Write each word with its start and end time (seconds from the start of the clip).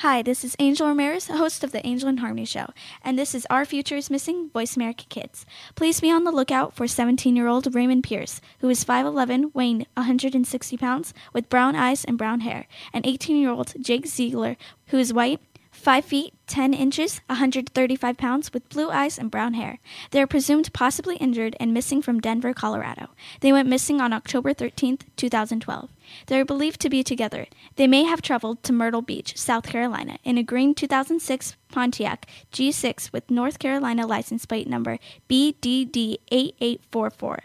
Hi, 0.00 0.20
this 0.20 0.44
is 0.44 0.54
Angel 0.58 0.88
Ramirez, 0.88 1.28
host 1.28 1.64
of 1.64 1.72
the 1.72 1.84
Angel 1.86 2.06
and 2.06 2.20
Harmony 2.20 2.44
Show, 2.44 2.66
and 3.02 3.18
this 3.18 3.34
is 3.34 3.46
Our 3.48 3.64
Future 3.64 3.96
is 3.96 4.10
Missing 4.10 4.50
Voice 4.50 4.76
America 4.76 5.06
Kids. 5.08 5.46
Please 5.74 6.00
be 6.00 6.10
on 6.10 6.24
the 6.24 6.30
lookout 6.30 6.74
for 6.74 6.86
17 6.86 7.34
year 7.34 7.46
old 7.46 7.74
Raymond 7.74 8.04
Pierce, 8.04 8.42
who 8.60 8.68
is 8.68 8.84
5'11, 8.84 9.54
weighing 9.54 9.86
160 9.94 10.76
pounds, 10.76 11.14
with 11.32 11.48
brown 11.48 11.74
eyes 11.74 12.04
and 12.04 12.18
brown 12.18 12.40
hair, 12.40 12.66
and 12.92 13.06
18 13.06 13.36
year 13.38 13.48
old 13.48 13.72
Jake 13.80 14.06
Ziegler, 14.06 14.58
who 14.88 14.98
is 14.98 15.14
white, 15.14 15.40
5 15.76 16.04
feet 16.04 16.34
10 16.48 16.74
inches, 16.74 17.20
135 17.26 18.16
pounds, 18.16 18.52
with 18.52 18.68
blue 18.68 18.90
eyes 18.90 19.18
and 19.18 19.30
brown 19.30 19.54
hair. 19.54 19.78
They 20.10 20.20
are 20.20 20.26
presumed 20.26 20.72
possibly 20.72 21.16
injured 21.16 21.56
and 21.60 21.72
missing 21.72 22.02
from 22.02 22.20
Denver, 22.20 22.52
Colorado. 22.54 23.10
They 23.40 23.52
went 23.52 23.68
missing 23.68 24.00
on 24.00 24.12
October 24.12 24.52
13, 24.52 24.98
2012. 25.16 25.90
They 26.26 26.40
are 26.40 26.44
believed 26.44 26.80
to 26.80 26.90
be 26.90 27.02
together. 27.02 27.46
They 27.76 27.86
may 27.86 28.04
have 28.04 28.22
traveled 28.22 28.62
to 28.64 28.72
Myrtle 28.72 29.02
Beach, 29.02 29.36
South 29.36 29.66
Carolina, 29.66 30.18
in 30.24 30.38
a 30.38 30.42
green 30.42 30.74
2006 30.74 31.56
Pontiac 31.70 32.26
G6 32.52 33.12
with 33.12 33.30
North 33.30 33.58
Carolina 33.58 34.06
license 34.06 34.46
plate 34.46 34.68
number 34.68 34.98
BDD8844. 35.28 37.38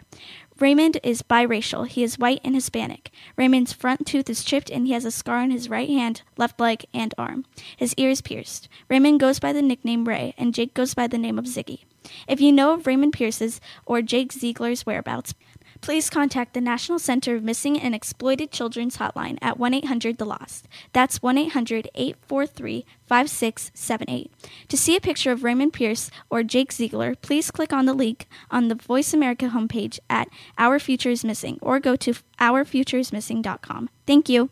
Raymond 0.58 0.98
is 1.02 1.22
biracial. 1.22 1.86
He 1.86 2.02
is 2.02 2.18
white 2.18 2.40
and 2.44 2.54
Hispanic. 2.54 3.10
Raymond's 3.36 3.72
front 3.72 4.06
tooth 4.06 4.30
is 4.30 4.44
chipped 4.44 4.70
and 4.70 4.86
he 4.86 4.92
has 4.92 5.04
a 5.04 5.10
scar 5.10 5.38
on 5.38 5.50
his 5.50 5.68
right 5.68 5.88
hand, 5.88 6.22
left 6.36 6.60
leg, 6.60 6.84
and 6.94 7.14
arm. 7.18 7.44
His 7.76 7.94
ear 7.94 8.10
is 8.10 8.20
pierced. 8.20 8.68
Raymond 8.88 9.20
goes 9.20 9.40
by 9.40 9.52
the 9.52 9.62
nickname 9.62 10.06
Ray, 10.06 10.34
and 10.38 10.54
Jake 10.54 10.74
goes 10.74 10.94
by 10.94 11.06
the 11.06 11.18
name 11.18 11.38
of 11.38 11.46
Ziggy. 11.46 11.80
If 12.26 12.40
you 12.40 12.52
know 12.52 12.74
of 12.74 12.86
Raymond 12.86 13.12
Pierce's 13.12 13.60
or 13.86 14.02
Jake 14.02 14.32
Ziegler's 14.32 14.84
whereabouts, 14.84 15.34
please 15.82 16.08
contact 16.08 16.54
the 16.54 16.60
National 16.60 16.98
Center 16.98 17.34
of 17.34 17.42
Missing 17.42 17.78
and 17.78 17.94
Exploited 17.94 18.50
Children's 18.50 18.96
Hotline 18.96 19.36
at 19.42 19.58
1 19.58 19.74
800 19.74 20.16
The 20.16 20.24
Lost. 20.24 20.66
That's 20.92 21.20
1 21.20 21.36
800 21.36 21.90
843 21.94 22.86
5678. 23.06 24.30
To 24.68 24.76
see 24.76 24.96
a 24.96 25.00
picture 25.00 25.32
of 25.32 25.44
Raymond 25.44 25.74
Pierce 25.74 26.10
or 26.30 26.42
Jake 26.42 26.72
Ziegler, 26.72 27.14
please 27.16 27.50
click 27.50 27.72
on 27.72 27.84
the 27.84 27.92
link 27.92 28.26
on 28.50 28.68
the 28.68 28.74
Voice 28.76 29.12
America 29.12 29.50
homepage 29.52 29.98
at 30.08 30.28
Our 30.56 30.78
Future 30.78 31.10
is 31.10 31.24
Missing 31.24 31.58
or 31.60 31.80
go 31.80 31.96
to 31.96 32.14
OurFutureIsMissing.com. 32.38 33.90
Thank 34.06 34.28
you. 34.28 34.50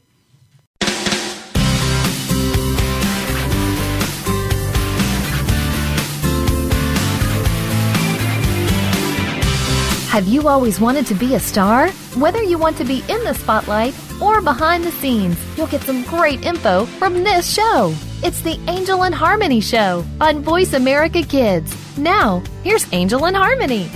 Have 10.10 10.26
you 10.26 10.48
always 10.48 10.80
wanted 10.80 11.06
to 11.06 11.14
be 11.14 11.36
a 11.36 11.38
star? 11.38 11.88
Whether 12.18 12.42
you 12.42 12.58
want 12.58 12.76
to 12.78 12.84
be 12.84 13.04
in 13.08 13.22
the 13.22 13.32
spotlight 13.32 13.94
or 14.20 14.40
behind 14.42 14.82
the 14.82 14.90
scenes, 14.90 15.38
you'll 15.56 15.68
get 15.68 15.82
some 15.82 16.02
great 16.02 16.44
info 16.44 16.84
from 16.84 17.22
this 17.22 17.48
show. 17.48 17.94
It's 18.24 18.40
the 18.40 18.58
Angel 18.66 19.04
and 19.04 19.14
Harmony 19.14 19.60
Show 19.60 20.04
on 20.20 20.42
Voice 20.42 20.72
America 20.72 21.22
Kids. 21.22 21.72
Now, 21.96 22.42
here's 22.64 22.92
Angel 22.92 23.24
and 23.24 23.36
Harmony. 23.36 23.88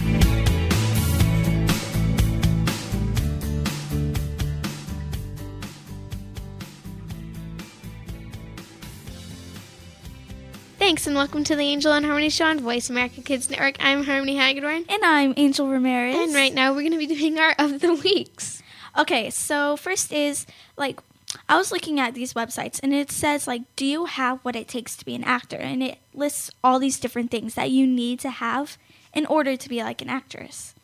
Thanks 10.85 11.07
and 11.07 11.17
welcome 11.17 11.45
to 11.45 11.57
the 11.57 11.63
Angel 11.63 11.95
and 11.95 12.05
Harmony 12.05 12.29
Show 12.29 12.45
on 12.45 12.61
Voice 12.61 12.91
America 12.91 13.23
Kids 13.23 13.49
Network. 13.49 13.77
I'm 13.83 14.05
Harmony 14.05 14.37
Hagedorn. 14.37 14.85
And 14.87 15.03
I'm 15.03 15.33
Angel 15.39 15.67
Ramirez. 15.67 16.15
And 16.15 16.35
right 16.35 16.53
now 16.53 16.73
we're 16.73 16.83
going 16.83 16.93
to 16.93 16.99
be 16.99 17.07
doing 17.07 17.39
our 17.39 17.55
of 17.59 17.81
the 17.81 17.95
weeks. 17.95 18.63
Okay, 18.99 19.31
so 19.31 19.79
first 19.79 20.13
is 20.13 20.45
like 20.77 21.01
I 21.49 21.57
was 21.57 21.73
looking 21.73 21.99
at 21.99 22.13
these 22.13 22.35
websites 22.35 22.81
and 22.83 22.93
it 22.93 23.11
says 23.11 23.47
like 23.47 23.63
do 23.77 23.87
you 23.87 24.05
have 24.05 24.41
what 24.41 24.57
it 24.57 24.69
takes 24.69 24.95
to 24.97 25.07
be 25.07 25.15
an 25.15 25.25
actor 25.25 25.57
and 25.57 25.83
it 25.83 26.01
lists 26.13 26.51
all 26.63 26.79
these 26.79 27.01
different 27.01 27.31
things 27.31 27.55
that 27.55 27.71
you 27.71 27.87
need 27.87 28.21
to 28.21 28.29
have 28.29 28.77
in 29.15 29.25
order 29.25 29.57
to 29.57 29.69
be 29.71 29.83
like 29.83 30.03
an 30.03 30.11
actress. 30.11 30.75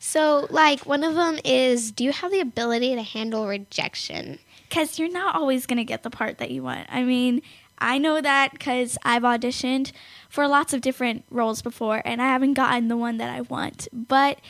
So, 0.00 0.46
like, 0.50 0.84
one 0.84 1.02
of 1.02 1.14
them 1.14 1.38
is 1.46 1.90
do 1.90 2.04
you 2.04 2.12
have 2.12 2.30
the 2.30 2.40
ability 2.40 2.94
to 2.94 3.02
handle 3.02 3.46
rejection? 3.46 4.40
Cuz 4.68 4.98
you're 4.98 5.08
not 5.08 5.34
always 5.36 5.64
going 5.64 5.78
to 5.78 5.84
get 5.84 6.02
the 6.02 6.10
part 6.10 6.38
that 6.38 6.50
you 6.50 6.62
want. 6.62 6.88
I 6.90 7.04
mean, 7.04 7.40
I 7.78 7.98
know 7.98 8.20
that 8.20 8.58
cuz 8.60 8.96
I've 9.02 9.22
auditioned 9.22 9.92
for 10.28 10.46
lots 10.48 10.72
of 10.72 10.80
different 10.80 11.24
roles 11.30 11.62
before 11.62 12.02
and 12.04 12.20
I 12.22 12.26
haven't 12.26 12.54
gotten 12.54 12.88
the 12.88 12.96
one 12.96 13.18
that 13.18 13.30
I 13.30 13.42
want, 13.42 13.88
but 13.92 14.40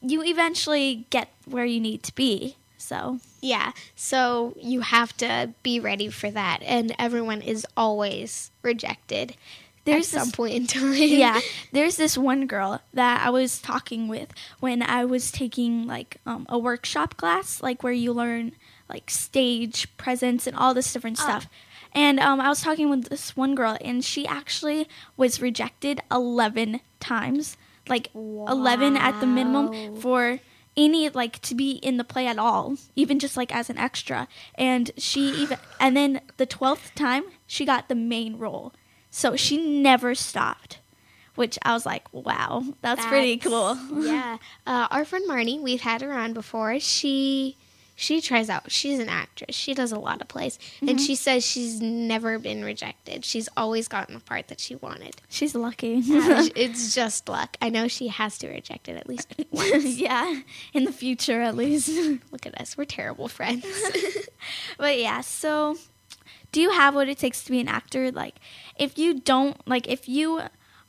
you 0.00 0.22
eventually 0.22 1.06
get 1.10 1.28
where 1.46 1.64
you 1.64 1.80
need 1.80 2.02
to 2.04 2.14
be. 2.14 2.56
So, 2.76 3.18
Yeah, 3.40 3.72
so 3.96 4.54
you 4.60 4.80
have 4.82 5.16
to 5.16 5.54
be 5.62 5.80
ready 5.80 6.08
for 6.10 6.30
that. 6.30 6.58
And 6.62 6.94
everyone 6.98 7.40
is 7.40 7.66
always 7.78 8.50
rejected 8.60 9.36
There's 9.86 10.12
at 10.12 10.20
some 10.20 10.28
this- 10.28 10.36
point 10.36 10.54
in 10.54 10.66
time. 10.66 10.92
yeah, 10.96 11.40
there's 11.72 11.96
this 11.96 12.18
one 12.18 12.46
girl 12.46 12.82
that 12.92 13.26
I 13.26 13.30
was 13.30 13.58
talking 13.58 14.06
with 14.08 14.28
when 14.60 14.82
I 14.82 15.06
was 15.06 15.30
taking 15.32 15.86
like 15.86 16.18
um, 16.26 16.44
a 16.50 16.58
workshop 16.58 17.16
class, 17.16 17.62
like 17.62 17.82
where 17.82 17.92
you 17.94 18.12
learn 18.12 18.52
like 18.88 19.08
stage 19.10 19.96
presence 19.96 20.46
and 20.46 20.54
all 20.54 20.74
this 20.74 20.92
different 20.92 21.16
stuff. 21.16 21.46
And 21.94 22.18
um, 22.18 22.40
I 22.40 22.48
was 22.48 22.60
talking 22.60 22.90
with 22.90 23.08
this 23.08 23.36
one 23.36 23.54
girl, 23.54 23.78
and 23.80 24.04
she 24.04 24.26
actually 24.26 24.88
was 25.16 25.40
rejected 25.40 26.00
11 26.10 26.80
times, 26.98 27.56
like 27.88 28.10
11 28.14 28.96
at 28.96 29.20
the 29.20 29.26
minimum 29.26 29.96
for 29.96 30.40
any 30.76 31.08
like 31.08 31.40
to 31.42 31.54
be 31.54 31.72
in 31.72 31.96
the 31.98 32.04
play 32.04 32.26
at 32.26 32.38
all, 32.38 32.76
even 32.96 33.18
just 33.18 33.36
like 33.36 33.54
as 33.54 33.70
an 33.70 33.78
extra. 33.78 34.26
And 34.56 34.90
she 34.96 35.28
even, 35.30 35.58
and 35.78 35.96
then 35.96 36.20
the 36.36 36.46
12th 36.46 36.94
time, 36.94 37.24
she 37.46 37.64
got 37.64 37.88
the 37.88 37.94
main 37.94 38.38
role. 38.38 38.72
So 39.10 39.36
she 39.36 39.56
never 39.56 40.16
stopped, 40.16 40.80
which 41.36 41.56
I 41.62 41.72
was 41.74 41.86
like, 41.86 42.12
wow, 42.12 42.64
that's, 42.80 43.06
pretty 43.06 43.36
cool. 43.36 43.78
yeah. 44.04 44.38
Uh, 44.66 44.88
our 44.90 45.04
friend 45.04 45.28
Marnie, 45.28 45.60
we've 45.60 45.82
had 45.82 46.02
her 46.02 46.12
on 46.12 46.32
before. 46.32 46.80
She 46.80 47.56
she 47.96 48.20
tries 48.20 48.50
out. 48.50 48.70
She's 48.72 48.98
an 48.98 49.08
actress. 49.08 49.54
She 49.54 49.72
does 49.74 49.92
a 49.92 49.98
lot 49.98 50.20
of 50.20 50.28
plays, 50.28 50.58
and 50.80 50.90
Mm-hmm. 50.90 50.98
she 50.98 51.14
says 51.14 51.44
she's 51.44 51.80
never 51.80 52.38
been 52.38 52.64
rejected. 52.64 53.24
She's 53.24 53.48
always 53.56 53.86
gotten 53.88 54.14
the 54.14 54.20
part 54.20 54.48
that 54.48 54.58
she 54.60 54.74
wanted. 54.76 55.16
She's 55.28 55.54
lucky. 55.54 55.98
Uh, 55.98 56.48
it's 56.56 56.94
just 56.94 57.28
luck. 57.28 57.56
I 57.62 57.68
know 57.68 57.86
she 57.88 58.08
has 58.08 58.36
to 58.38 58.48
reject 58.48 58.88
it 58.88 58.96
at 58.96 59.08
least 59.08 59.32
once. 59.50 59.84
yeah, 59.96 60.40
in 60.72 60.84
the 60.84 60.92
future 60.92 61.40
at 61.40 61.56
least. 61.56 61.88
Look 62.32 62.46
at 62.46 62.60
us. 62.60 62.76
We're 62.76 62.84
terrible 62.84 63.28
friends. 63.28 63.64
but 64.78 64.98
yeah, 64.98 65.20
so 65.20 65.76
do 66.52 66.60
you 66.60 66.70
have 66.70 66.94
what 66.94 67.08
it 67.08 67.18
takes 67.18 67.42
to 67.44 67.50
be 67.50 67.60
an 67.60 67.68
actor? 67.68 68.10
Like, 68.10 68.36
if 68.76 68.98
you 68.98 69.20
don't, 69.20 69.56
like, 69.68 69.88
if 69.88 70.08
you 70.08 70.42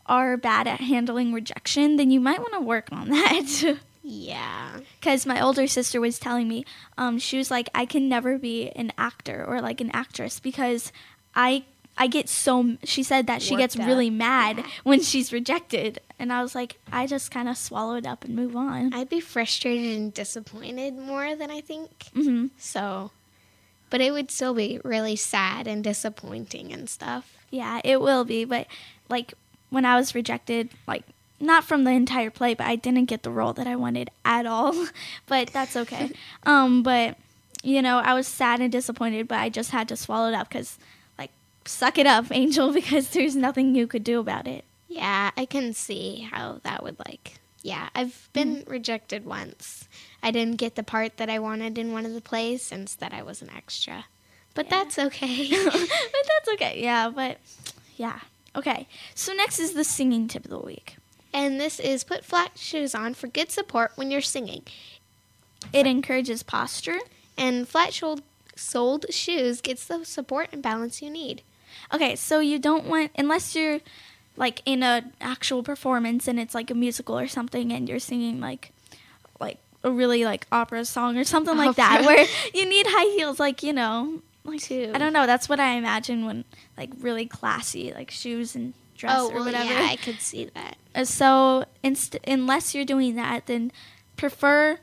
are 0.07 0.37
bad 0.37 0.67
at 0.67 0.81
handling 0.81 1.33
rejection, 1.33 1.95
then 1.97 2.11
you 2.11 2.19
might 2.19 2.39
want 2.39 2.53
to 2.53 2.59
work 2.61 2.89
on 2.91 3.09
that. 3.09 3.77
Yeah. 4.05 4.79
Because 4.99 5.25
my 5.25 5.41
older 5.41 5.65
sister 5.67 5.99
was 5.99 6.19
telling 6.19 6.47
me, 6.47 6.63
um, 6.97 7.17
she 7.17 7.37
was 7.37 7.49
like, 7.49 7.69
I 7.73 7.85
can 7.85 8.07
never 8.07 8.37
be 8.37 8.69
an 8.69 8.93
actor 8.97 9.43
or 9.43 9.61
like 9.61 9.81
an 9.81 9.89
actress 9.93 10.39
because 10.39 10.91
I 11.33 11.65
I 11.97 12.07
get 12.07 12.29
so. 12.29 12.75
She 12.83 13.03
said 13.03 13.25
that 13.27 13.41
she 13.41 13.55
gets 13.55 13.79
up. 13.79 13.87
really 13.87 14.09
mad 14.09 14.63
when 14.83 15.01
she's 15.01 15.31
rejected, 15.33 15.99
and 16.19 16.31
I 16.31 16.41
was 16.43 16.53
like, 16.53 16.77
I 16.91 17.07
just 17.07 17.31
kind 17.31 17.47
of 17.49 17.57
swallow 17.57 17.95
it 17.95 18.05
up 18.05 18.23
and 18.25 18.35
move 18.35 18.55
on. 18.55 18.93
I'd 18.93 19.09
be 19.09 19.21
frustrated 19.21 19.97
and 19.97 20.13
disappointed 20.13 20.95
more 20.97 21.35
than 21.35 21.49
I 21.49 21.61
think. 21.61 22.07
hmm 22.13 22.47
So, 22.57 23.11
but 23.89 24.01
it 24.01 24.11
would 24.11 24.29
still 24.29 24.53
be 24.53 24.79
really 24.83 25.15
sad 25.15 25.67
and 25.67 25.83
disappointing 25.83 26.73
and 26.73 26.89
stuff. 26.89 27.33
Yeah, 27.49 27.79
it 27.83 28.01
will 28.01 28.25
be, 28.25 28.43
but 28.43 28.67
like 29.09 29.33
when 29.69 29.85
I 29.85 29.95
was 29.95 30.13
rejected, 30.13 30.69
like 30.87 31.03
not 31.39 31.63
from 31.63 31.83
the 31.83 31.91
entire 31.91 32.29
play, 32.29 32.53
but 32.53 32.67
I 32.67 32.75
didn't 32.75 33.05
get 33.05 33.23
the 33.23 33.31
role 33.31 33.53
that 33.53 33.67
I 33.67 33.75
wanted 33.75 34.09
at 34.23 34.45
all. 34.45 34.87
but 35.27 35.47
that's 35.47 35.75
okay. 35.75 36.11
um, 36.43 36.83
but 36.83 37.17
you 37.65 37.81
know, 37.81 37.97
I 37.97 38.13
was 38.13 38.27
sad 38.27 38.61
and 38.61 38.71
disappointed, 38.71 39.27
but 39.27 39.39
I 39.39 39.49
just 39.49 39.71
had 39.71 39.87
to 39.89 39.97
swallow 39.97 40.29
it 40.29 40.35
up 40.35 40.47
because, 40.47 40.77
like, 41.17 41.31
suck 41.65 41.97
it 41.97 42.05
up, 42.05 42.27
Angel, 42.31 42.71
because 42.71 43.09
there's 43.09 43.35
nothing 43.35 43.75
you 43.75 43.87
could 43.87 44.03
do 44.03 44.19
about 44.19 44.47
it. 44.47 44.63
Yeah, 44.87 45.31
I 45.35 45.45
can 45.45 45.73
see 45.73 46.29
how 46.31 46.59
that 46.63 46.83
would 46.83 46.97
like. 46.99 47.39
Yeah, 47.63 47.89
I've 47.95 48.29
been 48.33 48.63
rejected 48.67 49.25
once. 49.25 49.89
I 50.21 50.29
didn't 50.29 50.57
get 50.57 50.75
the 50.75 50.83
part 50.83 51.17
that 51.17 51.31
I 51.31 51.39
wanted 51.39 51.79
in 51.79 51.91
one 51.91 52.05
of 52.05 52.13
the 52.13 52.21
plays 52.21 52.61
since 52.61 52.93
that 52.93 53.11
I 53.11 53.23
was 53.23 53.41
an 53.41 53.49
extra. 53.49 54.05
But 54.53 54.69
that's 54.69 54.99
okay. 54.99 55.49
but 55.65 55.73
that's 55.73 56.49
okay. 56.53 56.79
Yeah, 56.81 57.09
but 57.09 57.39
yeah. 57.97 58.19
Okay. 58.55 58.87
So 59.15 59.33
next 59.33 59.59
is 59.59 59.73
the 59.73 59.83
singing 59.83 60.27
tip 60.27 60.45
of 60.45 60.51
the 60.51 60.59
week. 60.59 60.97
And 61.35 61.59
this 61.59 61.81
is 61.81 62.05
put 62.05 62.23
flat 62.23 62.51
shoes 62.55 62.95
on 62.95 63.13
for 63.13 63.27
good 63.27 63.51
support 63.51 63.91
when 63.95 64.09
you're 64.09 64.21
singing. 64.21 64.63
It 65.73 65.85
encourages 65.85 66.43
posture. 66.43 66.99
And 67.37 67.67
flat 67.67 68.01
soled 68.55 69.05
shoes 69.13 69.59
gets 69.59 69.85
the 69.85 70.05
support 70.05 70.47
and 70.53 70.63
balance 70.63 71.01
you 71.01 71.09
need. 71.09 71.41
Okay, 71.93 72.15
so 72.15 72.39
you 72.39 72.57
don't 72.57 72.85
want 72.85 73.11
unless 73.17 73.53
you're 73.53 73.81
like 74.37 74.61
in 74.65 74.81
a 74.81 75.11
actual 75.19 75.61
performance 75.61 76.29
and 76.29 76.39
it's 76.39 76.55
like 76.55 76.71
a 76.71 76.73
musical 76.73 77.19
or 77.19 77.27
something 77.27 77.73
and 77.73 77.89
you're 77.89 77.99
singing 77.99 78.39
like 78.39 78.71
like 79.41 79.57
a 79.83 79.91
really 79.91 80.23
like 80.23 80.47
opera 80.53 80.85
song 80.85 81.17
or 81.17 81.25
something 81.25 81.57
like 81.57 81.75
that 81.75 82.05
where 82.05 82.25
you 82.53 82.65
need 82.65 82.85
high 82.87 83.13
heels 83.17 83.41
like, 83.41 83.61
you 83.61 83.73
know, 83.73 84.21
like 84.45 84.61
too. 84.61 84.89
I 84.95 84.99
don't 84.99 85.11
know. 85.11 85.25
That's 85.25 85.49
what 85.49 85.59
I 85.59 85.73
imagine 85.73 86.25
when 86.25 86.45
like 86.77 86.91
really 86.97 87.25
classy 87.25 87.91
like 87.91 88.09
shoes 88.09 88.55
and 88.55 88.73
dress 88.95 89.13
Oh, 89.17 89.29
or 89.29 89.35
well, 89.35 89.45
whatever. 89.45 89.65
yeah, 89.71 89.87
I 89.91 89.95
could 89.97 90.19
see 90.19 90.45
that. 90.53 90.77
Uh, 90.93 91.05
so 91.05 91.65
inst- 91.83 92.17
unless 92.27 92.73
you're 92.73 92.85
doing 92.85 93.15
that, 93.15 93.45
then 93.47 93.71
prefer 94.17 94.79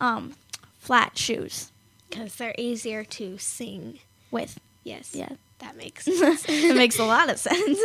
um, 0.00 0.34
flat 0.78 1.18
shoes 1.18 1.72
Because 2.08 2.36
they're 2.36 2.54
easier 2.58 3.04
to 3.04 3.38
sing. 3.38 3.98
with. 4.30 4.58
Yes. 4.84 5.14
Yeah, 5.14 5.30
That 5.58 5.76
makes 5.76 6.04
sense. 6.18 6.44
it 6.48 6.76
makes 6.76 6.98
a 6.98 7.04
lot 7.04 7.28
of 7.28 7.38
sense. 7.38 7.78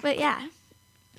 but 0.00 0.18
yeah, 0.18 0.46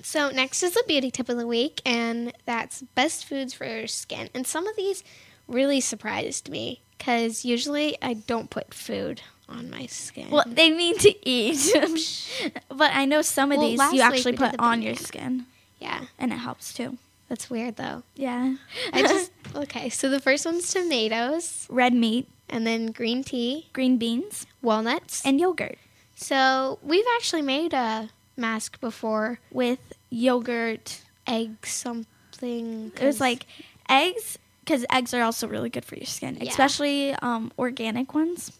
So 0.02 0.30
next 0.30 0.62
is 0.62 0.72
the 0.72 0.82
beauty 0.88 1.10
tip 1.10 1.28
of 1.28 1.36
the 1.36 1.46
week, 1.46 1.82
and 1.84 2.32
that's 2.46 2.82
best 2.94 3.26
foods 3.26 3.52
for 3.52 3.66
your 3.66 3.86
skin. 3.86 4.30
And 4.34 4.46
some 4.46 4.66
of 4.66 4.74
these 4.76 5.04
really 5.46 5.80
surprised 5.80 6.48
me 6.48 6.80
because 6.96 7.44
usually 7.44 7.98
I 8.00 8.14
don't 8.14 8.48
put 8.48 8.72
food 8.72 9.20
on 9.48 9.70
my 9.70 9.86
skin. 9.86 10.30
well 10.30 10.44
they 10.46 10.70
mean 10.70 10.96
to 10.98 11.28
eat, 11.28 11.60
but 12.68 12.90
I 12.94 13.04
know 13.04 13.22
some 13.22 13.52
of 13.52 13.58
Well, 13.58 13.68
these 13.68 13.92
you 13.92 14.00
actually 14.00 14.36
put 14.36 14.54
on 14.58 14.82
your 14.82 14.94
skin, 14.94 15.46
yeah, 15.80 16.04
and 16.18 16.32
it 16.32 16.36
helps 16.38 16.72
too. 16.72 16.96
that's 17.28 17.50
weird 17.50 17.76
though. 17.76 18.02
Yeah, 18.14 18.54
I 18.92 19.02
just 19.12 19.30
okay. 19.54 19.88
So 19.90 20.08
the 20.08 20.20
first 20.20 20.46
one's 20.46 20.70
tomatoes, 20.72 21.66
red 21.68 21.92
meat, 21.94 22.28
and 22.48 22.66
then 22.66 22.92
green 22.92 23.22
tea, 23.24 23.68
green 23.72 23.98
beans, 23.98 24.46
walnuts, 24.62 25.24
and 25.24 25.38
yogurt 25.40 25.78
so 26.14 26.78
we've 26.84 27.04
actually 27.16 27.42
made 27.42 27.72
a 27.74 28.08
mask 28.36 28.80
before. 28.80 29.40
with 29.50 29.80
yogurt. 30.08 31.00
Egg 31.26 31.66
something. 31.66 32.92
It 33.00 33.04
was 33.04 33.20
like 33.20 33.46
eggs, 33.88 34.38
because 34.64 34.84
eggs 34.90 35.14
are 35.14 35.22
also 35.22 35.46
really 35.48 35.68
good 35.70 35.84
for 35.84 35.96
your 35.96 36.06
skin, 36.06 36.36
Yeah. 36.40 36.50
especially 36.50 37.12
um, 37.22 37.52
organic 37.58 38.14
ones. 38.14 38.52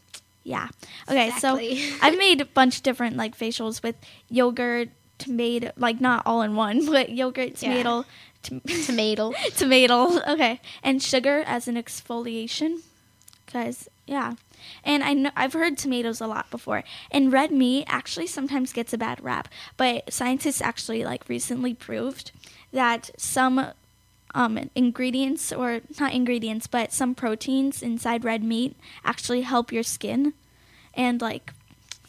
Yeah. 0.45 0.69
Okay, 1.09 1.29
Exactly. 1.29 1.77
so 1.77 1.97
I've 2.03 2.19
made 2.19 2.41
a 2.41 2.45
bunch 2.45 2.79
of 2.79 2.83
different 2.83 3.17
like 3.17 3.37
facials 3.39 3.83
with 3.83 3.97
yogurt, 4.29 4.89
tomato, 5.19 5.71
like 5.77 6.01
not 6.01 6.23
all 6.27 6.43
in 6.43 6.57
one, 6.57 6.87
but 6.91 7.11
yogurt, 7.11 7.63
Yeah. 7.63 7.71
tomato, 7.83 8.05
tom- 8.43 8.61
tomato. 8.87 9.33
tomato. 9.57 10.21
Okay, 10.33 10.61
and 10.83 11.03
sugar 11.03 11.43
as 11.47 11.69
an 11.69 11.77
exfoliation, 11.77 12.81
because 13.47 13.89
yeah. 14.07 14.35
And 14.85 15.03
I 15.03 15.13
know 15.15 15.31
I've 15.37 15.55
heard 15.55 15.77
tomatoes 15.77 16.21
a 16.21 16.27
lot 16.29 16.49
before. 16.51 16.85
And 17.11 17.33
red 17.33 17.51
meat 17.51 17.85
actually 17.89 18.29
sometimes 18.29 18.73
gets 18.73 18.93
a 18.93 18.99
bad 18.99 19.23
rap, 19.23 19.49
but 19.77 20.13
scientists 20.13 20.61
actually 20.61 21.05
like 21.05 21.29
recently 21.29 21.75
proved 21.75 22.31
that 22.73 23.11
some 23.17 23.73
um, 24.35 24.71
ingredients 24.75 25.53
or 25.53 25.81
not 26.01 26.13
ingredients, 26.13 26.67
but 26.67 26.93
some 26.93 27.15
proteins 27.15 27.83
inside 27.83 28.25
red 28.25 28.43
meat 28.43 28.77
actually 29.05 29.43
help 29.43 29.73
your 29.73 29.83
skin. 29.83 30.35
And 30.95 31.21
like 31.21 31.53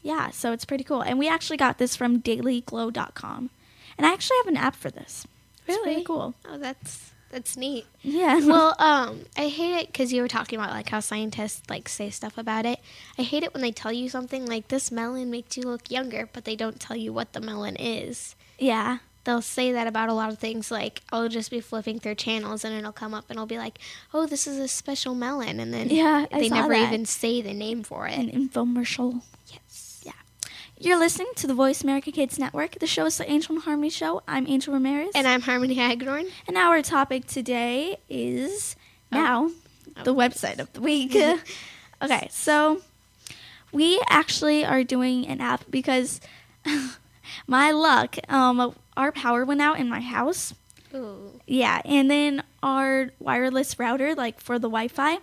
yeah, 0.01 0.31
so 0.31 0.51
it's 0.51 0.65
pretty 0.65 0.83
cool. 0.83 1.01
And 1.01 1.17
we 1.17 1.29
actually 1.29 1.55
got 1.57 1.77
this 1.77 1.95
from 1.95 2.19
dailyglow.com. 2.21 3.49
And 3.97 4.05
I 4.07 4.11
actually 4.11 4.37
have 4.43 4.47
an 4.47 4.57
app 4.57 4.75
for 4.75 4.91
this. 4.91 5.25
It's 5.65 5.77
Really? 5.77 5.83
pretty 5.93 6.03
cool. 6.03 6.33
Oh, 6.45 6.57
that's 6.57 7.11
that's 7.31 7.55
neat. 7.57 7.85
Yeah. 8.01 8.39
well, 8.45 8.75
um, 8.79 9.21
I 9.37 9.47
hate 9.47 9.75
it 9.81 9.87
because 9.87 10.11
you 10.13 10.21
were 10.21 10.27
talking 10.27 10.59
about 10.59 10.71
like 10.71 10.89
how 10.89 10.99
scientists 10.99 11.61
like 11.69 11.87
say 11.89 12.09
stuff 12.09 12.37
about 12.37 12.65
it. 12.65 12.79
I 13.17 13.21
hate 13.23 13.43
it 13.43 13.53
when 13.53 13.61
they 13.61 13.71
tell 13.71 13.91
you 13.93 14.09
something 14.09 14.45
like 14.45 14.67
this 14.67 14.91
melon 14.91 15.31
makes 15.31 15.55
you 15.57 15.63
look 15.63 15.89
younger, 15.89 16.29
but 16.31 16.43
they 16.45 16.55
don't 16.55 16.79
tell 16.79 16.97
you 16.97 17.11
what 17.13 17.33
the 17.33 17.41
melon 17.41 17.75
is. 17.77 18.35
yeah. 18.59 18.97
They'll 19.25 19.41
say 19.41 19.71
that 19.71 19.87
about 19.87 20.09
a 20.09 20.13
lot 20.13 20.29
of 20.31 20.37
things. 20.39 20.69
Like 20.69 21.01
I'll 21.11 21.29
just 21.29 21.49
be 21.49 21.61
flipping 21.61 21.99
through 21.99 22.15
channels 22.15 22.65
and 22.65 22.75
it'll 22.75 22.91
come 22.91 23.13
up 23.13 23.25
and 23.29 23.39
I'll 23.39 23.45
be 23.45 23.57
like, 23.57 23.79
"Oh, 24.13 24.25
this 24.25 24.47
is 24.47 24.57
a 24.57 24.67
special 24.67 25.15
melon," 25.15 25.59
and 25.61 25.73
then 25.73 25.89
Yeah, 25.89 26.25
they 26.31 26.49
never 26.49 26.73
that. 26.73 26.87
even 26.87 27.05
say 27.05 27.41
the 27.41 27.53
name 27.53 27.83
for 27.83 28.05
it. 28.07 28.17
an 28.17 28.29
infomercial. 28.29 29.21
yes. 29.47 30.01
Yeah. 30.05 30.11
You're 30.77 30.99
listening 30.99 31.29
to 31.37 31.47
the 31.47 31.53
Voice 31.53 31.83
America 31.83 32.11
Kids 32.11 32.37
Network. 32.37 32.79
The 32.79 32.87
show 32.87 33.05
is 33.05 33.17
the 33.17 33.29
Angel 33.31 33.55
and 33.55 33.63
Harmony 33.63 33.89
Show. 33.89 34.21
I'm 34.27 34.45
Angel 34.47 34.73
Ramirez. 34.73 35.11
And 35.15 35.25
I'm 35.27 35.41
Harmony 35.41 35.75
Hagedorn. 35.75 36.25
and 36.47 36.57
our 36.57 36.81
topic 36.81 37.25
today 37.25 37.97
is 38.09 38.75
now 39.11 39.51
Oh. 39.95 40.03
the 40.03 40.13
website 40.13 40.59
of 40.59 40.73
the 40.73 40.81
week. 40.81 41.15
okay, 42.01 42.27
so 42.29 42.81
we 43.71 44.01
actually 44.09 44.65
are 44.65 44.83
doing 44.83 45.25
an 45.27 45.39
app 45.39 45.63
because 45.69 46.19
my 47.47 47.71
luck, 47.71 48.17
um, 48.29 48.75
our 48.95 49.11
power 49.11 49.45
went 49.45 49.61
out 49.61 49.79
in 49.79 49.89
my 49.89 50.01
house. 50.01 50.53
Ooh. 50.93 51.39
Yeah, 51.47 51.81
and 51.85 52.09
then 52.09 52.43
our 52.61 53.09
wireless 53.19 53.79
router, 53.79 54.15
like 54.15 54.39
for 54.39 54.59
the 54.59 54.69
Wi-Fi, 54.69 55.17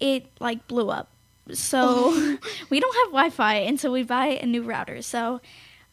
it 0.00 0.26
like 0.40 0.66
blew 0.66 0.90
up. 0.90 1.10
So 1.52 1.80
oh. 1.82 2.38
we 2.70 2.80
don't 2.80 2.96
have 2.96 3.12
Wi-Fi 3.12 3.54
until 3.54 3.92
we 3.92 4.02
buy 4.02 4.26
a 4.26 4.46
new 4.46 4.62
router. 4.62 5.02
So 5.02 5.40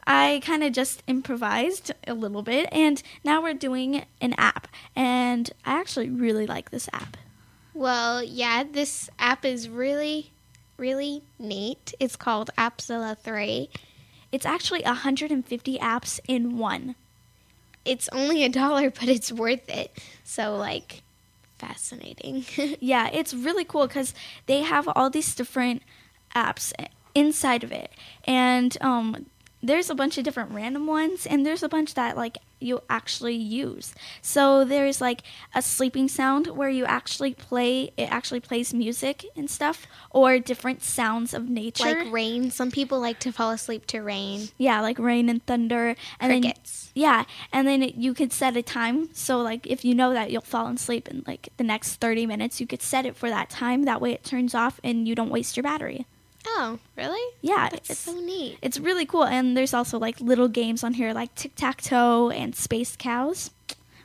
I 0.06 0.42
kind 0.46 0.64
of 0.64 0.72
just 0.72 1.04
improvised 1.08 1.92
a 2.08 2.14
little 2.14 2.42
bit, 2.42 2.70
and 2.72 3.04
now 3.26 3.42
we're 3.42 3.54
doing 3.54 4.06
an 4.22 4.34
app, 4.38 4.70
and 4.96 5.52
I 5.66 5.80
actually 5.80 6.10
really 6.10 6.48
like 6.48 6.72
this 6.72 6.90
app. 6.94 7.18
Well, 7.74 8.24
yeah, 8.24 8.64
this 8.64 9.10
app 9.20 9.44
is 9.44 9.68
really, 9.68 10.32
really 10.78 11.24
neat. 11.38 11.94
It's 12.00 12.16
called 12.16 12.50
Appzilla 12.58 13.18
3. 13.18 13.70
It's 14.32 14.46
actually 14.46 14.82
150 14.84 15.78
apps 15.78 16.20
in 16.28 16.58
one. 16.58 16.96
It's 17.88 18.10
only 18.12 18.44
a 18.44 18.50
dollar, 18.50 18.90
but 19.00 19.08
it's 19.08 19.32
worth 19.32 19.68
it. 19.70 19.92
So, 20.24 20.56
like, 20.56 21.02
fascinating. 21.58 22.46
Yeah, 22.80 23.10
it's 23.12 23.34
really 23.34 23.64
cool 23.66 23.88
because 23.88 24.14
they 24.46 24.62
have 24.62 24.88
all 24.96 25.10
these 25.10 25.34
different 25.34 25.82
apps 26.36 26.74
inside 27.16 27.64
of 27.64 27.72
it, 27.72 27.92
and 28.26 28.78
um, 28.82 29.26
there's 29.64 29.90
a 29.90 29.96
bunch 29.96 30.18
of 30.18 30.24
different 30.24 30.52
random 30.52 30.86
ones, 30.86 31.26
and 31.26 31.46
there's 31.46 31.64
a 31.64 31.70
bunch 31.70 31.96
that 31.96 32.16
like 32.16 32.38
you 32.60 32.82
actually 32.90 33.36
use. 33.36 33.94
So 34.22 34.64
there's 34.64 35.02
like 35.02 35.24
a 35.54 35.62
sleeping 35.62 36.08
sound 36.08 36.48
where 36.48 36.70
you 36.70 36.86
actually 36.86 37.34
play. 37.34 37.92
It 37.98 38.12
actually 38.12 38.40
plays 38.40 38.74
music 38.74 39.26
and 39.36 39.50
stuff, 39.50 39.88
or 40.12 40.40
different 40.40 40.84
sounds 40.84 41.34
of 41.34 41.50
nature. 41.50 42.04
like 42.04 42.12
rain. 42.12 42.52
Some 42.52 42.72
people 42.72 43.00
like 43.00 43.20
to 43.20 43.32
fall 43.32 43.52
asleep 43.52 43.86
to 43.88 44.02
rain. 44.02 44.50
yeah, 44.58 44.82
like 44.82 45.00
rain 45.00 45.30
and 45.30 45.46
thunder, 45.46 45.96
and 46.20 46.32
then 46.32 46.42
Crickets. 46.42 46.92
yeah, 46.96 47.24
and 47.54 47.68
then 47.68 47.84
it, 47.84 47.96
you 47.96 48.14
could 48.14 48.34
set 48.34 48.58
a 48.58 48.62
time. 48.64 49.10
So 49.14 49.40
like 49.42 49.68
if 49.68 49.86
you 49.86 49.94
know 49.96 50.14
that 50.14 50.32
you'll 50.32 50.42
fall 50.42 50.68
asleep 50.68 51.08
in 51.08 51.24
like 51.28 51.50
the 51.58 51.64
next 51.64 51.96
30 51.96 52.26
minutes, 52.26 52.60
you 52.60 52.68
could 52.68 52.82
set 52.82 53.06
it 53.06 53.16
for 53.16 53.30
that 53.30 53.50
time. 53.50 53.84
That 53.84 54.02
way 54.02 54.12
it 54.14 54.24
turns 54.24 54.56
off 54.56 54.80
and 54.84 55.08
you 55.08 55.16
don't 55.16 55.30
waste 55.30 55.56
your 55.58 55.64
battery. 55.64 56.06
Oh, 56.50 56.80
really? 56.96 57.34
Yeah, 57.42 57.70
That's 57.70 57.90
it's 57.90 58.00
so 58.00 58.20
neat. 58.20 58.58
it's 58.62 58.80
really 58.80 59.06
cool. 59.06 59.26
And 59.26 59.56
there's 59.58 59.74
also 59.74 60.00
like 60.00 60.20
little 60.22 60.48
games 60.48 60.84
on 60.84 60.94
here 60.94 61.14
like 61.14 61.36
tic 61.36 61.56
tac 61.56 61.82
toe 61.82 62.30
and 62.32 62.56
space 62.56 62.96
cows, 62.96 63.52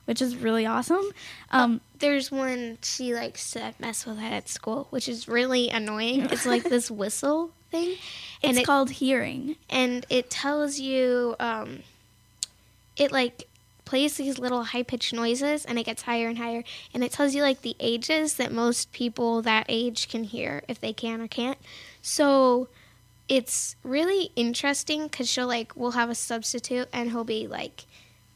which 0.07 0.21
is 0.21 0.37
really 0.37 0.67
awesome. 0.67 1.05
Um, 1.51 1.81
There's 2.01 2.31
one 2.33 2.79
she 2.83 3.15
likes 3.15 3.53
to 3.53 3.75
mess 3.79 4.05
with 4.05 4.19
at 4.19 4.49
school, 4.49 4.87
which 4.91 5.09
is 5.09 5.29
really 5.29 5.71
annoying. 5.71 6.23
It's 6.33 6.45
like 6.47 6.65
this 6.65 6.91
whistle 6.91 7.53
thing. 7.71 7.97
And 8.43 8.53
it's 8.53 8.61
it, 8.61 8.67
called 8.67 8.91
hearing. 8.91 9.57
and 9.71 10.05
it 10.11 10.29
tells 10.29 10.79
you 10.81 11.37
um 11.41 11.81
it 12.97 13.13
like 13.13 13.45
plays 13.85 14.17
these 14.17 14.39
little 14.39 14.65
high 14.65 14.83
pitched 14.83 15.13
noises 15.13 15.65
and 15.65 15.79
it 15.79 15.85
gets 15.85 16.03
higher 16.03 16.29
and 16.29 16.39
higher 16.39 16.65
and 16.95 17.03
it 17.05 17.13
tells 17.13 17.35
you 17.35 17.43
like 17.43 17.63
the 17.63 17.77
ages 17.81 18.35
that 18.35 18.51
most 18.53 18.93
people 18.93 19.43
that 19.43 19.65
age 19.69 20.09
can 20.09 20.25
hear 20.25 20.63
if 20.69 20.81
they 20.81 20.93
can 20.93 21.21
or 21.21 21.29
can't 21.29 21.59
so 22.03 22.69
it's 23.29 23.77
really 23.83 24.31
interesting 24.37 25.05
because 25.05 25.29
she'll 25.29 25.47
like 25.47 25.73
we'll 25.77 25.93
have 25.93 26.11
a 26.11 26.15
substitute 26.15 26.89
and 26.93 27.11
he'll 27.11 27.25
be 27.25 27.47
like 27.47 27.87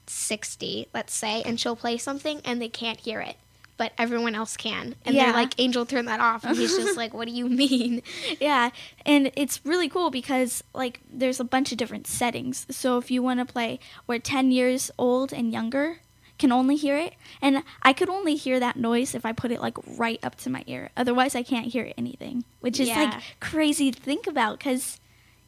60 0.06 0.88
let's 0.94 1.12
say 1.14 1.42
and 1.42 1.58
she'll 1.60 1.76
play 1.76 1.98
something 1.98 2.40
and 2.44 2.62
they 2.62 2.68
can't 2.68 3.00
hear 3.00 3.20
it 3.20 3.36
but 3.76 3.92
everyone 3.98 4.34
else 4.34 4.56
can 4.56 4.94
and 5.04 5.14
Yeah. 5.14 5.26
they're 5.26 5.34
like 5.34 5.54
angel 5.58 5.84
turn 5.84 6.06
that 6.06 6.20
off 6.20 6.44
and 6.44 6.56
he's 6.56 6.74
just 6.76 6.96
like 6.96 7.12
what 7.12 7.26
do 7.26 7.34
you 7.34 7.48
mean 7.62 8.02
Yeah, 8.40 8.70
and 9.04 9.30
it's 9.36 9.60
really 9.64 9.88
cool 9.88 10.10
because 10.10 10.62
like 10.72 11.00
there's 11.12 11.40
a 11.40 11.44
bunch 11.44 11.72
of 11.72 11.78
different 11.78 12.06
settings. 12.06 12.66
So 12.70 12.96
if 12.98 13.10
you 13.10 13.22
want 13.22 13.40
to 13.40 13.44
play 13.52 13.78
where 14.06 14.18
10 14.18 14.50
years 14.52 14.90
old 14.96 15.32
and 15.32 15.52
younger 15.52 15.98
can 16.38 16.52
only 16.52 16.76
hear 16.76 16.96
it, 16.96 17.14
and 17.40 17.62
I 17.82 17.92
could 17.92 18.08
only 18.08 18.34
hear 18.36 18.60
that 18.60 18.76
noise 18.76 19.14
if 19.14 19.24
I 19.24 19.32
put 19.32 19.50
it 19.50 19.60
like 19.60 19.76
right 19.98 20.18
up 20.22 20.36
to 20.36 20.50
my 20.50 20.64
ear. 20.66 20.90
Otherwise, 20.96 21.34
I 21.34 21.42
can't 21.42 21.66
hear 21.66 21.92
anything, 21.96 22.44
which 22.60 22.78
is 22.80 22.88
like 22.88 23.14
crazy 23.40 23.90
to 23.90 24.00
think 24.00 24.26
about 24.26 24.58
because 24.58 25.00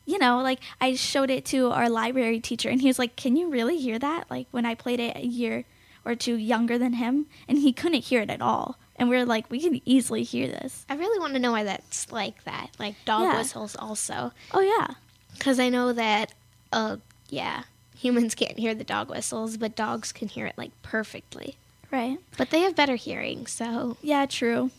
you 0.07 0.19
know, 0.19 0.41
like 0.41 0.61
I 0.81 0.95
showed 0.95 1.29
it 1.29 1.45
to 1.47 1.71
our 1.71 1.91
library 1.91 2.41
teacher 2.41 2.71
and 2.71 2.81
he 2.81 2.87
was 2.89 2.99
like, 2.99 3.15
"Can 3.17 3.37
you 3.37 3.51
really 3.51 3.77
hear 3.79 3.99
that?" 3.99 4.31
Like 4.31 4.47
when 4.51 4.65
I 4.65 4.75
played 4.75 5.01
it 5.01 5.15
a 5.17 5.27
year 5.27 5.65
or 6.05 6.15
two 6.15 6.37
younger 6.37 6.79
than 6.79 6.95
him, 6.95 7.27
and 7.47 7.59
he 7.59 7.73
couldn't 7.75 8.05
hear 8.05 8.23
it 8.23 8.31
at 8.31 8.41
all. 8.41 8.79
And 8.97 9.11
we 9.11 9.17
are 9.17 9.27
like, 9.27 9.51
"We 9.51 9.61
can 9.61 9.83
easily 9.85 10.23
hear 10.23 10.47
this." 10.49 10.87
I 10.89 10.95
really 10.95 11.19
want 11.21 11.35
to 11.35 11.39
know 11.39 11.53
why 11.53 11.65
that's 11.65 12.11
like 12.11 12.45
that. 12.45 12.71
Like 12.79 12.95
dog 13.05 13.23
Yeah. 13.25 13.37
whistles 13.37 13.77
also. 13.77 14.33
Oh 14.53 14.61
yeah. 14.63 14.95
Because 15.35 15.61
I 15.61 15.69
know 15.69 15.93
that, 15.93 16.33
uh, 16.73 16.97
yeah, 17.29 17.65
humans 17.99 18.35
can't 18.35 18.59
hear 18.59 18.75
the 18.75 18.85
dog 18.85 19.11
whistles, 19.11 19.57
but 19.57 19.77
dogs 19.77 20.13
can 20.13 20.29
hear 20.29 20.47
it 20.47 20.57
like 20.57 20.71
perfectly. 20.83 21.57
Right. 21.91 22.19
But 22.37 22.51
they 22.51 22.61
have 22.61 22.77
better 22.77 22.97
hearing, 22.97 23.47
so 23.47 23.97
Yeah, 24.03 24.27
true. 24.27 24.71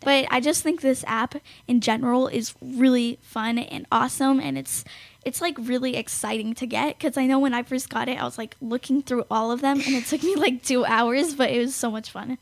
But 0.00 0.26
I 0.30 0.40
just 0.40 0.62
think 0.62 0.80
this 0.80 1.04
app 1.06 1.36
in 1.66 1.80
general 1.80 2.28
is 2.28 2.54
really 2.60 3.18
fun 3.22 3.58
and 3.58 3.86
awesome, 3.90 4.40
and 4.40 4.58
it's 4.58 4.84
it's 5.24 5.40
like 5.40 5.56
really 5.58 5.96
exciting 5.96 6.54
to 6.54 6.66
get 6.66 6.98
because 6.98 7.16
I 7.16 7.26
know 7.26 7.38
when 7.38 7.54
I 7.54 7.62
first 7.62 7.88
got 7.88 8.08
it, 8.08 8.20
I 8.20 8.24
was 8.24 8.38
like 8.38 8.56
looking 8.60 9.02
through 9.02 9.24
all 9.30 9.50
of 9.50 9.60
them, 9.60 9.80
and 9.80 9.94
it 9.94 10.06
took 10.06 10.22
me 10.22 10.34
like 10.36 10.62
two 10.62 10.84
hours, 10.84 11.34
but 11.34 11.50
it 11.50 11.58
was 11.58 11.74
so 11.74 11.90
much 11.90 12.10
fun. 12.10 12.38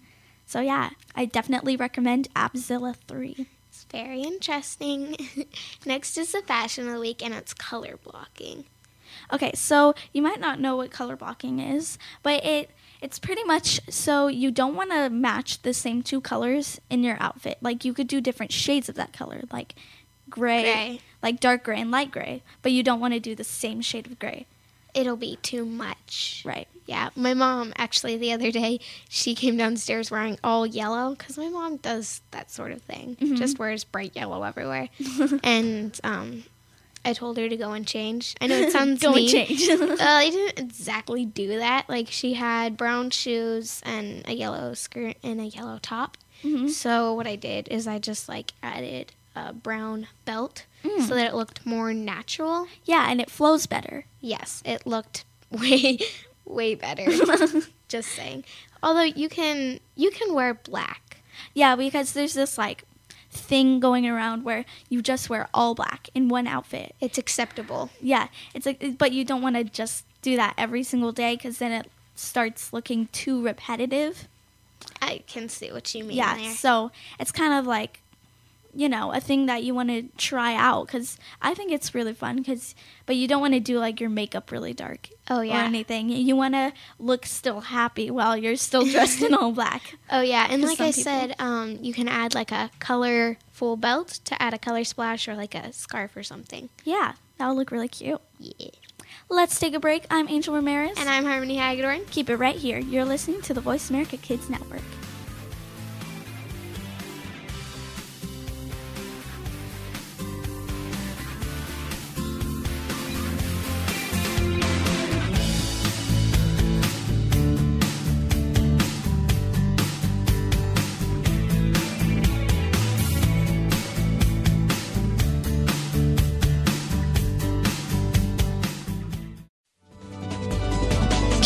So 0.46 0.60
yeah, 0.60 0.90
I 1.14 1.24
definitely 1.24 1.76
recommend 1.76 2.32
Appzilla 2.34 2.96
three. 3.08 3.46
It's 3.68 3.84
very 3.84 4.22
interesting. 4.22 5.16
Next 5.86 6.18
is 6.18 6.32
the 6.32 6.42
fashion 6.42 6.86
of 6.86 6.94
the 6.94 7.00
week, 7.00 7.24
and 7.24 7.34
it's 7.34 7.54
color 7.54 7.98
blocking. 8.02 8.64
Okay, 9.32 9.52
so 9.54 9.94
you 10.12 10.22
might 10.22 10.40
not 10.40 10.60
know 10.60 10.76
what 10.76 10.90
color 10.90 11.16
blocking 11.16 11.58
is, 11.58 11.98
but 12.22 12.44
it 12.44 12.70
it's 13.00 13.18
pretty 13.18 13.44
much 13.44 13.80
so 13.90 14.28
you 14.28 14.50
don't 14.50 14.74
want 14.74 14.90
to 14.90 15.10
match 15.10 15.60
the 15.62 15.74
same 15.74 16.02
two 16.02 16.20
colors 16.20 16.80
in 16.88 17.02
your 17.04 17.16
outfit. 17.20 17.58
Like 17.60 17.84
you 17.84 17.92
could 17.92 18.06
do 18.08 18.20
different 18.20 18.52
shades 18.52 18.88
of 18.88 18.94
that 18.94 19.12
color, 19.12 19.42
like 19.52 19.74
gray, 20.30 20.62
Gray. 20.62 21.00
like 21.22 21.38
dark 21.40 21.64
gray 21.64 21.80
and 21.80 21.90
light 21.90 22.10
gray, 22.10 22.42
but 22.62 22.72
you 22.72 22.82
don't 22.82 23.00
want 23.00 23.12
to 23.14 23.20
do 23.20 23.34
the 23.34 23.44
same 23.44 23.80
shade 23.82 24.06
of 24.06 24.18
gray. 24.18 24.46
It'll 24.94 25.16
be 25.16 25.36
too 25.42 25.64
much. 25.64 26.42
Right. 26.46 26.68
Yeah, 26.86 27.10
my 27.16 27.34
mom 27.34 27.72
actually 27.76 28.16
the 28.16 28.32
other 28.32 28.50
day 28.52 28.78
she 29.08 29.34
came 29.34 29.56
downstairs 29.56 30.10
wearing 30.10 30.38
all 30.44 30.66
yellow 30.66 31.14
because 31.14 31.36
my 31.36 31.48
mom 31.48 31.78
does 31.78 32.20
that 32.30 32.50
sort 32.50 32.72
of 32.72 32.80
thing, 32.82 33.16
Mm-hmm. 33.20 33.34
just 33.36 33.58
wears 33.58 33.84
bright 33.84 34.12
yellow 34.14 34.42
everywhere. 34.44 34.88
and 35.42 35.98
um, 36.04 36.44
I 37.04 37.12
told 37.12 37.36
her 37.38 37.48
to 37.48 37.56
go 37.56 37.72
and 37.72 37.86
change. 37.86 38.34
I 38.40 38.46
know 38.46 38.56
it 38.56 38.72
sounds 38.72 39.00
Go 39.02 39.08
and 39.08 39.16
mean. 39.16 39.28
change. 39.28 39.68
uh, 39.70 39.96
I 40.00 40.30
didn't 40.30 40.58
exactly 40.58 41.24
do 41.26 41.58
that. 41.58 41.88
Like 41.88 42.08
she 42.10 42.34
had 42.34 42.76
brown 42.76 43.10
shoes 43.10 43.80
and 43.84 44.22
a 44.28 44.32
yellow 44.32 44.74
skirt 44.74 45.16
and 45.22 45.40
a 45.40 45.44
yellow 45.46 45.78
top. 45.82 46.16
Mhm. 46.42 46.70
So 46.70 47.12
what 47.14 47.26
I 47.26 47.36
did 47.36 47.68
is 47.68 47.86
I 47.86 47.98
just 47.98 48.28
like 48.28 48.52
added 48.62 49.12
a 49.36 49.52
brown 49.52 50.06
belt 50.24 50.66
Mm. 50.84 51.00
so 51.08 51.14
that 51.14 51.28
it 51.28 51.34
looked 51.34 51.64
more 51.64 51.94
natural. 51.94 52.66
Yeah, 52.84 53.06
and 53.10 53.18
it 53.18 53.30
flows 53.30 53.64
better. 53.66 54.04
Yes, 54.20 54.62
it 54.66 54.86
looked 54.86 55.24
way 55.50 55.98
way 56.44 56.74
better. 56.74 57.06
just 57.88 58.10
saying. 58.10 58.44
Although 58.82 59.02
you 59.04 59.28
can 59.30 59.80
you 59.94 60.10
can 60.10 60.34
wear 60.34 60.52
black. 60.54 61.22
Yeah, 61.54 61.74
because 61.74 62.12
there's 62.12 62.34
this 62.34 62.58
like 62.58 62.84
thing 63.34 63.80
going 63.80 64.06
around 64.06 64.44
where 64.44 64.64
you 64.88 65.02
just 65.02 65.28
wear 65.28 65.48
all 65.52 65.74
black 65.74 66.08
in 66.14 66.28
one 66.28 66.46
outfit. 66.46 66.94
It's 67.00 67.18
acceptable. 67.18 67.90
Yeah, 68.00 68.28
it's 68.54 68.66
like, 68.66 68.98
but 68.98 69.12
you 69.12 69.24
don't 69.24 69.42
want 69.42 69.56
to 69.56 69.64
just 69.64 70.04
do 70.22 70.36
that 70.36 70.54
every 70.56 70.82
single 70.82 71.12
day 71.12 71.36
because 71.36 71.58
then 71.58 71.72
it 71.72 71.90
starts 72.14 72.72
looking 72.72 73.08
too 73.12 73.44
repetitive. 73.44 74.28
I 75.00 75.22
can 75.26 75.48
see 75.48 75.72
what 75.72 75.94
you 75.94 76.04
mean 76.04 76.16
yeah, 76.16 76.36
there. 76.36 76.50
so 76.52 76.90
it's 77.18 77.32
kind 77.32 77.52
of 77.52 77.66
like, 77.66 78.00
you 78.74 78.88
know, 78.88 79.12
a 79.12 79.20
thing 79.20 79.46
that 79.46 79.62
you 79.64 79.74
want 79.74 79.88
to 79.90 80.02
try 80.16 80.54
out 80.54 80.86
because 80.86 81.18
I 81.40 81.54
think 81.54 81.72
it's 81.72 81.94
really 81.94 82.12
fun. 82.14 82.36
Because, 82.36 82.74
but 83.06 83.16
you 83.16 83.28
don't 83.28 83.40
want 83.40 83.54
to 83.54 83.60
do 83.60 83.78
like 83.78 84.00
your 84.00 84.10
makeup 84.10 84.50
really 84.50 84.72
dark 84.72 85.08
Oh 85.30 85.38
or 85.38 85.44
yeah. 85.44 85.64
anything. 85.64 86.10
You 86.10 86.36
want 86.36 86.54
to 86.54 86.72
look 86.98 87.24
still 87.26 87.60
happy 87.60 88.10
while 88.10 88.36
you're 88.36 88.56
still 88.56 88.84
dressed 88.84 89.22
in 89.22 89.34
all 89.38 89.52
black. 89.52 89.96
Oh 90.10 90.20
yeah, 90.20 90.46
and 90.50 90.62
like 90.62 90.80
I 90.80 90.88
people- 90.90 91.02
said, 91.02 91.34
um, 91.38 91.78
you 91.80 91.92
can 91.94 92.08
add 92.08 92.34
like 92.34 92.50
a 92.52 92.70
colorful 92.80 93.76
belt 93.76 94.20
to 94.24 94.42
add 94.42 94.54
a 94.54 94.58
color 94.58 94.84
splash 94.84 95.28
or 95.28 95.34
like 95.34 95.54
a 95.54 95.72
scarf 95.72 96.16
or 96.16 96.22
something. 96.22 96.68
Yeah, 96.84 97.12
that 97.38 97.48
would 97.48 97.56
look 97.56 97.70
really 97.70 97.88
cute. 97.88 98.20
Yeah. 98.38 98.68
Let's 99.30 99.58
take 99.58 99.74
a 99.74 99.80
break. 99.80 100.04
I'm 100.10 100.28
Angel 100.28 100.54
Ramirez. 100.54 100.98
And 100.98 101.08
I'm 101.08 101.24
Harmony 101.24 101.56
Hagedorn. 101.56 102.04
Keep 102.10 102.28
it 102.28 102.36
right 102.36 102.56
here. 102.56 102.78
You're 102.78 103.06
listening 103.06 103.40
to 103.42 103.54
the 103.54 103.60
Voice 103.60 103.88
America 103.88 104.16
Kids 104.18 104.50
Network. 104.50 104.82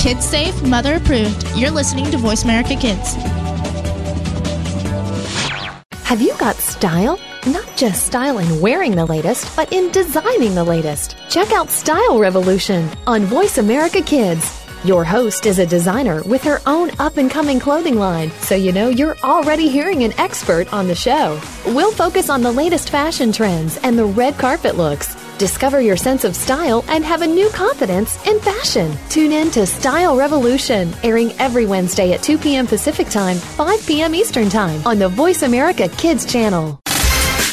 Kids 0.08 0.24
safe, 0.24 0.62
mother 0.62 0.94
approved. 0.94 1.46
You're 1.54 1.70
listening 1.70 2.10
to 2.12 2.16
Voice 2.16 2.42
America 2.42 2.74
Kids. 2.74 3.12
Have 6.04 6.22
you 6.22 6.34
got 6.38 6.56
style? 6.56 7.20
Not 7.46 7.68
just 7.76 8.06
style 8.06 8.38
in 8.38 8.62
wearing 8.62 8.96
the 8.96 9.04
latest, 9.04 9.54
but 9.54 9.70
in 9.70 9.92
designing 9.92 10.54
the 10.54 10.64
latest. 10.64 11.18
Check 11.28 11.52
out 11.52 11.68
Style 11.68 12.18
Revolution 12.18 12.88
on 13.06 13.24
Voice 13.24 13.58
America 13.58 14.00
Kids. 14.00 14.64
Your 14.82 15.04
host 15.04 15.44
is 15.44 15.58
a 15.58 15.66
designer 15.66 16.22
with 16.22 16.42
her 16.42 16.62
own 16.64 16.90
up 16.98 17.18
and 17.18 17.30
coming 17.30 17.60
clothing 17.60 17.96
line, 17.96 18.30
so 18.40 18.54
you 18.54 18.72
know 18.72 18.88
you're 18.88 19.18
already 19.18 19.68
hearing 19.68 20.04
an 20.04 20.18
expert 20.18 20.72
on 20.72 20.86
the 20.86 20.94
show. 20.94 21.38
We'll 21.66 21.92
focus 21.92 22.30
on 22.30 22.40
the 22.40 22.50
latest 22.50 22.88
fashion 22.88 23.30
trends 23.30 23.76
and 23.82 23.98
the 23.98 24.06
red 24.06 24.38
carpet 24.38 24.74
looks. 24.76 25.17
Discover 25.38 25.80
your 25.80 25.96
sense 25.96 26.24
of 26.24 26.34
style 26.34 26.84
and 26.88 27.04
have 27.04 27.22
a 27.22 27.26
new 27.26 27.48
confidence 27.50 28.16
in 28.26 28.40
fashion. 28.40 28.92
Tune 29.08 29.30
in 29.30 29.52
to 29.52 29.66
Style 29.66 30.16
Revolution, 30.16 30.92
airing 31.04 31.30
every 31.38 31.64
Wednesday 31.64 32.12
at 32.12 32.24
2 32.24 32.38
p.m. 32.38 32.66
Pacific 32.66 33.08
Time, 33.08 33.36
5 33.36 33.86
p.m. 33.86 34.16
Eastern 34.16 34.48
Time 34.48 34.84
on 34.84 34.98
the 34.98 35.08
Voice 35.08 35.42
America 35.42 35.88
Kids 35.90 36.26
channel. 36.26 36.80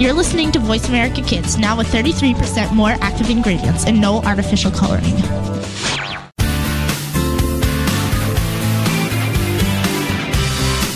You're 0.00 0.12
listening 0.12 0.52
to 0.52 0.60
Voice 0.60 0.88
America 0.88 1.22
Kids, 1.22 1.58
now 1.58 1.76
with 1.76 1.88
33% 1.88 2.72
more 2.72 2.90
active 3.00 3.30
ingredients 3.30 3.84
and 3.84 4.00
no 4.00 4.22
artificial 4.22 4.70
coloring. 4.70 5.16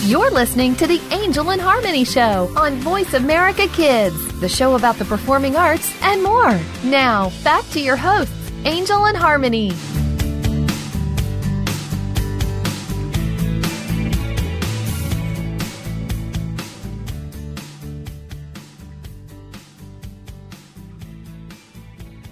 You're 0.09 0.31
listening 0.31 0.77
to 0.77 0.87
the 0.87 1.01
Angel 1.11 1.51
and 1.51 1.61
Harmony 1.61 2.05
Show 2.05 2.49
on 2.57 2.77
Voice 2.77 3.13
America 3.15 3.67
Kids, 3.67 4.41
the 4.41 4.49
show 4.49 4.77
about 4.77 4.95
the 4.99 5.05
performing 5.05 5.57
arts 5.57 5.93
and 6.03 6.23
more. 6.23 6.61
Now, 6.85 7.33
back 7.43 7.69
to 7.71 7.81
your 7.81 7.97
hosts, 7.97 8.53
Angel 8.65 9.07
and 9.07 9.17
Harmony. 9.17 9.73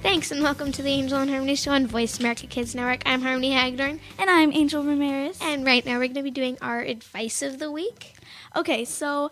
Thanks 0.03 0.31
and 0.31 0.43
welcome 0.43 0.73
to 0.73 0.83
the 0.83 0.91
Angel 0.91 1.19
and 1.19 1.31
Harmony 1.31 1.55
Show 1.55 1.73
on 1.73 1.87
Voice 1.87 2.19
America 2.19 2.47
Kids 2.47 2.75
Network. 2.75 3.03
I'm 3.07 3.23
Harmony 3.23 3.53
Hagedorn, 3.53 4.01
And 4.19 4.31
I'm 4.31 4.53
Angel 4.53 4.83
Ramirez. 4.83 5.39
and 5.43 5.65
right 5.65 5.85
now 5.85 5.95
we're 5.95 6.07
going 6.07 6.15
to 6.15 6.23
be 6.23 6.31
doing 6.31 6.57
our 6.63 6.81
advice 6.81 7.43
of 7.43 7.59
the 7.59 7.71
week. 7.71 8.15
Okay, 8.57 8.85
so 8.85 9.31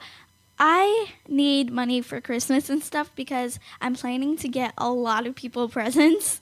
I 0.58 1.12
need 1.26 1.70
money 1.72 2.00
for 2.02 2.20
Christmas 2.20 2.68
and 2.68 2.82
stuff 2.82 3.10
because 3.14 3.58
I'm 3.80 3.94
planning 3.94 4.37
to 4.38 4.48
get 4.48 4.75
a 4.76 4.90
lot 4.90 5.26
of 5.26 5.34
people 5.34 5.68
presents. 5.70 6.40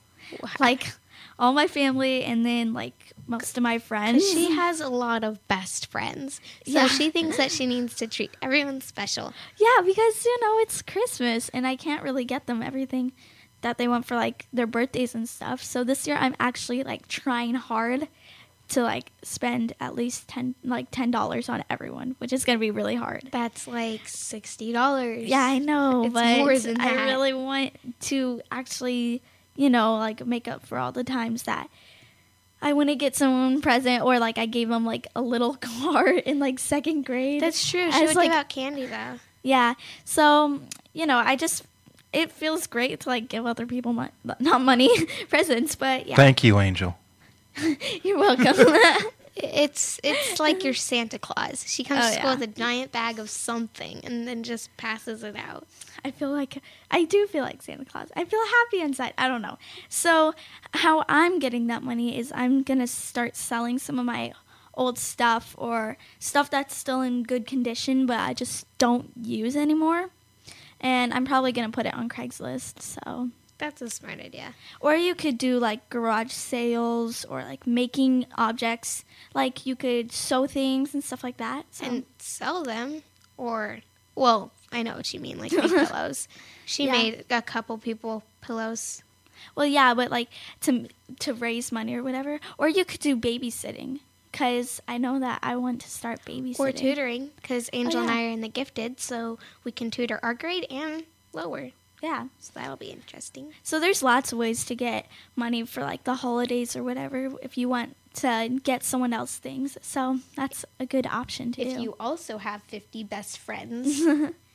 Like 0.58 0.92
all 1.38 1.52
my 1.52 1.68
family 1.68 2.24
and 2.24 2.44
then 2.44 2.72
like 2.72 3.12
most 3.28 3.56
of 3.56 3.62
my 3.62 3.78
friends. 3.78 4.28
She 4.28 4.50
has 4.52 4.80
a 4.80 4.88
lot 4.88 5.22
of 5.22 5.46
best 5.48 5.86
friends, 5.86 6.40
so 6.64 6.72
Yeah. 6.72 6.86
she 6.88 7.10
thinks 7.10 7.36
that 7.36 7.50
she 7.52 7.66
needs 7.66 7.94
to 7.96 8.06
treat 8.06 8.36
everyone 8.42 8.80
special. 8.80 9.32
Yeah, 9.56 9.82
because 9.84 10.24
you 10.24 10.36
know 10.40 10.58
it's 10.58 10.82
Christmas 10.82 11.48
and 11.50 11.66
I 11.66 11.76
can't 11.76 12.02
really 12.02 12.24
get 12.24 12.46
them 12.46 12.62
everything 12.62 13.12
that 13.62 13.78
they 13.78 13.88
want 13.88 14.06
for 14.06 14.14
like 14.14 14.46
their 14.52 14.66
birthdays 14.66 15.14
and 15.14 15.28
stuff. 15.28 15.62
So 15.62 15.84
this 15.84 16.06
year 16.06 16.16
I'm 16.16 16.34
actually 16.38 16.82
like 16.84 17.08
trying 17.08 17.54
hard 17.54 18.08
to 18.68 18.82
like 18.82 19.12
spend 19.22 19.72
at 19.78 19.94
least 19.94 20.26
10 20.28 20.56
like 20.64 20.90
$10 20.90 21.48
on 21.48 21.64
everyone, 21.70 22.16
which 22.18 22.32
is 22.32 22.44
going 22.44 22.58
to 22.58 22.60
be 22.60 22.70
really 22.70 22.96
hard. 22.96 23.28
That's 23.30 23.68
like 23.68 24.08
sixty 24.08 24.72
dollars. 24.72 25.24
Yeah, 25.24 25.44
I 25.44 25.58
know, 25.58 26.04
It's 26.04 26.14
but 26.14 26.38
more 26.38 26.58
than 26.58 26.80
I 26.80 27.04
really 27.04 27.32
want 27.32 27.72
to 28.02 28.40
actually, 28.50 29.22
you 29.54 29.70
know, 29.70 29.96
like 29.96 30.26
make 30.26 30.48
up 30.48 30.66
for 30.66 30.78
all 30.78 30.90
the 30.92 31.04
times 31.04 31.44
that 31.44 31.68
I 32.60 32.72
want 32.72 32.88
to 32.88 32.96
get 32.96 33.14
someone 33.14 33.60
present 33.60 34.02
or 34.02 34.18
like 34.18 34.38
I 34.38 34.46
gave 34.46 34.68
them 34.68 34.84
like 34.84 35.06
a 35.14 35.22
little 35.22 35.54
card 35.60 36.16
in 36.18 36.38
like 36.40 36.58
second 36.58 37.04
grade. 37.04 37.42
That's 37.42 37.68
true. 37.70 37.90
She 37.92 38.02
As, 38.02 38.08
would 38.08 38.16
like, 38.16 38.30
give 38.30 38.38
out 38.38 38.48
candy 38.48 38.86
though. 38.86 39.20
Yeah. 39.42 39.74
So, 40.04 40.60
you 40.92 41.06
know, 41.06 41.18
I 41.18 41.36
just 41.36 41.64
it 42.16 42.32
feels 42.32 42.66
great 42.66 43.00
to 43.00 43.08
like 43.08 43.28
give 43.28 43.44
other 43.46 43.66
people 43.66 43.92
mon- 43.92 44.10
not 44.40 44.60
money 44.60 44.88
presents, 45.28 45.74
but 45.76 46.06
yeah, 46.06 46.16
Thank 46.16 46.42
you, 46.44 46.58
Angel. 46.58 46.96
you're 48.02 48.18
welcome. 48.18 48.54
It's 49.38 50.00
it's 50.02 50.40
like 50.40 50.64
your 50.64 50.72
Santa 50.72 51.18
Claus. 51.18 51.62
She 51.68 51.84
comes 51.84 52.04
Oh, 52.04 52.08
to 52.08 52.12
school 52.14 52.24
yeah. 52.30 52.34
with 52.36 52.42
a 52.42 52.52
giant 52.52 52.90
bag 52.92 53.18
of 53.18 53.28
something 53.28 54.00
and 54.02 54.26
then 54.26 54.42
just 54.42 54.74
passes 54.78 55.22
it 55.22 55.36
out. 55.36 55.66
I 56.04 56.10
feel 56.10 56.30
like 56.30 56.62
I 56.90 57.04
do 57.04 57.26
feel 57.26 57.44
like 57.44 57.60
Santa 57.62 57.84
Claus. 57.84 58.08
I 58.16 58.24
feel 58.24 58.40
happy 58.46 58.80
inside. 58.80 59.12
I 59.18 59.28
don't 59.28 59.42
know. 59.42 59.58
So 59.90 60.32
how 60.72 61.04
I'm 61.08 61.38
getting 61.38 61.66
that 61.66 61.82
money 61.82 62.16
is 62.18 62.32
I'm 62.34 62.62
gonna 62.62 62.86
start 62.86 63.36
selling 63.36 63.78
some 63.78 63.98
of 63.98 64.06
my 64.06 64.32
old 64.72 64.98
stuff 64.98 65.54
or 65.58 65.98
stuff 66.18 66.48
that's 66.50 66.74
still 66.76 67.00
in 67.00 67.22
good 67.22 67.46
condition 67.46 68.04
but 68.04 68.18
I 68.20 68.32
just 68.34 68.66
don't 68.78 69.10
use 69.22 69.54
anymore. 69.56 70.08
And 70.80 71.12
I'm 71.14 71.24
probably 71.24 71.52
gonna 71.52 71.70
put 71.70 71.86
it 71.86 71.94
on 71.94 72.08
Craigslist. 72.08 72.80
So 72.82 73.30
That's 73.58 73.80
a 73.82 73.88
smart 73.90 74.20
idea. 74.20 74.54
or 74.80 74.94
you 74.94 75.14
could 75.14 75.38
do 75.38 75.58
like 75.58 75.88
garage 75.90 76.32
sales 76.32 77.24
or 77.24 77.42
like 77.42 77.66
making 77.66 78.26
objects. 78.36 79.04
Like 79.34 79.64
you 79.66 79.74
could 79.76 80.12
sew 80.12 80.46
things 80.46 80.92
and 80.94 81.02
stuff 81.02 81.24
like 81.24 81.38
that. 81.38 81.64
So 81.70 81.86
And 81.86 82.04
sell 82.18 82.62
them 82.62 83.02
or 83.36 83.80
well, 84.14 84.52
I 84.72 84.82
know 84.82 84.96
what 84.96 85.12
you 85.14 85.20
mean, 85.20 85.38
like 85.38 85.52
make 85.52 85.62
pillows. 85.88 86.28
She 86.64 86.86
Yeah. 86.86 86.92
made 86.92 87.24
a 87.30 87.42
couple 87.42 87.78
people 87.78 88.22
pillows. 88.40 89.02
Well, 89.54 89.66
yeah, 89.66 89.94
but 89.94 90.10
like 90.10 90.28
to 90.62 90.88
to 91.20 91.34
raise 91.34 91.70
money 91.72 91.94
or 91.94 92.02
whatever, 92.02 92.40
or 92.58 92.68
you 92.68 92.84
could 92.84 93.00
do 93.00 93.16
babysitting 93.16 94.00
because 94.36 94.82
I 94.86 94.98
know 94.98 95.18
that 95.20 95.38
I 95.42 95.56
want 95.56 95.80
to 95.80 95.88
start 95.88 96.22
babysitting. 96.26 96.60
Or 96.60 96.70
tutoring, 96.70 97.30
because 97.40 97.70
oh, 97.72 97.78
Angel 97.78 98.00
and 98.00 98.10
yeah. 98.10 98.16
I 98.16 98.24
are 98.26 98.30
in 98.30 98.42
the 98.42 98.48
gifted, 98.48 99.00
so 99.00 99.38
we 99.64 99.72
can 99.72 99.90
tutor 99.90 100.20
our 100.22 100.34
grade 100.34 100.66
and 100.70 101.04
lower. 101.32 101.70
Yeah. 102.02 102.26
So 102.38 102.52
that'll 102.54 102.76
be 102.76 102.90
interesting. 102.90 103.54
So 103.62 103.80
there's 103.80 104.02
lots 104.02 104.32
of 104.32 104.38
ways 104.38 104.66
to 104.66 104.74
get 104.74 105.06
money 105.34 105.64
for 105.64 105.80
like 105.80 106.04
the 106.04 106.16
holidays 106.16 106.76
or 106.76 106.84
whatever 106.84 107.32
if 107.40 107.56
you 107.56 107.70
want 107.70 107.96
to 108.16 108.60
get 108.62 108.84
someone 108.84 109.14
else 109.14 109.38
things. 109.38 109.78
So 109.80 110.20
that's 110.36 110.66
a 110.78 110.84
good 110.84 111.06
option 111.06 111.52
too. 111.52 111.62
If 111.62 111.80
you 111.80 111.94
also 111.98 112.36
have 112.36 112.62
50 112.64 113.04
best 113.04 113.38
friends, 113.38 114.02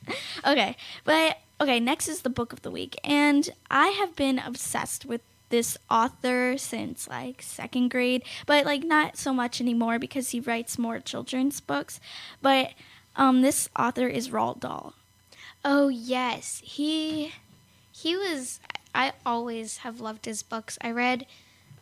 Okay, 0.45 0.75
but 1.03 1.37
okay, 1.59 1.79
next 1.79 2.07
is 2.07 2.21
the 2.21 2.29
book 2.29 2.53
of 2.53 2.61
the 2.61 2.71
week. 2.71 2.99
And 3.03 3.49
I 3.69 3.89
have 3.89 4.15
been 4.15 4.39
obsessed 4.39 5.05
with 5.05 5.21
this 5.51 5.77
author 5.89 6.57
since 6.57 7.07
like 7.07 7.41
second 7.43 7.91
grade, 7.91 8.23
but 8.47 8.65
like 8.65 8.83
not 8.83 9.17
so 9.17 9.33
much 9.33 9.61
anymore 9.61 9.99
because 9.99 10.29
he 10.31 10.39
writes 10.39 10.79
more 10.79 10.99
children's 10.99 11.59
books. 11.59 11.99
But 12.41 12.71
um, 13.15 13.41
this 13.41 13.69
author 13.77 14.07
is 14.07 14.29
Roald 14.29 14.61
Dahl. 14.61 14.93
oh 15.63 15.89
yes, 15.89 16.61
he 16.65 17.33
he 17.91 18.15
was. 18.15 18.59
I 18.95 19.13
always 19.25 19.77
have 19.77 20.01
loved 20.01 20.25
his 20.25 20.43
books. 20.43 20.77
I 20.81 20.91
read 20.91 21.25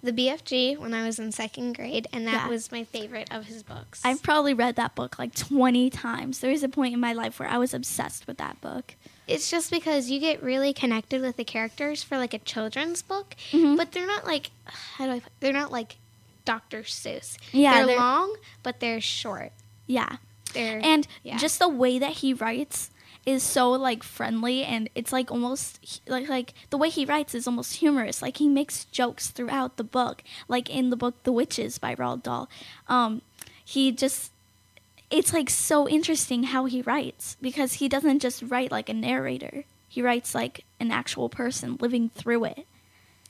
the 0.04 0.14
BFG 0.14 0.78
when 0.78 0.94
I 0.94 1.06
was 1.06 1.18
in 1.20 1.32
second 1.32 1.76
grade, 1.76 2.08
and 2.14 2.26
that 2.28 2.46
Yeah. 2.46 2.48
was 2.50 2.72
my 2.72 2.84
favorite 2.84 3.34
of 3.34 3.46
his 3.46 3.64
books. 3.64 4.02
I've 4.06 4.22
probably 4.24 4.54
read 4.54 4.76
that 4.76 4.96
book 4.96 5.18
like 5.20 5.34
20 5.36 5.90
times. 5.90 6.40
There 6.40 6.52
was 6.52 6.64
a 6.64 6.70
point 6.70 6.94
in 6.94 7.00
my 7.00 7.12
life 7.14 7.40
where 7.40 7.50
I 7.50 7.58
was 7.58 7.74
obsessed 7.74 8.28
with 8.28 8.38
that 8.38 8.62
book. 8.62 8.96
It's 9.30 9.50
just 9.50 9.70
because 9.72 10.10
you 10.10 10.20
get 10.20 10.42
really 10.44 10.74
connected 10.74 11.22
with 11.22 11.38
the 11.38 11.44
characters 11.46 12.04
for 12.04 12.18
like 12.18 12.34
a 12.34 12.40
children's 12.40 13.02
book, 13.02 13.36
Mhm. 13.52 13.78
but 13.78 13.92
they're 13.92 14.08
not 14.08 14.26
like 14.26 14.52
how 14.98 15.06
do 15.06 15.12
I? 15.14 15.20
put- 15.20 15.32
They're 15.40 15.54
not 15.54 15.72
like 15.72 15.98
Dr. 16.46 16.82
Seuss. 16.84 17.38
Yeah, 17.52 17.74
they're, 17.78 17.86
they're- 17.88 17.98
long, 17.98 18.36
but 18.64 18.80
they're 18.80 19.02
short. 19.02 19.52
Yeah. 19.88 20.18
They're 20.54 20.82
And 20.84 21.08
yeah. 21.24 21.38
just 21.38 21.60
the 21.60 21.70
way 21.70 22.00
that 22.00 22.14
he 22.14 22.34
writes 22.34 22.90
is 23.26 23.44
so 23.44 23.70
like 23.72 24.02
friendly 24.02 24.64
and 24.64 24.90
it's 24.96 25.12
like 25.14 25.30
almost 25.30 26.02
like 26.08 26.28
like 26.28 26.54
the 26.72 26.78
way 26.78 26.90
he 26.90 27.06
writes 27.06 27.36
is 27.36 27.46
almost 27.46 27.76
humorous. 27.76 28.22
Like 28.22 28.38
he 28.38 28.48
makes 28.48 28.86
jokes 28.86 29.28
throughout 29.30 29.78
the 29.78 29.84
book. 29.84 30.24
Like 30.48 30.70
in 30.70 30.90
the 30.90 30.96
book 30.96 31.22
The 31.24 31.32
Witches 31.32 31.78
by 31.78 31.94
Roald 31.96 32.24
Dahl. 32.24 32.50
Um 32.88 33.22
he 33.64 33.92
just 33.92 34.32
it's 35.12 35.34
like 35.34 35.50
so 35.50 35.88
interesting 35.88 36.44
how 36.44 36.66
he 36.66 36.82
writes 36.82 37.36
because 37.42 37.74
he 37.74 37.90
doesn't 37.90 38.20
just 38.20 38.44
write 38.48 38.72
like 38.72 38.90
a 38.90 38.94
narrator. 38.94 39.64
He 39.88 40.02
writes 40.02 40.36
like 40.36 40.66
an 40.80 40.92
actual 40.92 41.30
person 41.30 41.78
living 41.80 42.10
through 42.10 42.46
it. 42.46 42.66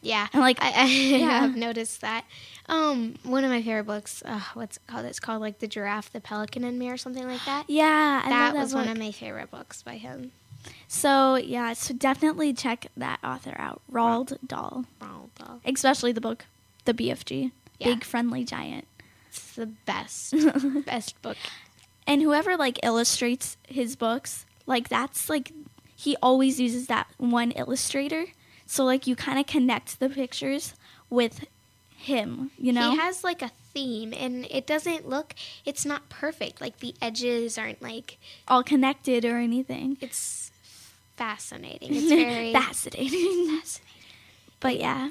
Yeah, 0.02 0.28
And, 0.32 0.42
like, 0.42 0.62
I, 0.62 0.72
I 0.72 0.86
yeah. 1.18 1.40
have 1.42 1.58
noticed 1.58 2.00
that. 2.02 2.24
Um, 2.70 3.16
one 3.24 3.44
of 3.44 3.50
my 3.50 3.62
favorite 3.62 3.84
books. 3.86 4.24
Uh, 4.26 4.40
what's 4.54 4.78
it 4.78 4.84
called? 4.88 5.06
It's 5.06 5.20
called 5.20 5.42
like 5.42 5.60
the 5.60 5.68
giraffe, 5.68 6.12
the 6.14 6.22
pelican, 6.22 6.64
and 6.64 6.80
me, 6.80 6.90
or 6.90 6.96
something 6.96 7.28
like 7.28 7.44
that. 7.46 7.66
Yeah, 7.70 8.22
I 8.24 8.30
that 8.30 8.54
that 8.54 8.60
was 8.60 8.74
one 8.74 8.88
of 8.88 8.98
my 8.98 9.12
favorite 9.12 9.52
books 9.52 9.82
by 9.84 9.96
him. 9.98 10.32
So 10.88 11.36
yeah, 11.36 11.74
so 11.74 11.94
definitely 11.94 12.54
check 12.54 12.88
that 12.96 13.20
author 13.24 13.56
out, 13.58 13.82
Roald 13.92 14.38
Dahl. 14.46 14.86
Roald 15.02 15.30
Dahl. 15.38 15.60
especially 15.66 16.12
the 16.14 16.22
book 16.22 16.46
the 16.86 16.94
bfg 16.94 17.52
Yeah. 17.78 17.88
big 17.88 18.04
friendly 18.04 18.44
giant 18.44 18.86
It's 19.30 19.54
the 19.56 19.66
best, 19.68 20.34
best 20.86 21.22
book. 21.22 21.38
And 22.10 22.22
whoever 22.22 22.58
like 22.58 22.78
illustrates 22.84 23.56
his 23.68 23.96
books 23.96 24.46
like 24.66 24.90
that's 24.90 25.30
like 25.30 25.52
he 25.96 26.16
always 26.22 26.60
uses 26.60 26.88
that 26.88 27.08
one 27.18 27.52
illustrator 27.52 28.26
so 28.66 28.84
like 28.84 29.08
you 29.08 29.16
kind 29.16 29.40
of 29.40 29.46
connect 29.46 30.00
the 30.00 30.10
pictures 30.10 30.74
with 31.10 31.46
him 31.96 32.52
you 32.58 32.72
know 32.74 32.92
He 32.92 32.98
has 32.98 33.24
like 33.24 33.42
a 33.42 33.52
theme, 33.74 34.14
and 34.14 34.48
it 34.50 34.66
doesn't 34.66 35.08
look. 35.08 35.36
It's 35.64 35.86
not 35.86 36.10
perfect. 36.10 36.60
Like 36.60 36.80
the 36.80 36.96
edges 37.02 37.56
aren't 37.58 37.82
like. 37.84 38.18
all 38.48 38.64
connected 38.64 39.24
or 39.26 39.38
anything 39.38 39.98
It's 40.02 40.50
fascinating. 41.18 41.90
It's 41.96 42.08
very 42.10 42.52
fascinating 42.54 43.60
fascinating. 43.60 43.86
but 44.60 44.80
yeah 44.80 45.10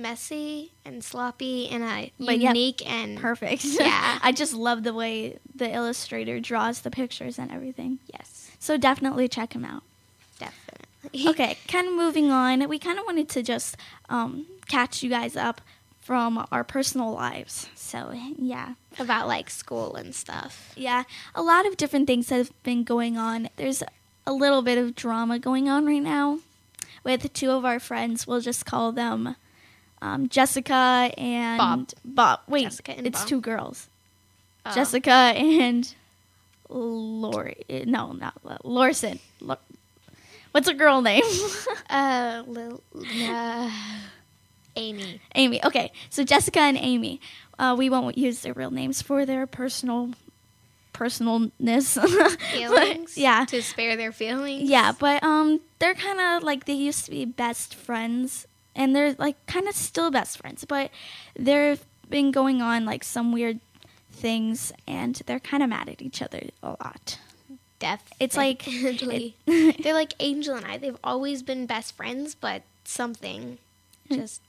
messy 0.00 0.72
and 0.84 1.02
sloppy, 1.04 1.68
and 1.68 1.82
a 1.84 2.12
But 2.18 2.38
unique 2.38 2.82
and 2.88 3.18
perfect 3.18 3.64
Yeah. 3.80 4.18
i 4.22 4.32
just 4.32 4.54
love 4.54 4.82
the 4.82 4.94
way 4.94 5.38
the 5.54 5.70
illustrator 5.72 6.40
draws 6.40 6.80
the 6.80 6.90
pictures 6.90 7.38
and 7.38 7.50
everything 7.52 7.98
yes, 8.12 8.50
so 8.58 8.76
definitely 8.76 9.28
check 9.28 9.52
him 9.54 9.64
out 9.64 9.82
definitely. 10.38 11.28
okay, 11.28 11.56
kind 11.66 11.88
of 11.88 11.94
moving 11.94 12.30
on. 12.30 12.68
We 12.68 12.78
kind 12.78 12.98
of 12.98 13.06
wanted 13.06 13.28
to 13.30 13.42
just 13.42 13.76
um, 14.08 14.46
catch 14.68 15.02
you 15.02 15.08
guys 15.10 15.34
up 15.36 15.60
from 16.00 16.46
our 16.52 16.62
personal 16.64 17.12
lives. 17.12 17.68
So, 17.74 18.12
yeah. 18.36 18.74
About 18.98 19.26
like 19.28 19.48
school 19.48 19.94
and 19.94 20.14
stuff. 20.14 20.72
Yeah, 20.76 21.04
a 21.34 21.42
lot 21.42 21.66
of 21.66 21.76
different 21.76 22.06
things 22.06 22.28
have 22.30 22.50
been 22.62 22.84
going 22.84 23.16
on. 23.16 23.48
There's 23.56 23.82
a 24.26 24.32
little 24.32 24.62
bit 24.62 24.76
of 24.78 24.94
drama 24.94 25.38
going 25.38 25.68
on 25.68 25.86
right 25.86 26.02
now 26.02 26.40
with 27.04 27.32
two 27.32 27.50
of 27.50 27.64
our 27.64 27.80
friends. 27.80 28.26
We'll 28.26 28.40
just 28.40 28.66
call 28.66 28.92
them 28.92 29.36
um, 30.02 30.28
Jessica 30.28 31.10
and 31.16 31.58
Bob. 31.58 31.88
Bob. 32.04 32.40
Wait, 32.48 32.66
it's 32.66 33.18
Bob. 33.20 33.28
two 33.28 33.40
girls. 33.40 33.88
Oh. 34.66 34.74
Jessica 34.74 35.10
and 35.10 35.94
Lori. 36.68 37.56
No, 37.86 38.12
not 38.12 38.34
Lorson. 38.64 39.18
Lo- 39.40 39.56
What's 40.52 40.68
a 40.68 40.74
girl 40.74 41.00
name? 41.02 41.22
Uh, 41.90 42.44
Lil, 42.46 42.80
uh, 43.28 43.70
Amy. 44.76 45.20
Amy. 45.34 45.64
Okay, 45.64 45.90
so 46.08 46.22
Jessica 46.22 46.60
and 46.60 46.76
Amy. 46.78 47.20
Uh, 47.58 47.74
we 47.76 47.90
won't 47.90 48.16
use 48.16 48.42
their 48.42 48.52
real 48.52 48.70
names 48.70 49.02
for 49.02 49.26
their 49.26 49.44
personal 49.46 50.10
personalness. 50.94 51.98
Feelings. 52.52 53.18
yeah, 53.18 53.44
To 53.46 53.60
spare 53.62 53.96
their 53.96 54.12
feelings. 54.12 54.68
yeah, 54.70 54.92
but 54.96 55.22
um, 55.24 55.60
they're 55.80 55.94
kind 55.94 56.20
of 56.20 56.42
like 56.44 56.66
they 56.66 56.74
used 56.74 57.04
to 57.06 57.10
be 57.10 57.24
best 57.24 57.74
friends, 57.74 58.46
and 58.74 58.94
they're 58.94 59.14
like 59.18 59.44
kind 59.46 59.68
of 59.68 59.74
still 59.74 60.10
best 60.10 60.38
friends, 60.38 60.64
but 60.64 60.90
they've 61.36 61.84
been 62.08 62.30
going 62.30 62.60
on 62.62 62.84
like 62.84 63.04
some 63.04 63.32
weird 63.32 63.60
things, 64.10 64.72
and 64.86 65.16
they're 65.26 65.40
kind 65.40 65.62
of 65.62 65.68
mad 65.68 65.88
at 65.88 66.02
each 66.02 66.22
other 66.22 66.40
a 66.62 66.70
lot. 66.70 67.18
Definitely. 67.78 68.16
It's 68.20 68.36
like 68.36 68.64
they're 69.82 69.94
like 69.94 70.14
Angel 70.20 70.54
and 70.54 70.66
I. 70.66 70.76
They've 70.76 70.98
always 71.02 71.42
been 71.42 71.66
best 71.66 71.96
friends, 71.96 72.34
but 72.34 72.62
something 72.84 73.58
hmm. 74.08 74.14
just 74.14 74.42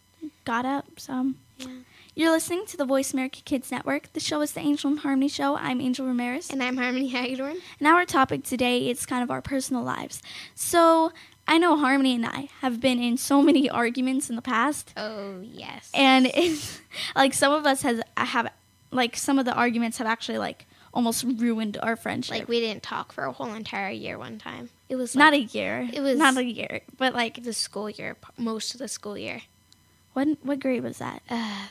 got 0.45 0.65
up 0.65 0.99
some. 0.99 1.37
yeah. 1.57 1.67
You're 2.13 2.31
listening 2.31 2.65
to 2.65 2.75
the 2.75 2.83
Voice 2.83 3.13
America 3.13 3.39
Kids 3.45 3.71
Network. 3.71 4.11
The 4.11 4.19
show 4.19 4.41
is 4.41 4.51
the 4.51 4.59
Angel 4.59 4.91
and 4.91 4.99
Harmony 4.99 5.29
Show. 5.29 5.55
I'm 5.55 5.79
Angel 5.79 6.05
Ramirez. 6.05 6.49
And 6.49 6.61
I'm 6.61 6.75
Harmony 6.75 7.07
Hagedorn. 7.07 7.55
And 7.79 7.87
our 7.87 8.03
topic 8.03 8.43
today 8.43 8.89
is 8.89 9.05
kind 9.05 9.23
of 9.23 9.31
our 9.31 9.41
personal 9.41 9.81
lives. 9.81 10.21
So 10.53 11.13
I 11.47 11.57
know 11.57 11.75
Harmony 11.77 12.15
and 12.15 12.25
I 12.25 12.49
have 12.61 12.79
been 12.79 13.01
in 13.01 13.17
so 13.17 13.41
many 13.41 13.69
arguments 13.81 14.29
in 14.29 14.35
the 14.35 14.41
past, 14.41 14.93
Oh 14.95 15.39
yes. 15.41 15.89
and 15.93 16.27
it's 16.33 16.79
like 17.15 17.33
some 17.33 17.51
of 17.53 17.65
us 17.65 17.81
has 17.81 18.01
have 18.17 18.51
like 18.91 19.15
some 19.17 19.39
of 19.39 19.45
the 19.45 19.53
arguments 19.53 19.97
have 19.97 20.07
actually 20.07 20.37
like 20.37 20.65
almost 20.93 21.23
ruined 21.37 21.77
our 21.81 21.95
friendship. 21.95 22.37
like 22.39 22.47
we 22.49 22.59
didn't 22.59 22.83
talk 22.83 23.11
for 23.13 23.23
a 23.23 23.31
whole 23.31 23.53
entire 23.53 23.89
year 23.91 24.17
one 24.17 24.37
time. 24.37 24.69
It 24.89 24.95
was 24.97 25.15
not 25.15 25.33
a 25.33 25.39
year. 25.41 25.87
it 25.93 26.01
was- 26.01 26.17
not 26.17 26.35
a 26.37 26.43
year, 26.43 26.81
but 26.97 27.13
like 27.13 27.43
the 27.43 27.53
school 27.53 27.89
year, 27.89 28.17
most 28.37 28.73
of 28.73 28.79
the 28.79 28.87
school 28.87 29.17
year. 29.17 29.41
what 30.13 30.27
what 30.43 30.59
grade 30.59 30.83
was 30.83 30.97
that? 30.99 31.21
Uh, 31.29 31.67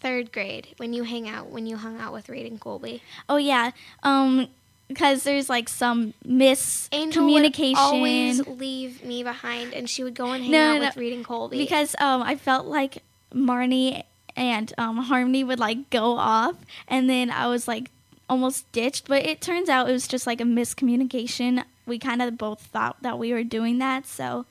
third 0.00 0.32
grade 0.32 0.68
when 0.78 0.92
you 0.92 1.04
hang 1.04 1.28
out 1.28 1.48
when 1.50 1.66
you 1.66 1.76
hung 1.76 2.00
out 2.00 2.12
with 2.12 2.28
and 2.28 2.60
Colby. 2.60 3.02
Oh 3.28 3.36
yeah. 3.36 3.70
Um 4.02 4.48
because 4.92 5.22
there's 5.24 5.48
like 5.48 5.68
some 5.68 6.14
Angel 6.24 7.24
would 7.26 7.42
miscommunication. 7.44 7.76
always 7.76 8.46
leave 8.46 9.04
me 9.04 9.22
behind, 9.22 9.72
and 9.74 9.88
she 9.88 10.04
would 10.04 10.14
go 10.14 10.30
and 10.32 10.42
hang 10.42 10.52
No, 10.52 10.70
out 10.70 10.74
no, 10.74 10.80
with 10.86 10.96
no. 10.96 11.00
reading 11.00 11.24
Colby. 11.24 11.58
because 11.58 11.94
um 11.98 12.22
I 12.22 12.36
felt 12.36 12.66
like 12.66 12.98
Marnie 13.34 14.02
and 14.36 14.72
um 14.78 14.96
Harmony 14.98 15.44
would 15.44 15.58
like 15.58 15.90
go 15.90 16.16
off 16.18 16.56
and 16.88 17.08
then 17.08 17.30
I 17.30 17.46
was 17.48 17.68
like 17.68 17.90
almost 18.28 18.70
ditched 18.72 19.08
but 19.08 19.26
it 19.26 19.40
turns 19.42 19.68
out 19.68 19.88
it 19.88 19.92
was 19.92 20.08
just 20.08 20.26
like 20.26 20.40
a 20.40 20.44
miscommunication 20.44 21.62
we 21.86 21.98
kind 21.98 22.22
of 22.22 22.38
both 22.38 22.60
thought 22.62 22.96
that 23.02 23.18
we 23.18 23.32
were 23.32 23.42
doing 23.44 23.78
that 23.78 24.06
so 24.06 24.46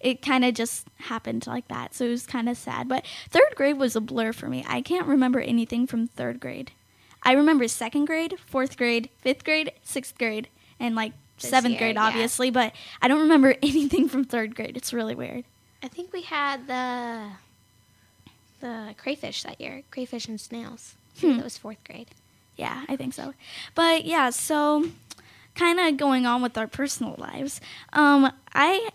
it 0.00 0.20
kind 0.22 0.44
of 0.44 0.54
just 0.54 0.86
happened 0.98 1.46
like 1.46 1.66
that 1.68 1.94
so 1.94 2.04
it 2.04 2.10
was 2.10 2.26
kind 2.26 2.48
of 2.48 2.56
sad 2.56 2.88
but 2.88 3.04
third 3.30 3.54
grade 3.56 3.76
was 3.78 3.96
a 3.96 4.00
blur 4.00 4.32
for 4.32 4.48
me 4.48 4.64
I 4.68 4.80
can't 4.82 5.06
remember 5.06 5.40
anything 5.40 5.86
from 5.86 6.06
third 6.06 6.38
grade 6.38 6.70
I 7.24 7.32
remember 7.32 7.66
second 7.68 8.04
grade 8.06 8.38
fourth 8.46 8.76
grade 8.76 9.08
fifth 9.18 9.44
grade 9.44 9.72
sixth 9.82 10.16
grade 10.18 10.48
and 10.78 10.94
like 10.94 11.12
This 11.40 11.50
seventh 11.50 11.72
year, 11.72 11.80
grade 11.80 11.96
yeah. 11.96 12.04
obviously 12.04 12.50
but 12.50 12.72
I 13.02 13.08
don't 13.08 13.20
remember 13.20 13.54
anything 13.62 14.08
from 14.08 14.24
third 14.24 14.54
grade 14.54 14.76
it's 14.76 14.92
really 14.92 15.14
weird 15.14 15.44
I 15.82 15.88
think 15.88 16.12
we 16.12 16.22
had 16.22 16.66
the 16.66 17.28
the 18.60 18.94
crayfish 18.96 19.42
that 19.42 19.60
year, 19.60 19.82
crayfish 19.90 20.26
and 20.26 20.40
snails. 20.40 20.94
Hmm. 21.20 21.36
That 21.36 21.44
was 21.44 21.58
fourth 21.58 21.76
grade. 21.84 22.08
Yeah, 22.56 22.84
I 22.88 22.96
think 22.96 23.12
so. 23.12 23.34
But 23.74 24.06
yeah, 24.06 24.30
so 24.30 24.86
kind 25.54 25.78
of 25.78 25.98
going 25.98 26.24
on 26.24 26.40
with 26.40 26.56
our 26.56 26.66
personal 26.66 27.14
lives. 27.18 27.60
Um, 27.92 28.32
I 28.54 28.88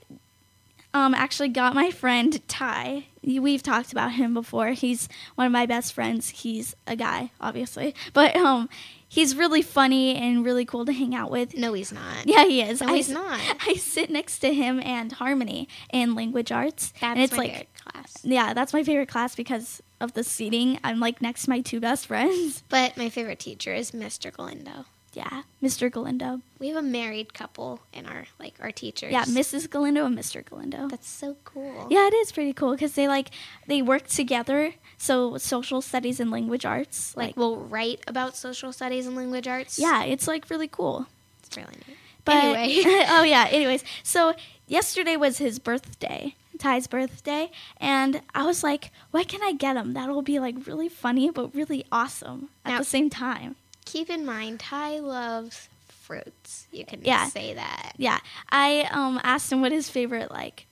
um 0.96 1.14
actually 1.14 1.50
got 1.50 1.76
my 1.76 1.92
friend 1.92 2.42
Ty. 2.48 3.06
We've 3.38 3.62
talked 3.62 3.92
about 3.92 4.14
him 4.14 4.34
before. 4.34 4.70
He's 4.70 5.08
one 5.36 5.46
of 5.46 5.52
my 5.54 5.66
best 5.68 5.94
friends. 5.94 6.30
He's 6.30 6.76
a 6.88 6.96
guy, 6.96 7.32
obviously, 7.40 7.94
but 8.14 8.36
um, 8.36 8.70
he's 9.08 9.36
really 9.36 9.62
funny 9.62 10.16
and 10.16 10.44
really 10.44 10.66
cool 10.66 10.86
to 10.86 10.94
hang 10.94 11.14
out 11.14 11.30
with. 11.30 11.56
No, 11.56 11.74
he's 11.74 11.92
not. 11.92 12.26
Yeah, 12.26 12.46
he 12.46 12.62
is. 12.62 12.82
No, 12.82 12.88
I, 12.88 12.96
he's 12.96 13.10
not. 13.10 13.40
I 13.68 13.74
sit 13.76 14.10
next 14.10 14.40
to 14.40 14.54
him 14.54 14.80
and 14.80 15.12
Harmony 15.12 15.68
in 15.92 16.16
language 16.16 16.52
arts, 16.52 16.92
That's 17.00 17.04
and 17.04 17.20
it's 17.20 17.34
my 17.34 17.38
like 17.38 17.52
favorite 17.52 17.70
class. 17.86 18.18
yeah, 18.24 18.54
that's 18.54 18.74
my 18.74 18.84
favorite 18.84 19.10
class 19.10 19.36
because 19.36 19.82
of 20.00 20.14
the 20.14 20.24
seating. 20.24 20.80
I'm 20.84 21.00
like 21.00 21.22
next 21.22 21.44
to 21.44 21.50
my 21.50 21.60
two 21.62 21.80
best 21.80 22.08
friends. 22.08 22.64
But 22.70 22.96
my 22.98 23.10
favorite 23.10 23.40
teacher 23.40 23.74
is 23.74 23.92
Mr. 23.92 24.34
Galindo. 24.36 24.86
Yeah, 25.14 25.42
Mr. 25.62 25.92
Galindo. 25.92 26.42
We 26.60 26.68
have 26.68 26.78
a 26.78 26.82
married 26.82 27.34
couple 27.34 27.80
in 27.92 28.06
our 28.06 28.26
like 28.40 28.54
our 28.62 28.72
teachers. 28.72 29.12
Yeah, 29.12 29.24
Mrs. 29.26 29.70
Galindo 29.70 30.06
and 30.06 30.18
Mr. 30.18 30.48
Galindo. 30.48 30.88
That's 30.88 31.10
so 31.10 31.36
cool. 31.46 31.88
Yeah, 31.90 32.08
it 32.08 32.14
is 32.14 32.32
pretty 32.32 32.54
cool 32.54 32.72
because 32.74 32.94
they 32.94 33.08
like 33.08 33.30
they 33.68 33.82
work 33.82 34.08
together. 34.08 34.74
So 34.98 35.38
social 35.38 35.82
studies 35.82 36.20
and 36.20 36.30
language 36.30 36.66
arts, 36.66 37.16
Like 37.18 37.28
like, 37.30 37.38
we'll 37.38 37.58
write 37.58 38.02
about 38.08 38.36
social 38.36 38.72
studies 38.74 39.08
and 39.08 39.16
language 39.16 39.48
arts. 39.48 39.80
yeah, 39.80 40.04
it's 40.04 40.28
like 40.28 40.50
really 40.50 40.68
cool. 40.68 41.08
it's 41.44 41.56
really 41.58 41.74
neat. 41.88 41.98
But 42.26 42.36
Anyway. 42.44 42.84
oh 43.10 43.24
yeah. 43.24 43.48
Anyways, 43.50 43.84
so 44.04 44.34
yesterday 44.68 45.16
was 45.16 45.38
his 45.40 45.58
birthday, 45.58 46.36
Ty's 46.60 46.86
birthday, 46.86 47.50
and 47.80 48.22
I 48.36 48.46
was 48.46 48.62
like, 48.64 48.92
what 49.12 49.28
can 49.28 49.42
I 49.42 49.54
get 49.54 49.76
him 49.78 49.94
that'll 49.94 50.22
be 50.22 50.38
like 50.40 50.68
really 50.68 50.90
funny 50.90 51.32
but 51.32 51.56
really 51.56 51.86
awesome 51.92 52.50
at 52.64 52.74
Now- 52.74 52.78
the 52.80 52.86
same 52.86 53.10
time? 53.10 53.56
Keep 53.92 54.10
in 54.10 54.26
mind, 54.26 54.60
Ty 54.60 55.00
loves 55.00 55.68
fruits. 55.88 56.68
You 56.72 56.86
can 56.86 57.02
Yeah. 57.04 57.28
say 57.28 57.54
that. 57.54 57.94
Yeah, 57.98 58.20
I 58.52 58.88
um 58.92 59.20
asked 59.24 59.52
him 59.52 59.62
what 59.62 59.72
his 59.72 59.90
favorite 59.90 60.32
like 60.32 60.66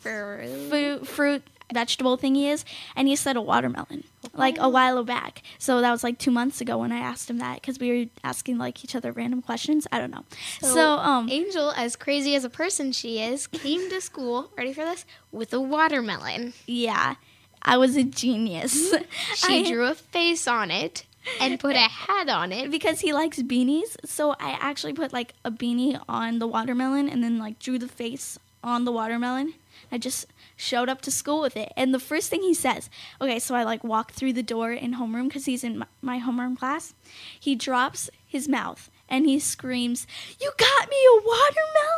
Fruit. 0.00 0.68
fruit 0.70 1.06
fruit 1.08 1.42
vegetable 1.72 2.16
thingy 2.16 2.48
is, 2.48 2.64
and 2.94 3.08
he 3.08 3.16
said 3.16 3.36
a 3.36 3.40
watermelon, 3.42 4.04
like 4.32 4.56
a 4.60 4.68
while 4.68 5.02
back. 5.02 5.42
So 5.58 5.80
that 5.80 5.90
was 5.90 6.04
like 6.04 6.16
two 6.16 6.30
months 6.30 6.60
ago 6.60 6.78
when 6.78 6.92
I 6.92 6.98
asked 6.98 7.28
him 7.28 7.38
that 7.38 7.56
because 7.60 7.80
we 7.80 7.90
were 8.04 8.10
asking 8.22 8.56
like 8.58 8.84
each 8.84 8.94
other 8.94 9.10
random 9.10 9.42
questions. 9.42 9.86
I 9.90 9.98
don't 9.98 10.12
know. 10.12 10.24
So, 10.60 10.92
um, 10.98 11.28
Angel, 11.28 11.72
as 11.72 11.96
crazy 11.96 12.36
as 12.36 12.44
a 12.44 12.50
person 12.50 12.92
she 12.92 13.18
is, 13.20 13.48
came 13.48 13.90
to 13.90 14.00
school, 14.00 14.50
ready 14.56 14.72
for 14.72 14.84
this, 14.84 15.04
with 15.32 15.52
a 15.52 15.60
watermelon. 15.60 16.52
yeah, 16.66 17.16
I 17.62 17.76
was 17.78 17.96
a 17.96 18.04
genius. 18.04 18.94
She 19.34 19.64
I- 19.66 19.68
drew 19.68 19.86
a 19.86 19.94
face 19.96 20.46
on 20.46 20.70
it 20.70 21.04
and 21.40 21.58
put 21.58 21.76
a 21.76 21.80
hat 21.80 22.28
on 22.28 22.52
it. 22.52 22.70
because 22.70 23.00
he 23.00 23.12
likes 23.12 23.40
beanies. 23.42 23.96
So 24.04 24.32
I 24.32 24.56
actually 24.60 24.92
put 24.92 25.12
like 25.12 25.34
a 25.44 25.50
beanie 25.50 26.00
on 26.08 26.38
the 26.38 26.46
watermelon 26.46 27.08
and 27.08 27.22
then 27.22 27.38
like 27.38 27.58
drew 27.58 27.78
the 27.78 27.88
face 27.88 28.38
on 28.62 28.84
the 28.84 28.92
watermelon. 28.92 29.54
I 29.92 29.98
just 29.98 30.26
showed 30.56 30.88
up 30.88 31.00
to 31.02 31.10
school 31.10 31.40
with 31.40 31.56
it. 31.56 31.72
And 31.76 31.92
the 31.94 32.00
first 32.00 32.30
thing 32.30 32.42
he 32.42 32.54
says, 32.54 32.90
okay, 33.20 33.38
so 33.38 33.54
I 33.54 33.62
like 33.62 33.84
walk 33.84 34.12
through 34.12 34.32
the 34.32 34.42
door 34.42 34.72
in 34.72 34.94
homeroom 34.94 35.28
because 35.28 35.44
he's 35.44 35.62
in 35.62 35.78
my, 35.78 35.86
my 36.00 36.18
homeroom 36.20 36.58
class. 36.58 36.94
He 37.38 37.54
drops 37.54 38.10
his 38.26 38.48
mouth 38.48 38.90
and 39.08 39.26
he 39.26 39.38
screams, 39.38 40.06
You 40.40 40.50
got 40.58 40.90
me 40.90 40.96
a 40.96 41.20
watermelon! 41.20 41.92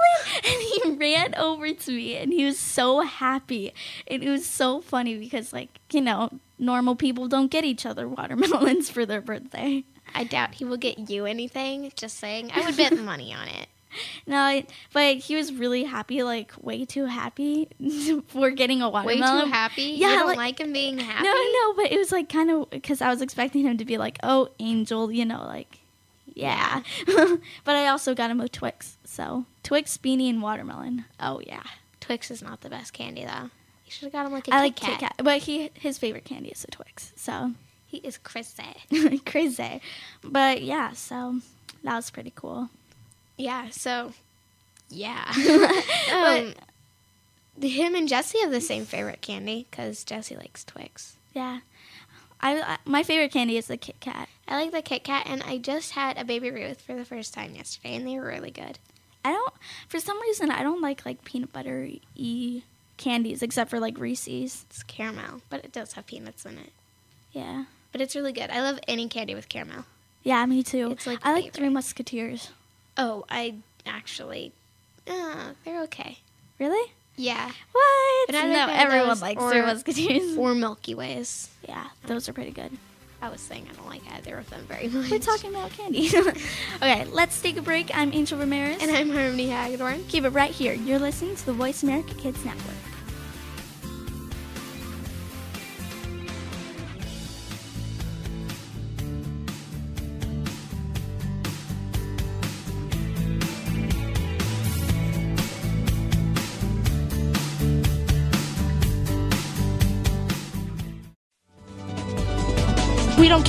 And 0.44 0.62
he 0.62 0.90
ran 0.98 1.34
over 1.36 1.72
to 1.72 1.90
me 1.90 2.16
and 2.16 2.32
he 2.32 2.44
was 2.44 2.58
so 2.58 3.00
happy. 3.00 3.72
And 4.06 4.22
it 4.22 4.28
was 4.28 4.44
so 4.46 4.80
funny 4.80 5.16
because, 5.16 5.52
like, 5.52 5.80
you 5.90 6.00
know, 6.02 6.38
normal 6.58 6.96
people 6.96 7.28
don't 7.28 7.50
get 7.50 7.64
each 7.64 7.86
other 7.86 8.08
watermelons 8.08 8.90
for 8.90 9.04
their 9.06 9.20
birthday. 9.20 9.84
I 10.14 10.24
doubt 10.24 10.54
he 10.54 10.64
will 10.64 10.76
get 10.76 11.10
you 11.10 11.26
anything. 11.26 11.92
Just 11.96 12.18
saying. 12.18 12.50
I 12.54 12.64
would 12.64 12.76
bet 12.76 12.96
money 12.98 13.32
on 13.34 13.48
it. 13.48 13.68
No, 14.26 14.62
but 14.92 15.16
he 15.16 15.34
was 15.34 15.50
really 15.50 15.82
happy, 15.84 16.22
like 16.22 16.52
way 16.60 16.84
too 16.84 17.06
happy 17.06 17.68
for 18.28 18.50
getting 18.50 18.82
a 18.82 18.88
watermelon. 18.90 19.36
Way 19.38 19.44
too 19.44 19.50
happy. 19.50 19.82
Yeah, 19.82 20.10
you 20.12 20.18
don't 20.18 20.26
like- 20.28 20.36
like, 20.36 20.60
him 20.60 20.74
being 20.74 20.98
happy. 20.98 21.24
No, 21.24 21.32
no, 21.32 21.72
but 21.74 21.90
it 21.90 21.96
was 21.96 22.12
like 22.12 22.28
kind 22.28 22.50
of 22.50 22.68
because 22.68 23.00
I 23.00 23.08
was 23.08 23.22
expecting 23.22 23.62
him 23.66 23.78
to 23.78 23.86
be 23.86 23.96
like, 23.96 24.18
"Oh, 24.22 24.50
Angel," 24.60 25.10
you 25.10 25.24
know, 25.24 25.42
like, 25.42 25.78
yeah. 26.34 26.82
but 27.06 27.76
I 27.76 27.86
also 27.88 28.14
got 28.14 28.30
him 28.30 28.40
a 28.42 28.48
Twix, 28.48 28.98
so 29.04 29.46
Twix, 29.62 29.96
beanie, 29.96 30.28
and 30.28 30.42
watermelon. 30.42 31.06
Oh 31.18 31.40
yeah, 31.46 31.62
Twix 31.98 32.30
is 32.30 32.42
not 32.42 32.60
the 32.60 32.68
best 32.70 32.92
candy 32.92 33.24
though. 33.24 33.48
You 33.88 33.92
should 33.92 34.04
have 34.04 34.12
got 34.12 34.26
him 34.26 34.32
like 34.32 34.48
a 34.48 34.54
I 34.54 34.56
Kit 34.56 34.62
like 34.62 34.76
Kat. 34.76 34.90
Kit 34.90 35.00
Kat, 35.00 35.14
but 35.24 35.38
he 35.38 35.70
his 35.74 35.96
favorite 35.98 36.24
candy 36.26 36.50
is 36.50 36.62
a 36.64 36.70
Twix, 36.70 37.12
so 37.16 37.52
He 37.86 37.98
is 37.98 38.18
crazy. 38.18 38.62
crazy. 39.26 39.80
But 40.22 40.62
yeah, 40.62 40.92
so 40.92 41.40
that 41.82 41.96
was 41.96 42.10
pretty 42.10 42.32
cool. 42.34 42.68
Yeah. 43.38 43.70
So, 43.70 44.12
yeah. 44.90 45.24
But- 46.10 46.44
um, 46.44 46.54
him 47.62 47.94
and 47.94 48.06
Jesse 48.08 48.38
have 48.40 48.50
the 48.50 48.60
same 48.60 48.84
favorite 48.84 49.20
candy 49.22 49.66
because 49.70 50.04
Jesse 50.04 50.36
likes 50.36 50.64
Twix. 50.64 51.16
Yeah, 51.34 51.60
I, 52.40 52.60
I 52.60 52.76
my 52.84 53.02
favorite 53.02 53.32
candy 53.32 53.56
is 53.56 53.66
the 53.68 53.76
Kit 53.78 53.96
Kat. 54.00 54.28
I 54.46 54.56
like 54.60 54.70
the 54.72 54.82
Kit 54.82 55.02
Kat, 55.02 55.24
and 55.26 55.42
I 55.42 55.56
just 55.58 55.92
had 55.92 56.18
a 56.18 56.24
Baby 56.24 56.50
Ruth 56.50 56.80
for 56.82 56.94
the 56.94 57.04
first 57.06 57.32
time 57.34 57.54
yesterday, 57.54 57.94
and 57.96 58.06
they 58.06 58.18
were 58.18 58.26
really 58.26 58.50
good. 58.50 58.78
I 59.24 59.32
don't, 59.32 59.54
for 59.88 59.98
some 59.98 60.20
reason, 60.22 60.50
I 60.50 60.62
don't 60.62 60.80
like 60.82 61.04
like 61.06 61.24
peanut 61.24 61.52
butter 61.52 61.88
y 62.16 62.62
candies 62.98 63.42
except 63.42 63.70
for 63.70 63.80
like 63.80 63.98
Reese's. 63.98 64.66
It's 64.68 64.82
caramel, 64.82 65.40
but 65.48 65.64
it 65.64 65.72
does 65.72 65.94
have 65.94 66.06
peanuts 66.06 66.44
in 66.44 66.58
it. 66.58 66.72
Yeah. 67.32 67.64
But 67.92 68.02
it's 68.02 68.14
really 68.14 68.32
good. 68.32 68.50
I 68.50 68.60
love 68.60 68.78
any 68.86 69.08
candy 69.08 69.34
with 69.34 69.48
caramel. 69.48 69.84
Yeah, 70.22 70.44
me 70.44 70.62
too. 70.62 70.90
It's, 70.90 71.06
like, 71.06 71.20
I 71.22 71.32
like. 71.32 71.52
Three 71.54 71.70
Musketeers. 71.70 72.50
Oh, 72.98 73.24
I 73.30 73.54
actually, 73.86 74.52
uh, 75.06 75.52
they're 75.64 75.82
okay. 75.84 76.18
Really? 76.58 76.92
Yeah. 77.16 77.46
What? 77.72 78.26
But 78.26 78.34
I 78.34 78.42
no, 78.46 78.66
like 78.66 78.78
everyone 78.78 79.20
likes 79.20 79.40
or- 79.40 79.50
Three 79.50 79.62
Musketeers. 79.62 80.36
Or 80.36 80.54
Milky 80.54 80.94
Ways. 80.94 81.48
yeah, 81.66 81.86
those 82.06 82.28
are 82.28 82.32
pretty 82.32 82.50
good. 82.50 82.72
I 83.20 83.30
was 83.30 83.40
saying 83.40 83.66
I 83.70 83.74
don't 83.74 83.88
like 83.88 84.02
either 84.12 84.38
of 84.38 84.48
them 84.50 84.60
very 84.68 84.88
much. 84.88 85.10
We're 85.10 85.18
talking 85.18 85.50
about 85.50 85.72
candy. 85.72 86.08
okay, 86.76 87.04
let's 87.06 87.40
take 87.42 87.56
a 87.56 87.62
break. 87.62 87.90
I'm 87.94 88.12
Angel 88.12 88.38
Ramirez. 88.38 88.80
And 88.80 88.90
I'm 88.90 89.10
Harmony 89.10 89.48
Hagedorn. 89.48 90.04
keep 90.08 90.24
it 90.24 90.30
right 90.30 90.52
here. 90.52 90.72
You're 90.74 91.00
listening 91.00 91.34
to 91.36 91.46
the 91.46 91.52
Voice 91.52 91.82
America 91.82 92.14
Kids 92.14 92.44
Network. 92.44 92.76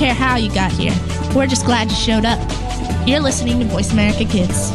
Care 0.00 0.14
how 0.14 0.36
you 0.36 0.50
got 0.54 0.72
here. 0.72 0.94
We're 1.36 1.46
just 1.46 1.66
glad 1.66 1.90
you 1.90 1.94
showed 1.94 2.24
up. 2.24 2.38
You're 3.06 3.20
listening 3.20 3.58
to 3.58 3.66
Voice 3.66 3.92
America 3.92 4.24
Kids. 4.24 4.74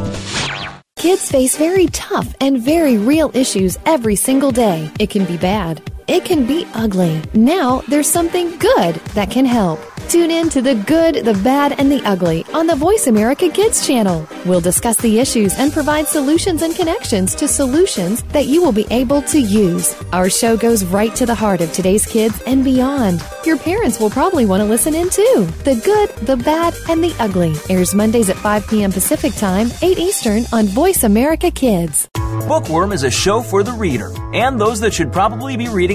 Kids 0.97 1.31
face 1.31 1.57
very 1.57 1.88
tough 1.88 2.35
and 2.39 2.61
very 2.61 2.97
real 2.97 3.31
issues 3.33 3.79
every 3.88 4.15
single 4.15 4.51
day. 4.51 4.91
It 4.99 5.09
can 5.09 5.25
be 5.25 5.38
bad. 5.38 5.81
It 6.08 6.26
can 6.26 6.46
be 6.46 6.68
ugly. 6.74 7.22
Now 7.34 7.82
there's 7.88 8.10
something 8.10 8.58
good 8.58 8.96
that 9.15 9.32
can 9.32 9.46
help. 9.46 9.80
Tune 10.10 10.30
in 10.30 10.50
to 10.50 10.62
the 10.62 10.76
good, 10.76 11.26
the 11.26 11.34
bad, 11.44 11.80
and 11.80 11.91
the 11.91 12.02
ugly 12.06 12.46
on 12.54 12.68
the 12.68 12.76
Voice 12.76 13.08
America 13.08 13.50
Kids 13.50 13.88
channel. 13.88 14.28
We'll 14.46 14.62
discuss 14.62 14.98
the 14.98 15.20
issues 15.20 15.58
and 15.58 15.74
provide 15.74 16.08
solutions 16.08 16.62
and 16.62 16.76
connections 16.76 17.34
to 17.36 17.48
solutions 17.48 18.22
that 18.26 18.46
you 18.46 18.62
will 18.62 18.72
be 18.72 18.86
able 18.91 19.24
to 19.24 19.39
use. 19.39 19.96
Our 20.13 20.30
show 20.30 20.58
goes 20.58 20.86
right 20.86 21.13
to 21.15 21.26
the 21.26 21.34
heart 21.34 21.60
of 21.62 21.74
today's 21.74 22.06
kids 22.06 22.39
and 22.46 22.63
beyond. 22.63 23.24
Your 23.46 23.58
parents 23.58 24.00
will 24.00 24.12
probably 24.12 24.46
want 24.46 24.62
to 24.62 24.65
listen 24.65 24.94
in 24.94 25.10
too. 25.10 25.48
The 25.63 25.82
good, 25.84 26.10
the 26.28 26.38
bad, 26.38 26.76
and 26.88 27.04
the 27.04 27.15
ugly 27.20 27.56
airs 27.70 27.96
Mondays 27.96 28.30
at 28.30 28.38
5 28.38 28.68
p.m. 28.68 28.91
Pacific 28.91 29.34
Time, 29.34 29.70
8 29.82 29.98
Eastern 29.98 30.44
on 30.54 30.68
Voice 30.68 31.04
America 31.04 31.50
Kids. 31.50 32.08
Bookworm 32.48 32.91
is 32.91 33.02
a 33.02 33.10
show 33.10 33.41
for 33.41 33.63
the 33.63 33.72
reader 33.72 34.12
and 34.36 34.60
those 34.60 34.80
that 34.82 34.94
should 34.94 35.12
probably 35.12 35.58
be 35.58 35.68
reading 35.68 35.94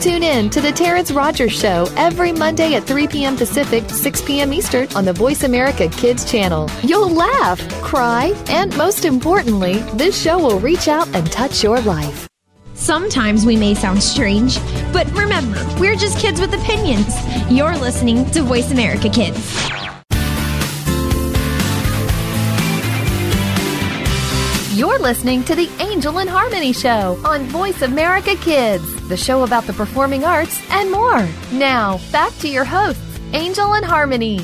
Tune 0.00 0.22
in 0.22 0.50
to 0.50 0.60
The 0.60 0.72
Terrence 0.72 1.10
Rogers 1.10 1.52
Show 1.52 1.88
every 1.96 2.30
Monday 2.30 2.74
at 2.74 2.84
3 2.84 3.08
p.m. 3.08 3.36
Pacific, 3.36 3.88
6 3.88 4.22
p.m. 4.22 4.52
Eastern 4.52 4.88
on 4.94 5.04
the 5.04 5.12
Voice 5.12 5.42
America 5.42 5.88
Kids 5.88 6.30
channel. 6.30 6.70
You'll 6.82 7.08
laugh, 7.10 7.58
cry, 7.82 8.32
and 8.48 8.76
most 8.76 9.04
importantly, 9.04 9.78
this 9.94 10.20
show 10.20 10.38
will 10.38 10.60
reach 10.60 10.86
out 10.86 11.08
and 11.14 11.30
touch 11.32 11.62
your 11.62 11.80
life. 11.80 12.28
Sometimes 12.74 13.46
we 13.46 13.56
may 13.56 13.74
sound 13.74 14.02
strange, 14.02 14.58
but 14.92 15.10
remember, 15.12 15.58
we're 15.80 15.96
just 15.96 16.18
kids 16.18 16.40
with 16.40 16.52
opinions. 16.54 17.16
You're 17.50 17.76
listening 17.76 18.30
to 18.32 18.42
Voice 18.42 18.70
America 18.70 19.08
Kids. 19.08 19.70
You're 24.76 24.98
listening 24.98 25.42
to 25.44 25.54
the 25.54 25.70
Angel 25.80 26.18
in 26.18 26.28
Harmony 26.28 26.74
Show 26.74 27.18
on 27.24 27.44
Voice 27.44 27.80
America 27.80 28.36
Kids, 28.36 28.84
the 29.08 29.16
show 29.16 29.44
about 29.44 29.64
the 29.64 29.72
performing 29.72 30.24
arts 30.24 30.60
and 30.70 30.90
more. 30.90 31.26
Now, 31.52 32.00
back 32.10 32.36
to 32.38 32.48
your 32.48 32.64
hosts, 32.64 33.02
Angel 33.32 33.74
and 33.74 33.84
Harmony. 33.84 34.40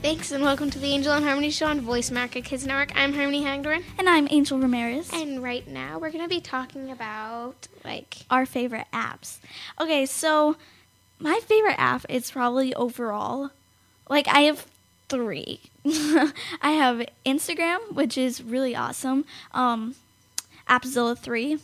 Thanks 0.00 0.30
and 0.30 0.44
welcome 0.44 0.70
to 0.70 0.78
the 0.78 0.86
Angel 0.86 1.12
and 1.12 1.24
Harmony 1.24 1.50
Show 1.50 1.66
on 1.66 1.80
Voice 1.80 2.10
America 2.10 2.40
Kids 2.40 2.64
Network. 2.64 2.96
I'm 2.96 3.12
Harmony 3.12 3.42
Hagedorn, 3.42 3.82
And 3.98 4.08
I'm 4.08 4.28
Angel 4.30 4.58
Ramirez. 4.58 5.10
and 5.12 5.42
right 5.42 5.66
now 5.66 5.98
we're 5.98 6.10
gonna 6.12 6.28
be 6.28 6.40
talking 6.40 6.90
about 6.90 7.66
like 7.84 8.18
our 8.30 8.46
favorite 8.46 8.86
apps. 8.92 9.38
Okay, 9.80 10.06
so 10.06 10.56
my 11.18 11.40
favorite 11.46 11.78
app 11.78 12.04
is 12.08 12.30
probably 12.30 12.74
overall. 12.74 13.50
Like 14.08 14.28
I 14.28 14.40
have 14.42 14.66
three. 15.08 15.60
I 15.86 16.32
have 16.72 17.06
Instagram, 17.26 17.92
which 17.92 18.16
is 18.18 18.42
really 18.42 18.74
awesome. 18.76 19.24
Um, 19.52 19.94
Appzilla 20.68 21.16
three, 21.18 21.58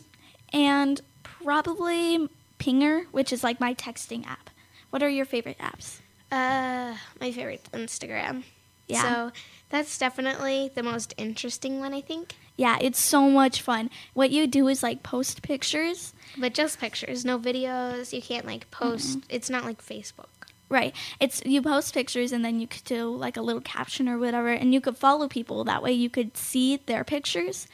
and 0.51 1.01
probably 1.23 2.29
Pinger, 2.59 3.05
which 3.11 3.31
is 3.31 3.43
like 3.43 3.59
my 3.59 3.73
texting 3.73 4.25
app. 4.25 4.49
What 4.89 5.03
are 5.03 5.09
your 5.09 5.25
favorite 5.25 5.57
apps? 5.59 5.99
uh 6.31 6.95
my 7.21 7.31
favorite 7.31 7.63
Instagram. 7.71 8.43
Yeah. 8.87 9.01
So 9.01 9.31
that's 9.69 9.97
definitely 9.97 10.71
the 10.73 10.83
most 10.83 11.13
interesting 11.17 11.79
one 11.79 11.93
I 11.93 12.01
think. 12.01 12.35
Yeah, 12.57 12.77
it's 12.79 12.99
so 12.99 13.29
much 13.29 13.61
fun. 13.61 13.89
What 14.13 14.31
you 14.31 14.47
do 14.47 14.67
is 14.67 14.81
like 14.81 15.03
post 15.03 15.41
pictures. 15.41 16.13
But 16.37 16.53
just 16.53 16.79
pictures, 16.79 17.25
no 17.25 17.37
videos. 17.39 18.13
You 18.13 18.21
can't 18.21 18.45
like 18.45 18.69
post. 18.71 19.19
It's 19.29 19.49
not 19.49 19.65
like 19.65 19.83
Facebook. 19.83 20.27
Right. 20.67 20.95
It's 21.19 21.43
you 21.45 21.61
post 21.61 21.93
pictures 21.93 22.31
and 22.31 22.43
then 22.43 22.59
you 22.59 22.65
could 22.67 22.83
do 22.85 23.05
like 23.15 23.37
a 23.37 23.41
little 23.41 23.61
caption 23.61 24.09
or 24.09 24.17
whatever 24.17 24.49
and 24.49 24.73
you 24.73 24.81
could 24.81 24.97
follow 24.97 25.27
people. 25.27 25.63
That 25.63 25.83
way 25.83 25.91
you 25.91 26.09
could 26.09 26.35
see 26.35 26.77
their 26.87 27.03
pictures. 27.03 27.67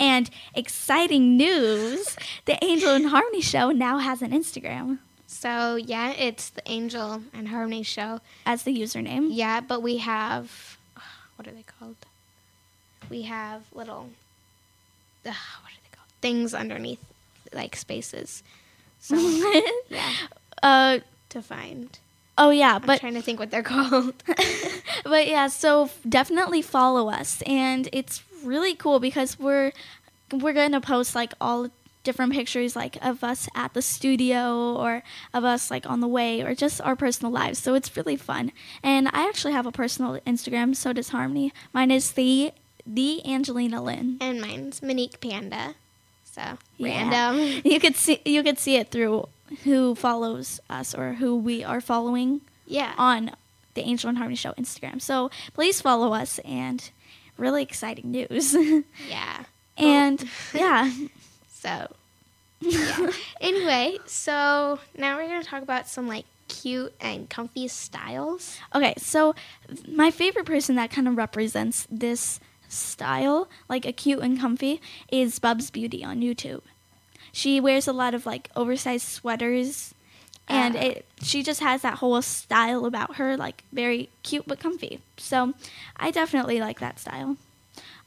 And 0.00 0.30
exciting 0.54 1.36
news, 1.36 2.16
the 2.46 2.62
Angel 2.64 2.94
and 2.94 3.06
Harmony 3.08 3.42
show 3.42 3.70
now 3.70 3.98
has 3.98 4.22
an 4.22 4.30
Instagram 4.30 4.98
So 5.26 5.76
yeah, 5.76 6.12
it's 6.12 6.48
the 6.48 6.62
Angel 6.70 7.22
and 7.34 7.48
Harmony 7.48 7.82
show. 7.82 8.20
as 8.46 8.62
the 8.62 8.74
username. 8.74 9.28
Yeah, 9.30 9.60
but 9.60 9.82
we 9.82 9.98
have 9.98 10.78
what 11.36 11.46
are 11.46 11.52
they 11.52 11.64
called? 11.78 11.96
We 13.10 13.22
have 13.22 13.62
little 13.74 14.08
uh, 15.26 15.30
what 15.30 15.72
are 15.72 15.82
they 15.82 15.96
called? 15.96 16.08
Things 16.20 16.54
underneath 16.54 17.00
like 17.52 17.76
spaces. 17.76 18.42
So 19.00 19.16
yeah, 19.88 20.12
uh 20.62 20.98
to 21.30 21.42
find. 21.42 21.98
oh 22.36 22.50
yeah, 22.50 22.76
I'm 22.76 22.82
but 22.82 23.00
trying 23.00 23.14
to 23.14 23.22
think 23.22 23.38
what 23.38 23.50
they're 23.50 23.62
called. 23.74 24.14
but 25.04 25.28
yeah, 25.28 25.48
so 25.48 25.90
definitely 26.08 26.62
follow 26.62 27.08
us, 27.08 27.42
and 27.46 27.88
it's 27.92 28.22
really 28.44 28.74
cool 28.74 29.00
because 29.00 29.38
we're 29.38 29.72
we're 30.32 30.52
gonna 30.52 30.80
post 30.80 31.14
like 31.14 31.32
all 31.40 31.68
different 32.04 32.32
pictures 32.32 32.74
like 32.74 32.96
of 33.04 33.22
us 33.22 33.48
at 33.54 33.74
the 33.74 33.82
studio 33.82 34.74
or 34.76 35.02
of 35.34 35.44
us 35.44 35.70
like 35.70 35.84
on 35.88 36.00
the 36.00 36.08
way 36.08 36.40
or 36.40 36.54
just 36.54 36.80
our 36.80 36.96
personal 36.96 37.30
lives. 37.30 37.58
So 37.58 37.74
it's 37.74 37.94
really 37.96 38.16
fun. 38.16 38.52
And 38.82 39.08
I 39.08 39.28
actually 39.28 39.52
have 39.52 39.66
a 39.66 39.72
personal 39.72 40.18
Instagram. 40.26 40.74
So 40.74 40.92
does 40.94 41.10
Harmony. 41.10 41.52
Mine 41.74 41.90
is 41.90 42.12
the 42.12 42.52
the 42.88 43.24
Angelina 43.26 43.82
Lynn. 43.82 44.16
and 44.20 44.40
mine's 44.40 44.82
Monique 44.82 45.20
Panda. 45.20 45.74
So 46.24 46.58
Yeah. 46.78 47.08
random. 47.10 47.60
You 47.64 47.78
could 47.80 47.96
see 47.96 48.20
you 48.24 48.42
could 48.42 48.58
see 48.58 48.76
it 48.76 48.90
through 48.90 49.28
who 49.64 49.94
follows 49.94 50.60
us 50.70 50.94
or 50.94 51.14
who 51.14 51.36
we 51.36 51.62
are 51.64 51.80
following 51.80 52.40
Yeah. 52.66 52.94
on 52.98 53.32
the 53.74 53.82
Angel 53.82 54.08
and 54.08 54.18
Harmony 54.18 54.36
Show 54.36 54.52
Instagram. 54.52 55.00
So 55.02 55.30
please 55.54 55.80
follow 55.80 56.12
us 56.14 56.38
and 56.40 56.90
really 57.36 57.62
exciting 57.62 58.10
news. 58.10 58.54
Yeah. 59.08 59.44
and 59.78 60.24
yeah, 60.54 60.90
So, 61.52 61.88
yeah. 62.60 63.10
anyway, 63.40 63.98
so 64.06 64.78
now 64.96 65.16
we're 65.16 65.28
going 65.28 65.42
to 65.42 65.48
talk 65.48 65.62
about 65.62 65.88
some 65.88 66.08
like 66.08 66.24
cute 66.48 66.92
and 67.00 67.28
comfy 67.28 67.68
styles. 67.68 68.58
okay, 68.74 68.94
so 68.96 69.34
my 69.86 70.10
favorite 70.10 70.46
person 70.46 70.76
that 70.76 70.90
kind 70.90 71.06
of 71.06 71.16
represents 71.16 71.86
this 71.90 72.40
style, 72.68 73.48
like 73.68 73.84
a 73.86 73.92
cute 73.92 74.20
and 74.20 74.38
comfy, 74.38 74.80
is 75.10 75.38
Bubs 75.38 75.70
Beauty 75.70 76.04
on 76.04 76.20
YouTube. 76.20 76.62
She 77.32 77.60
wears 77.60 77.86
a 77.88 77.92
lot 77.92 78.14
of 78.14 78.26
like 78.26 78.50
oversized 78.56 79.06
sweaters 79.08 79.94
and 80.48 80.76
Ah. 80.76 80.80
it 80.80 81.04
she 81.20 81.42
just 81.42 81.60
has 81.60 81.82
that 81.82 81.98
whole 81.98 82.22
style 82.22 82.86
about 82.86 83.16
her 83.16 83.36
like 83.36 83.64
very 83.72 84.08
cute 84.22 84.44
but 84.46 84.58
comfy. 84.58 85.00
So, 85.18 85.52
I 85.96 86.10
definitely 86.10 86.58
like 86.60 86.80
that 86.80 86.98
style. 86.98 87.36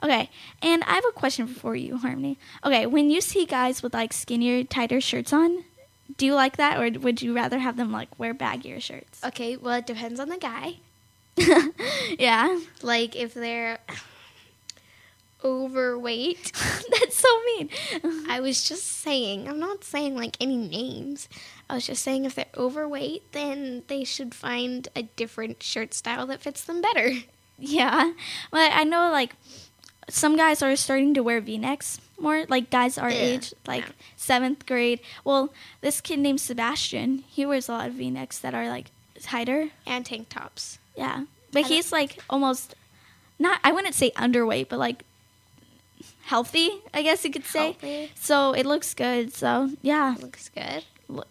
Okay, 0.04 0.32
and 0.64 0.84
I 0.86 0.96
have 0.96 1.06
a 1.08 1.12
question 1.12 1.46
for 1.46 1.76
you, 1.76 1.98
Harmony. 1.98 2.38
Okay, 2.66 2.88
when 2.88 3.12
you 3.12 3.22
see 3.22 3.46
guys 3.46 3.84
with 3.84 3.94
like 3.94 4.12
skinnier, 4.14 4.64
tighter 4.64 5.00
shirts 5.00 5.32
on, 5.32 5.64
do 6.18 6.26
you 6.26 6.34
like 6.34 6.58
that, 6.58 6.80
or 6.80 7.00
would 7.00 7.22
you 7.22 7.36
rather 7.36 7.60
have 7.60 7.78
them 7.78 7.92
like 7.92 8.18
wear 8.18 8.34
baggier 8.34 8.82
shirts? 8.82 9.24
Okay, 9.24 9.56
well, 9.58 9.76
it 9.76 9.86
depends 9.86 10.20
on 10.20 10.30
the 10.30 10.38
guy. 10.38 10.78
yeah, 12.20 12.60
Like, 12.82 13.16
if 13.16 13.34
they're 13.36 13.78
overweight, 15.44 16.52
that's 16.92 17.18
so 17.18 17.28
mean. 17.46 17.70
I 18.30 18.40
was 18.40 18.64
just 18.68 18.84
saying, 18.88 19.48
I'm 19.48 19.60
not 19.60 19.84
saying 19.84 20.16
like 20.16 20.38
any 20.40 20.58
names. 20.58 21.28
I 21.70 21.76
was 21.76 21.86
just 21.88 22.04
saying 22.04 22.26
if 22.26 22.36
they're 22.36 22.46
overweight, 22.58 23.32
then 23.32 23.84
they 23.88 24.04
should 24.04 24.34
find 24.36 24.88
a 24.96 25.04
different 25.04 25.64
shirt 25.64 25.94
style 25.94 26.26
that 26.28 26.42
fits 26.42 26.64
them 26.64 26.82
better. 26.82 27.12
yeah, 27.58 28.12
but 28.52 28.72
I 28.74 28.84
know 28.84 29.10
like 29.12 29.36
some 30.10 30.36
guys 30.36 30.62
are 30.62 30.76
starting 30.76 31.14
to 31.14 31.22
wear 31.24 31.40
V-necks 31.40 32.02
more. 32.20 32.46
Like 32.50 32.70
guys 32.70 32.98
our 32.98 33.10
Yeah, 33.10 33.18
age, 33.18 33.54
like 33.66 33.88
no. 33.88 33.94
seventh 34.18 34.66
grade. 34.66 35.00
Well, 35.24 35.54
this 35.82 36.02
kid 36.02 36.20
named 36.20 36.42
Sebastian, 36.42 37.24
he 37.28 37.46
wears 37.46 37.70
a 37.70 37.74
lot 37.74 37.88
of 37.88 37.94
V-necks 37.94 38.40
that 38.40 38.54
are 38.54 38.68
like 38.68 38.88
tighter. 39.22 39.70
and 39.86 40.06
tank 40.06 40.28
tops. 40.30 40.80
Yeah, 40.98 41.26
but 41.54 41.66
I 41.66 41.68
he's 41.68 41.92
like 41.92 42.18
almost 42.30 42.76
not. 43.40 43.60
I 43.64 43.72
wouldn't 43.72 43.96
say 43.96 44.12
underweight, 44.12 44.68
but 44.70 44.80
like 44.80 45.04
healthy. 46.26 46.70
I 46.94 47.02
guess 47.02 47.24
you 47.26 47.32
could 47.32 47.46
say. 47.46 47.72
Healthy. 47.74 48.12
So 48.16 48.54
it 48.54 48.66
looks 48.66 48.94
good. 48.94 49.34
So 49.34 49.72
yeah. 49.82 50.16
Looks 50.20 50.50
good. 50.50 50.84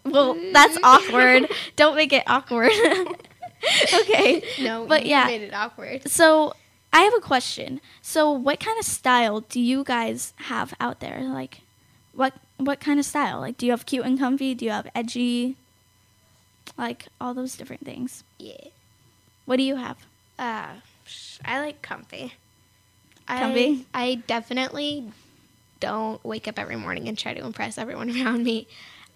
Well, 0.04 0.36
that's 0.52 0.76
awkward. 0.82 1.50
Don't 1.76 1.96
make 1.96 2.12
it 2.12 2.24
awkward. 2.26 2.72
okay. 3.94 4.42
No, 4.60 4.86
But 4.86 5.06
yeah. 5.06 5.24
made 5.26 5.42
it 5.42 5.54
awkward. 5.54 6.08
So 6.08 6.54
I 6.92 7.00
have 7.02 7.14
a 7.14 7.20
question. 7.20 7.80
So 8.02 8.30
what 8.30 8.60
kind 8.60 8.78
of 8.78 8.84
style 8.84 9.40
do 9.40 9.60
you 9.60 9.84
guys 9.84 10.32
have 10.36 10.74
out 10.80 11.00
there? 11.00 11.22
Like, 11.22 11.60
what 12.12 12.34
what 12.58 12.80
kind 12.80 12.98
of 13.00 13.06
style? 13.06 13.40
Like, 13.40 13.56
do 13.56 13.64
you 13.66 13.72
have 13.72 13.86
cute 13.86 14.04
and 14.04 14.18
comfy? 14.18 14.54
Do 14.54 14.64
you 14.66 14.70
have 14.70 14.86
edgy? 14.94 15.56
Like 16.76 17.06
all 17.20 17.32
those 17.34 17.56
different 17.56 17.84
things. 17.84 18.22
Yeah. 18.38 18.68
What 19.46 19.56
do 19.56 19.62
you 19.62 19.76
have? 19.76 19.96
Uh, 20.38 20.68
I 21.44 21.60
like 21.60 21.80
comfy. 21.82 22.34
Comfy? 23.38 23.86
I, 23.94 24.02
I 24.02 24.14
definitely 24.26 25.12
don't 25.78 26.22
wake 26.24 26.46
up 26.48 26.58
every 26.58 26.76
morning 26.76 27.08
and 27.08 27.16
try 27.16 27.34
to 27.34 27.44
impress 27.44 27.78
everyone 27.78 28.10
around 28.22 28.44
me. 28.44 28.68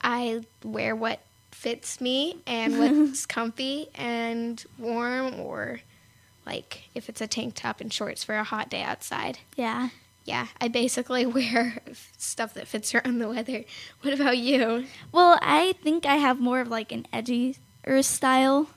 I 0.03 0.43
wear 0.63 0.95
what 0.95 1.21
fits 1.51 2.01
me 2.01 2.39
and 2.47 2.79
what's 3.09 3.27
comfy 3.27 3.89
and 3.95 4.63
warm, 4.79 5.39
or 5.41 5.81
like 6.47 6.83
if 6.95 7.09
it's 7.09 7.21
a 7.21 7.27
tank 7.27 7.55
top 7.55 7.81
and 7.81 7.93
shorts 7.93 8.25
for 8.25 8.37
a 8.37 8.45
hot 8.45 8.69
day 8.69 8.83
outside. 8.83 9.39
Yeah. 9.57 9.91
Yeah, 10.25 10.47
I 10.59 10.69
basically 10.69 11.27
wear 11.39 11.79
stuff 12.17 12.55
that 12.55 12.67
fits 12.67 12.95
around 12.95 13.19
the 13.19 13.29
weather. 13.29 13.65
What 14.01 14.15
about 14.15 14.39
you? 14.39 14.87
Well, 15.13 15.39
I 15.43 15.75
think 15.83 16.07
I 16.07 16.17
have 16.17 16.41
more 16.41 16.61
of 16.61 16.69
like 16.69 16.93
an 16.93 17.07
edgy 17.13 17.57
or 17.87 18.03
style. 18.03 18.69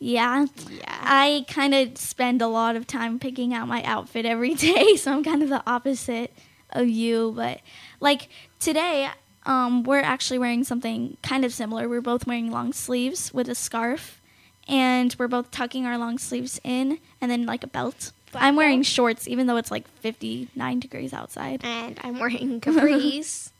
Yeah. 0.00 0.46
Yeah. 0.68 0.80
I 1.02 1.44
kind 1.48 1.74
of 1.74 1.96
spend 1.98 2.42
a 2.42 2.46
lot 2.48 2.74
of 2.74 2.86
time 2.86 3.18
picking 3.18 3.54
out 3.54 3.68
my 3.68 3.82
outfit 3.84 4.24
every 4.26 4.54
day, 4.68 4.96
so 4.96 5.12
I'm 5.12 5.22
kind 5.22 5.42
of 5.42 5.48
the 5.50 5.62
opposite 5.66 6.32
of 6.70 6.88
you. 6.88 7.32
But 7.36 7.60
like 8.00 8.28
today, 8.58 9.08
um, 9.44 9.82
we're 9.84 10.00
actually 10.00 10.38
wearing 10.38 10.64
something 10.64 11.16
kind 11.22 11.44
of 11.44 11.52
similar. 11.52 11.88
We're 11.88 12.00
both 12.00 12.26
wearing 12.26 12.50
long 12.50 12.72
sleeves 12.72 13.32
with 13.34 13.48
a 13.48 13.54
scarf, 13.54 14.20
and 14.66 15.14
we're 15.18 15.28
both 15.28 15.50
tucking 15.50 15.84
our 15.86 15.98
long 15.98 16.18
sleeves 16.18 16.60
in, 16.64 16.98
and 17.20 17.30
then 17.30 17.44
like 17.46 17.62
a 17.62 17.66
belt. 17.68 18.12
Black 18.32 18.44
I'm 18.44 18.56
wearing 18.56 18.78
belt? 18.80 18.86
shorts, 18.86 19.28
even 19.28 19.46
though 19.48 19.56
it's 19.56 19.70
like 19.70 19.88
59 19.88 20.80
degrees 20.80 21.12
outside. 21.12 21.64
and 21.64 21.98
I'm 22.02 22.18
wearing 22.20 22.60
capris, 22.60 23.50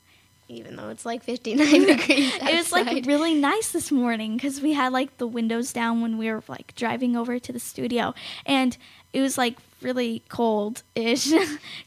even 0.51 0.75
though 0.75 0.89
it's 0.89 1.05
like 1.05 1.23
59 1.23 1.67
degrees. 1.85 2.33
It 2.35 2.55
was 2.55 2.71
like 2.71 3.05
really 3.05 3.33
nice 3.33 3.71
this 3.71 3.91
morning 3.91 4.35
because 4.35 4.61
we 4.61 4.73
had 4.73 4.93
like 4.93 5.17
the 5.17 5.27
windows 5.27 5.73
down 5.73 6.01
when 6.01 6.17
we 6.17 6.29
were 6.31 6.43
like 6.47 6.75
driving 6.75 7.15
over 7.15 7.39
to 7.39 7.51
the 7.51 7.59
studio, 7.59 8.13
and 8.45 8.77
it 9.13 9.21
was 9.21 9.37
like 9.37 9.57
really 9.81 10.21
cold 10.29 10.83
ish 10.95 11.31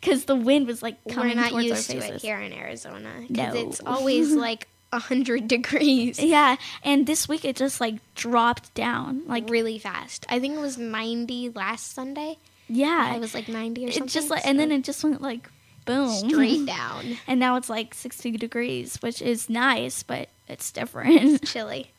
because 0.00 0.24
the 0.26 0.34
wind 0.36 0.66
was 0.66 0.82
like 0.82 0.96
coming 1.10 1.36
We're 1.36 1.42
not 1.42 1.50
towards 1.50 1.66
used 1.66 1.94
our 1.94 2.00
to 2.00 2.14
it 2.14 2.22
here 2.22 2.38
in 2.40 2.52
Arizona 2.52 3.10
because 3.28 3.54
No. 3.54 3.60
it's 3.68 3.80
always 3.86 4.32
like 4.34 4.66
100 4.90 5.48
degrees. 5.48 6.18
Yeah, 6.20 6.56
and 6.82 7.06
this 7.06 7.28
week 7.28 7.44
it 7.44 7.56
just 7.56 7.80
like 7.80 7.94
dropped 8.14 8.74
down. 8.74 9.22
Like 9.26 9.48
really 9.48 9.78
fast. 9.78 10.26
I 10.28 10.38
think 10.40 10.54
it 10.54 10.60
was 10.60 10.76
90 10.78 11.50
last 11.50 11.92
Sunday. 11.94 12.36
yeah, 12.68 13.14
it 13.14 13.20
was 13.20 13.34
like 13.34 13.48
90 13.48 13.86
or 13.86 13.88
it 13.88 14.06
just 14.06 14.30
like 14.30 14.44
and 14.46 14.58
then 14.58 14.70
it 14.72 14.84
just 14.84 15.02
went 15.04 15.20
like 15.22 15.48
boom 15.84 16.10
straight 16.10 16.66
down. 16.66 17.16
and 17.26 17.38
now 17.40 17.56
it's 17.56 17.68
like 17.68 17.94
60 17.94 18.32
degrees, 18.32 18.96
which 19.00 19.20
is 19.22 19.48
nice, 19.48 20.02
but 20.02 20.28
it's 20.48 20.70
different. 20.70 21.44
Chilly. 21.46 21.90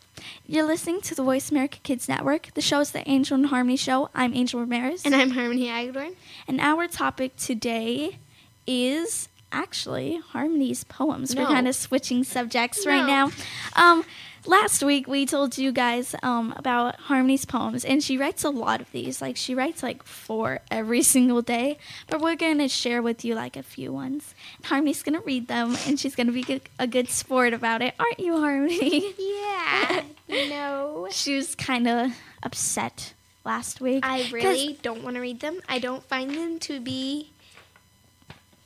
You're 0.47 0.65
listening 0.65 1.01
to 1.01 1.15
the 1.15 1.23
Voice 1.23 1.51
America 1.51 1.79
Kids 1.83 2.07
Network. 2.07 2.53
The 2.53 2.61
show 2.61 2.79
is 2.79 2.91
the 2.91 3.07
Angel 3.09 3.35
and 3.35 3.47
Harmony 3.47 3.75
Show. 3.75 4.09
I'm 4.15 4.33
Angel 4.33 4.59
Ramirez. 4.61 5.03
And 5.05 5.13
I'm 5.13 5.31
Harmony 5.31 5.67
Hagedorn. 5.67 6.13
And 6.47 6.61
our 6.61 6.87
topic 6.87 7.35
today 7.35 8.17
is 8.65 9.27
actually 9.51 10.17
Harmony's 10.29 10.83
poems. 10.85 11.35
We're 11.35 11.45
kind 11.45 11.67
of 11.67 11.75
switching 11.75 12.23
subjects 12.23 12.85
right 12.85 13.05
now. 13.05 13.31
Um, 13.75 14.05
last 14.45 14.83
week 14.83 15.07
we 15.07 15.25
told 15.25 15.57
you 15.57 15.71
guys 15.71 16.15
um, 16.23 16.53
about 16.57 16.95
Harmony's 16.95 17.45
poems, 17.45 17.85
and 17.85 18.03
she 18.03 18.17
writes 18.17 18.43
a 18.43 18.49
lot 18.49 18.81
of 18.81 18.91
these. 18.91 19.21
Like 19.21 19.37
she 19.37 19.55
writes 19.55 19.83
like 19.83 20.03
four 20.03 20.59
every 20.71 21.01
single 21.15 21.41
day. 21.41 21.77
But 22.07 22.21
we're 22.21 22.35
gonna 22.35 22.69
share 22.69 23.01
with 23.01 23.25
you 23.25 23.35
like 23.35 23.55
a 23.57 23.63
few 23.63 23.91
ones. 23.91 24.33
And 24.57 24.65
Harmony's 24.65 25.03
gonna 25.03 25.21
read 25.21 25.47
them, 25.47 25.77
and 25.85 25.99
she's 25.99 26.15
gonna 26.15 26.31
be 26.31 26.61
a 26.79 26.87
good 26.87 27.09
sport 27.09 27.53
about 27.53 27.81
it, 27.81 27.93
aren't 27.99 28.19
you, 28.19 28.39
Harmony? 28.39 29.13
Yeah. 29.25 30.03
no. 30.29 31.07
she 31.11 31.35
was 31.35 31.55
kind 31.55 31.87
of 31.87 32.11
upset 32.43 33.13
last 33.43 33.79
week. 33.79 34.03
I 34.05 34.27
really 34.31 34.77
don't 34.81 35.03
want 35.03 35.15
to 35.15 35.21
read 35.21 35.39
them. 35.39 35.59
I 35.69 35.79
don't 35.79 36.03
find 36.03 36.31
them 36.35 36.59
to 36.61 36.79
be 36.79 37.29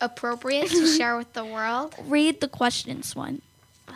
appropriate 0.01 0.69
to 0.69 0.87
share 0.87 1.17
with 1.17 1.33
the 1.33 1.43
world. 1.43 1.95
read 2.05 2.39
the 2.39 2.47
questions 2.47 3.15
one. 3.15 3.41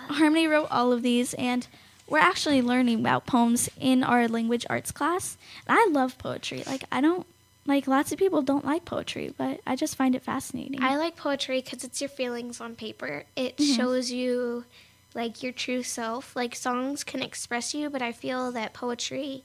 Harmony 0.10 0.48
wrote 0.48 0.68
all 0.72 0.92
of 0.94 1.02
these, 1.02 1.34
and 1.36 1.68
we're 2.08 2.20
actually 2.20 2.62
learning 2.62 3.00
about 3.00 3.26
poems 3.26 3.70
in 3.80 4.04
our 4.04 4.28
language 4.28 4.66
arts 4.70 4.92
class. 4.92 5.38
And 5.68 5.78
I 5.80 5.88
love 5.92 6.18
poetry. 6.18 6.64
Like, 6.66 6.84
I 6.92 7.02
don't, 7.02 7.26
like, 7.66 7.88
lots 7.88 8.12
of 8.12 8.20
people 8.20 8.42
don't 8.42 8.66
like 8.66 8.86
poetry, 8.86 9.34
but 9.38 9.62
I 9.66 9.76
just 9.76 9.96
find 9.96 10.16
it 10.16 10.22
fascinating. 10.24 10.84
I 10.84 10.98
like 10.98 11.16
poetry 11.16 11.62
because 11.62 11.84
it's 11.84 12.02
your 12.02 12.10
feelings 12.10 12.60
on 12.60 12.76
paper. 12.76 13.24
It 13.36 13.58
Mm-hmm. 13.58 13.74
shows 13.74 14.12
you 14.12 14.66
like 15.16 15.42
your 15.44 15.52
true 15.54 15.84
self. 15.84 16.36
Like 16.36 16.56
songs 16.56 17.04
can 17.04 17.22
express 17.22 17.74
you, 17.74 17.90
but 17.90 18.02
I 18.02 18.12
feel 18.12 18.52
that 18.52 18.74
poetry 18.74 19.44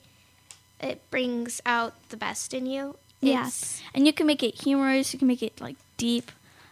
it 0.81 1.01
brings 1.11 1.61
out 1.67 1.95
the 2.09 2.17
best 2.17 2.55
in 2.55 2.65
you. 2.67 2.97
yeah. 3.21 3.41
It's- 3.41 3.83
And 3.95 4.07
you 4.07 4.13
can 4.13 4.27
make 4.27 4.43
it 4.43 4.63
humorous, 4.63 5.13
you 5.13 5.19
can 5.19 5.27
make 5.29 5.43
it, 5.43 5.61
like, 5.61 5.77
deep. 5.97 6.31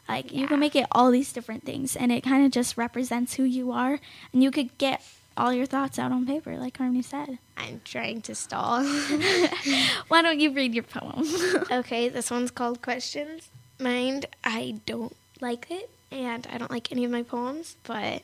Like, 0.08 0.32
you 0.32 0.46
can 0.46 0.60
make 0.60 0.76
it 0.76 0.86
all 0.92 1.10
these 1.10 1.32
different 1.32 1.64
things, 1.64 1.96
and 1.96 2.12
it 2.12 2.22
kind 2.22 2.44
of 2.44 2.52
just 2.52 2.76
represents 2.76 3.34
who 3.34 3.42
you 3.42 3.72
are. 3.72 3.98
And 4.32 4.42
you 4.42 4.50
could 4.50 4.76
get 4.78 5.02
all 5.36 5.52
your 5.52 5.66
thoughts 5.66 5.98
out 5.98 6.12
on 6.12 6.26
paper, 6.26 6.56
like 6.56 6.76
Harmony 6.78 7.02
said. 7.02 7.38
I'm 7.56 7.80
trying 7.84 8.22
to 8.22 8.34
stall. 8.34 8.84
Why 10.08 10.22
don't 10.22 10.40
you 10.40 10.52
read 10.52 10.74
your 10.74 10.84
poem? 10.84 11.24
okay, 11.70 12.08
this 12.08 12.30
one's 12.30 12.50
called 12.50 12.82
Questions. 12.82 13.48
Mind, 13.78 14.26
I 14.44 14.80
don't 14.86 15.14
like 15.40 15.66
it, 15.70 15.90
and 16.10 16.46
I 16.50 16.58
don't 16.58 16.70
like 16.70 16.90
any 16.92 17.04
of 17.04 17.10
my 17.10 17.22
poems, 17.22 17.76
but 17.84 18.22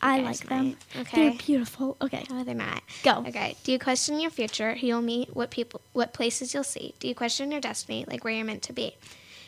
I 0.00 0.20
like 0.20 0.46
them. 0.48 0.76
Okay. 0.96 1.28
They're 1.28 1.38
beautiful. 1.38 1.96
Okay. 2.00 2.24
no, 2.30 2.44
they're 2.44 2.54
not. 2.54 2.82
Go. 3.02 3.24
Okay. 3.26 3.56
Do 3.64 3.72
you 3.72 3.78
question 3.78 4.20
your 4.20 4.30
future, 4.30 4.74
who 4.74 4.86
you'll 4.86 5.02
meet, 5.02 5.34
what 5.34 5.50
people, 5.50 5.80
what 5.92 6.14
places 6.14 6.54
you'll 6.54 6.64
see? 6.64 6.94
Do 7.00 7.08
you 7.08 7.14
question 7.14 7.50
your 7.50 7.60
destiny, 7.60 8.04
like 8.08 8.24
where 8.24 8.32
you're 8.32 8.44
meant 8.44 8.62
to 8.64 8.72
be? 8.72 8.96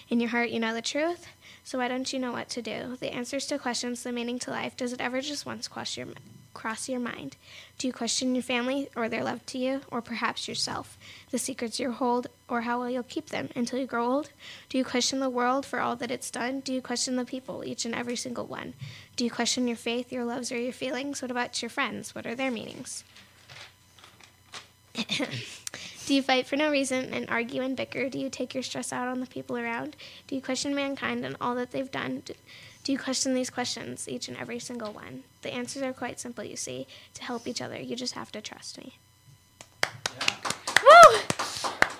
In 0.08 0.20
your 0.20 0.30
heart, 0.30 0.50
you 0.50 0.58
know 0.58 0.74
the 0.74 0.82
truth. 0.82 1.26
So 1.64 1.78
why 1.78 1.88
don't 1.88 2.12
you 2.12 2.18
know 2.18 2.32
what 2.32 2.48
to 2.50 2.62
do? 2.62 2.96
The 3.00 3.12
answers 3.12 3.46
to 3.46 3.58
questions, 3.58 4.02
the 4.02 4.12
meaning 4.12 4.38
to 4.40 4.50
life. 4.50 4.76
Does 4.76 4.92
it 4.92 5.00
ever 5.00 5.20
just 5.20 5.46
once 5.46 5.68
cross 5.68 5.96
your 5.96 6.08
cross 6.52 6.88
your 6.88 7.00
mind? 7.00 7.36
Do 7.78 7.86
you 7.86 7.92
question 7.92 8.34
your 8.34 8.42
family 8.42 8.88
or 8.96 9.08
their 9.08 9.24
love 9.24 9.46
to 9.46 9.58
you, 9.58 9.82
or 9.90 10.02
perhaps 10.02 10.48
yourself, 10.48 10.98
the 11.30 11.38
secrets 11.38 11.78
you 11.78 11.92
hold, 11.92 12.26
or 12.48 12.62
how 12.62 12.80
well 12.80 12.90
you'll 12.90 13.04
keep 13.04 13.26
them 13.26 13.48
until 13.54 13.78
you 13.78 13.86
grow 13.86 14.04
old? 14.04 14.30
Do 14.68 14.76
you 14.76 14.84
question 14.84 15.20
the 15.20 15.30
world 15.30 15.64
for 15.64 15.80
all 15.80 15.96
that 15.96 16.10
it's 16.10 16.30
done? 16.30 16.60
Do 16.60 16.72
you 16.74 16.82
question 16.82 17.16
the 17.16 17.24
people, 17.24 17.64
each 17.64 17.84
and 17.84 17.94
every 17.94 18.16
single 18.16 18.46
one? 18.46 18.74
Do 19.16 19.24
you 19.24 19.30
question 19.30 19.68
your 19.68 19.76
faith, 19.76 20.12
your 20.12 20.24
loves, 20.24 20.50
or 20.50 20.58
your 20.58 20.72
feelings? 20.72 21.22
What 21.22 21.30
about 21.30 21.62
your 21.62 21.70
friends? 21.70 22.14
What 22.14 22.26
are 22.26 22.34
their 22.34 22.50
meanings? 22.50 23.04
Do 26.10 26.16
you 26.16 26.22
fight 26.22 26.48
for 26.48 26.56
no 26.56 26.72
reason 26.72 27.14
and 27.14 27.30
argue 27.30 27.62
and 27.62 27.76
bicker? 27.76 28.08
Do 28.08 28.18
you 28.18 28.28
take 28.30 28.52
your 28.52 28.64
stress 28.64 28.92
out 28.92 29.06
on 29.06 29.20
the 29.20 29.28
people 29.28 29.56
around? 29.56 29.94
Do 30.26 30.34
you 30.34 30.42
question 30.42 30.74
mankind 30.74 31.24
and 31.24 31.36
all 31.40 31.54
that 31.54 31.70
they've 31.70 31.88
done? 31.88 32.24
Do, 32.24 32.34
you 32.90 32.98
question 32.98 33.32
these 33.32 33.48
questions, 33.48 34.08
each 34.08 34.26
and 34.26 34.36
every 34.36 34.58
single 34.58 34.92
one? 34.92 35.22
The 35.42 35.54
answers 35.54 35.84
are 35.84 35.92
quite 35.92 36.18
simple, 36.18 36.42
you 36.42 36.56
see. 36.56 36.88
To 37.14 37.22
help 37.22 37.46
each 37.46 37.62
other, 37.62 37.78
you 37.78 37.94
just 37.94 38.14
have 38.14 38.32
to 38.32 38.40
trust 38.40 38.78
me. 38.78 38.94
Woo! 40.82 41.20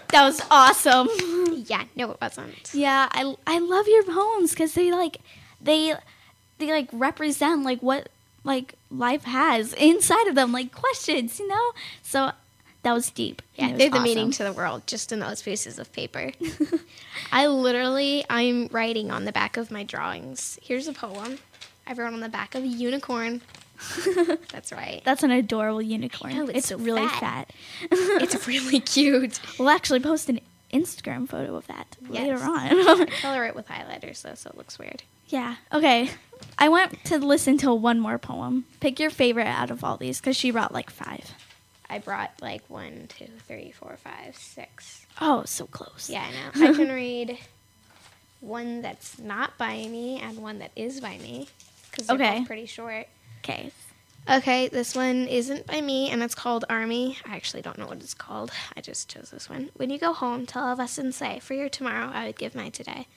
That 0.09 0.25
was 0.25 0.43
awesome. 0.51 1.09
Yeah, 1.69 1.85
no, 1.95 2.11
it 2.11 2.21
wasn't. 2.21 2.75
yeah, 2.75 3.09
I, 3.13 3.37
I 3.47 3.61
love 3.61 3.87
your 3.87 4.03
poems 4.03 4.51
because 4.51 4.75
they 4.75 4.91
like 4.91 5.19
they 5.61 5.95
they 6.59 6.73
like 6.73 6.89
represent 6.93 7.63
like 7.63 7.81
what 7.81 8.09
like 8.43 8.75
life 8.91 9.23
has 9.23 9.73
inside 9.75 10.27
of 10.27 10.35
them, 10.35 10.51
like 10.51 10.73
questions, 10.73 11.39
you 11.39 11.47
know. 11.47 11.73
So 12.03 12.33
that 12.83 12.93
was 12.93 13.11
deep. 13.11 13.43
Yeah, 13.57 13.77
they're 13.77 13.91
the 13.91 14.01
meaning 14.01 14.31
to 14.33 14.45
the 14.45 14.53
world, 14.53 14.87
just 14.87 15.13
in 15.13 15.19
those 15.19 15.43
pieces 15.43 15.79
of 15.79 15.93
paper. 15.93 16.33
I 17.33 17.47
literally, 17.47 18.25
I'm 18.31 18.69
writing 18.69 19.11
on 19.11 19.25
the 19.25 19.33
back 19.33 19.57
of 19.57 19.71
my 19.71 19.83
drawings. 19.85 20.59
Here's 20.63 20.89
a 20.89 20.93
poem. 20.93 21.39
I 21.87 21.93
wrote 21.93 22.13
on 22.13 22.21
the 22.21 22.29
back 22.29 22.55
of 22.55 22.63
a 22.63 22.67
unicorn. 22.67 23.43
That's 24.53 24.73
right. 24.73 25.01
That's 25.05 25.23
an 25.23 25.31
adorable 25.31 25.83
unicorn. 25.83 26.35
know, 26.37 26.45
it's 26.49 26.59
it's 26.59 26.67
so 26.69 26.79
really 26.79 27.09
fat. 27.09 27.51
fat. 27.51 27.53
It's 27.91 28.47
really 28.47 28.81
cute. 28.81 29.41
we'll 29.59 29.71
actually 29.71 30.01
post 30.01 30.29
an 30.29 30.41
Instagram 30.73 31.29
photo 31.29 31.57
of 31.57 31.67
that 31.67 31.97
later 32.09 32.37
on. 32.37 33.07
Color 33.23 33.47
it 33.47 33.55
with 33.57 33.67
highlighters 33.69 34.23
though, 34.23 34.35
so 34.35 34.51
it 34.51 34.57
looks 34.57 34.79
weird. 34.79 35.03
yeah. 35.29 35.57
Okay. 35.73 36.11
I 36.59 36.69
want 36.69 37.03
to 37.05 37.19
listen 37.19 37.59
to 37.59 37.73
one 37.75 38.01
more 38.01 38.19
poem. 38.19 38.65
Pick 38.81 38.99
your 39.01 39.11
favorite 39.11 39.47
out 39.47 39.71
of 39.71 39.83
all 39.83 39.97
these 39.97 40.21
because 40.21 40.37
she 40.37 40.51
brought 40.51 40.73
like 40.73 40.91
five. 40.91 41.35
I 41.91 41.99
brought 41.99 42.31
like 42.41 42.63
one, 42.69 43.07
two, 43.09 43.27
three, 43.49 43.73
four, 43.73 43.97
five, 43.97 44.37
six. 44.37 45.05
Oh, 45.21 45.43
so 45.45 45.67
close. 45.67 46.09
Yeah, 46.09 46.23
I 46.23 46.31
know. 46.61 46.69
I 46.71 46.75
can 46.75 46.89
read 46.91 47.37
one 48.41 48.81
that's 48.81 49.19
not 49.19 49.59
by 49.59 49.87
me 49.89 50.21
and 50.21 50.39
one 50.39 50.61
that 50.61 50.71
is 50.77 51.01
by 51.01 51.19
me 51.19 51.49
because 51.91 52.07
they're 52.07 52.17
Okay. 52.17 52.39
both 52.39 52.47
pretty 52.47 52.67
short. 52.67 53.07
Okay. 53.45 53.71
Okay, 54.29 54.69
this 54.69 54.95
one 54.95 55.27
isn't 55.27 55.67
by 55.67 55.81
me 55.81 56.11
and 56.11 56.23
it's 56.23 56.35
called 56.35 56.65
Army. 56.71 57.17
I 57.27 57.35
actually 57.35 57.63
don't 57.63 57.79
know 57.79 57.87
what 57.87 57.97
it's 57.99 58.15
called. 58.15 58.53
I 58.77 58.81
just 58.81 59.09
chose 59.09 59.31
this 59.31 59.49
one. 59.51 59.71
When 59.75 59.91
you 59.91 59.99
go 59.99 60.13
home, 60.13 60.47
tell 60.47 60.65
all 60.65 60.73
of 60.73 60.79
us 60.81 60.99
and 60.99 61.15
say, 61.15 61.41
For 61.41 61.55
your 61.55 61.69
tomorrow, 61.69 62.11
I 62.13 62.27
would 62.27 62.39
give 62.39 62.55
my 62.55 62.69
today. 62.69 63.09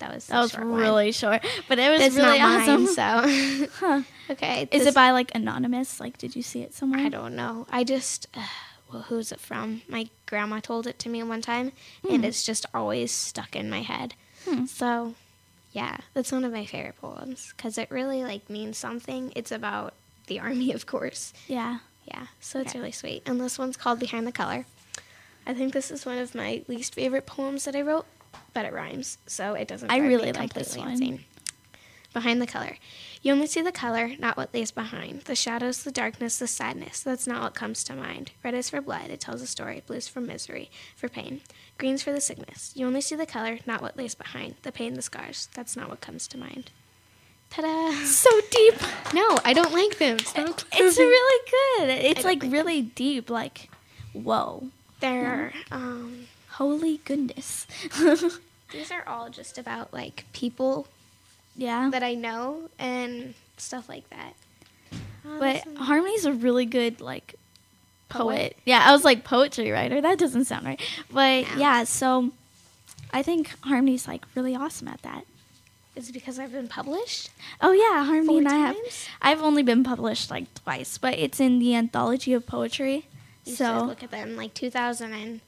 That 0.00 0.14
was 0.14 0.26
That 0.26 0.40
was 0.40 0.50
short 0.50 0.66
one. 0.66 0.80
really 0.80 1.12
short, 1.12 1.42
but 1.68 1.78
it 1.78 1.90
was 1.90 2.00
It's 2.02 2.16
really 2.16 2.40
awesome. 2.40 2.84
mine, 2.84 3.66
so. 3.66 3.66
Huh. 3.78 4.02
okay. 4.30 4.68
Is 4.72 4.86
it 4.86 4.94
by 4.94 5.12
like 5.12 5.30
anonymous? 5.34 6.00
Like, 6.00 6.18
did 6.18 6.34
you 6.34 6.42
see 6.42 6.62
it 6.62 6.74
somewhere? 6.74 7.00
I 7.00 7.08
don't 7.08 7.36
know. 7.36 7.66
I 7.70 7.84
just, 7.84 8.26
uh, 8.34 8.46
well, 8.92 9.02
who's 9.02 9.30
it 9.30 9.40
from? 9.40 9.82
My 9.88 10.08
grandma 10.26 10.58
told 10.60 10.86
it 10.86 10.98
to 11.00 11.08
me 11.08 11.22
one 11.22 11.40
time, 11.42 11.72
and 12.10 12.24
it's 12.24 12.42
just 12.44 12.66
always 12.74 13.12
stuck 13.12 13.54
in 13.54 13.70
my 13.70 13.82
head. 13.82 14.14
So, 14.66 15.14
yeah, 15.72 15.98
that's 16.14 16.32
one 16.32 16.44
of 16.44 16.52
my 16.52 16.64
favorite 16.66 16.96
poems 17.00 17.52
because 17.56 17.78
it 17.78 17.90
really 17.90 18.24
like 18.24 18.50
means 18.50 18.76
something. 18.78 19.32
It's 19.36 19.52
about 19.52 19.94
the 20.26 20.40
army, 20.40 20.72
of 20.72 20.86
course. 20.86 21.32
Yeah. 21.46 21.78
Yeah, 22.06 22.26
so 22.40 22.58
it's 22.58 22.74
really 22.74 22.90
sweet. 22.90 23.22
And 23.26 23.40
this 23.40 23.58
one's 23.58 23.76
called 23.76 24.00
Behind 24.00 24.26
the 24.26 24.32
Color. 24.32 24.64
I 25.46 25.54
think 25.54 25.72
this 25.72 25.90
is 25.92 26.04
one 26.06 26.18
of 26.18 26.34
my 26.34 26.64
least 26.66 26.94
favorite 26.94 27.26
poems 27.26 27.64
that 27.66 27.76
I 27.76 27.82
wrote, 27.82 28.06
but 28.54 28.64
it 28.64 28.72
rhymes, 28.72 29.18
so 29.26 29.54
it 29.54 29.68
doesn't. 29.68 29.90
I 29.90 29.98
really 29.98 30.32
like 30.32 30.52
this 30.52 30.76
one. 30.76 30.90
insane. 30.92 31.24
Behind 32.12 32.42
the 32.42 32.46
color. 32.46 32.76
You 33.22 33.32
only 33.32 33.46
see 33.46 33.62
the 33.62 33.70
color, 33.70 34.12
not 34.18 34.36
what 34.36 34.52
lays 34.52 34.72
behind. 34.72 35.22
The 35.22 35.36
shadows, 35.36 35.84
the 35.84 35.92
darkness, 35.92 36.38
the 36.38 36.48
sadness. 36.48 37.02
That's 37.02 37.26
not 37.26 37.42
what 37.42 37.54
comes 37.54 37.84
to 37.84 37.94
mind. 37.94 38.32
Red 38.42 38.54
is 38.54 38.70
for 38.70 38.80
blood, 38.80 39.10
it 39.10 39.20
tells 39.20 39.42
a 39.42 39.46
story. 39.46 39.82
Blue's 39.86 40.08
for 40.08 40.20
misery, 40.20 40.70
for 40.96 41.08
pain. 41.08 41.40
Green's 41.78 42.02
for 42.02 42.12
the 42.12 42.20
sickness. 42.20 42.72
You 42.74 42.86
only 42.86 43.00
see 43.00 43.14
the 43.14 43.26
color, 43.26 43.58
not 43.66 43.80
what 43.82 43.96
lays 43.96 44.14
behind. 44.16 44.56
The 44.62 44.72
pain, 44.72 44.94
the 44.94 45.02
scars. 45.02 45.48
That's 45.54 45.76
not 45.76 45.88
what 45.88 46.00
comes 46.00 46.26
to 46.28 46.38
mind. 46.38 46.70
Ta 47.50 47.62
da! 47.62 47.92
So 48.04 48.30
deep. 48.50 48.74
No, 49.12 49.38
I 49.44 49.52
don't 49.52 49.72
like 49.72 49.98
them. 49.98 50.16
It's 50.18 50.34
really 50.98 51.50
good. 51.78 51.88
It's 51.90 52.24
like 52.24 52.42
like 52.42 52.52
really 52.52 52.82
deep. 52.82 53.28
Like, 53.28 53.68
whoa, 54.12 54.68
They're, 55.00 55.52
um, 55.70 56.26
holy 56.60 56.98
goodness. 57.06 57.66
these 58.70 58.90
are 58.92 59.02
all 59.08 59.30
just 59.30 59.56
about 59.56 59.94
like 59.94 60.26
people 60.34 60.86
yeah. 61.56 61.88
that 61.88 62.02
I 62.02 62.12
know 62.12 62.68
and 62.78 63.32
stuff 63.56 63.88
like 63.88 64.08
that. 64.10 64.34
Oh, 64.92 65.38
But 65.38 65.64
this 65.64 65.78
Harmony's 65.78 66.26
a 66.26 66.34
really 66.34 66.66
good 66.66 67.00
like 67.00 67.36
poet. 68.10 68.36
Poet? 68.36 68.56
Yeah, 68.66 68.84
I 68.84 68.92
was 68.92 69.06
like 69.06 69.24
poetry 69.24 69.70
writer. 69.70 70.02
That 70.02 70.18
doesn't 70.18 70.44
sound 70.44 70.66
right. 70.66 70.80
But 71.10 71.50
No. 71.50 71.56
yeah, 71.56 71.84
so 71.84 72.30
I 73.10 73.22
think 73.22 73.50
Harmony's 73.62 74.06
like 74.06 74.26
really 74.34 74.54
awesome 74.54 74.88
at 74.88 75.00
that. 75.00 75.24
is 75.96 76.10
it 76.10 76.12
because 76.12 76.38
I've 76.38 76.52
been 76.52 76.68
published? 76.68 77.30
Oh 77.62 77.72
yeah, 77.72 78.04
Harmony 78.04 78.26
Four 78.26 78.38
and 78.38 78.48
I 78.48 78.56
have. 78.58 78.74
times? 78.76 79.06
I've 79.22 79.40
only 79.40 79.62
been 79.62 79.82
published 79.82 80.30
like 80.30 80.52
twice, 80.62 80.98
but 80.98 81.14
it's 81.18 81.40
in 81.40 81.58
the 81.58 81.74
anthology 81.74 82.34
of 82.34 82.46
poetry. 82.46 83.06
You 83.46 83.52
should 83.52 83.56
so 83.56 83.84
look 83.84 84.02
at 84.02 84.10
them 84.10 84.36
like 84.36 84.52
2008. 84.52 85.40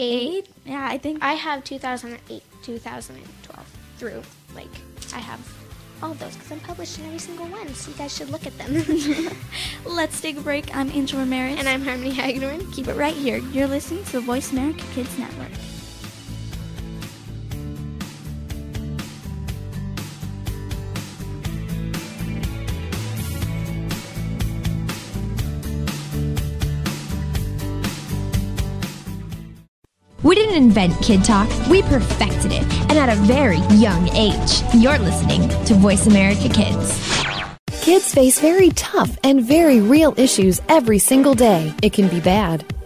Eight. 0.00 0.48
Yeah, 0.64 0.86
I 0.90 0.98
think. 0.98 1.22
I 1.22 1.34
have 1.34 1.62
2008, 1.64 2.42
2012 2.62 3.76
through. 3.98 4.22
Like 4.54 4.68
I 5.14 5.18
have 5.18 5.40
all 6.02 6.12
of 6.12 6.18
those 6.18 6.34
because 6.34 6.50
I'm 6.52 6.60
published 6.60 6.98
in 6.98 7.06
every 7.06 7.18
single 7.18 7.46
one. 7.46 7.68
So 7.74 7.90
you 7.90 7.96
guys 7.96 8.16
should 8.16 8.30
look 8.30 8.46
at 8.46 8.56
them. 8.58 8.72
Let's 9.84 10.20
take 10.20 10.36
a 10.38 10.40
break. 10.40 10.74
I'm 10.74 10.90
Angel 10.90 11.20
Ramirez. 11.20 11.58
and 11.58 11.68
I'm 11.68 11.82
Harmony 11.82 12.10
Hagedorn. 12.10 12.72
keep 12.72 12.88
it 12.88 12.94
right 12.94 13.14
here. 13.14 13.38
You're 13.38 13.68
listening 13.68 14.04
to 14.04 14.12
the 14.12 14.20
Voice 14.20 14.52
America 14.52 14.84
Kids 14.94 15.18
Network. 15.18 15.52
Didn't 30.50 30.64
invent 30.64 31.00
Kid 31.02 31.24
Talk, 31.24 31.48
we 31.68 31.82
perfected 31.82 32.52
it, 32.52 32.62
and 32.90 32.98
at 32.98 33.08
a 33.08 33.14
very 33.22 33.58
young 33.76 34.08
age. 34.16 34.62
You're 34.74 34.98
listening 34.98 35.48
to 35.66 35.74
Voice 35.74 36.06
America 36.06 36.48
Kids. 36.48 37.24
Kids 37.82 38.12
face 38.12 38.40
very 38.40 38.70
tough 38.70 39.16
and 39.22 39.42
very 39.42 39.80
real 39.80 40.12
issues 40.16 40.60
every 40.68 40.98
single 40.98 41.34
day. 41.34 41.72
It 41.82 41.92
can 41.92 42.08
be 42.08 42.20
bad. 42.20 42.64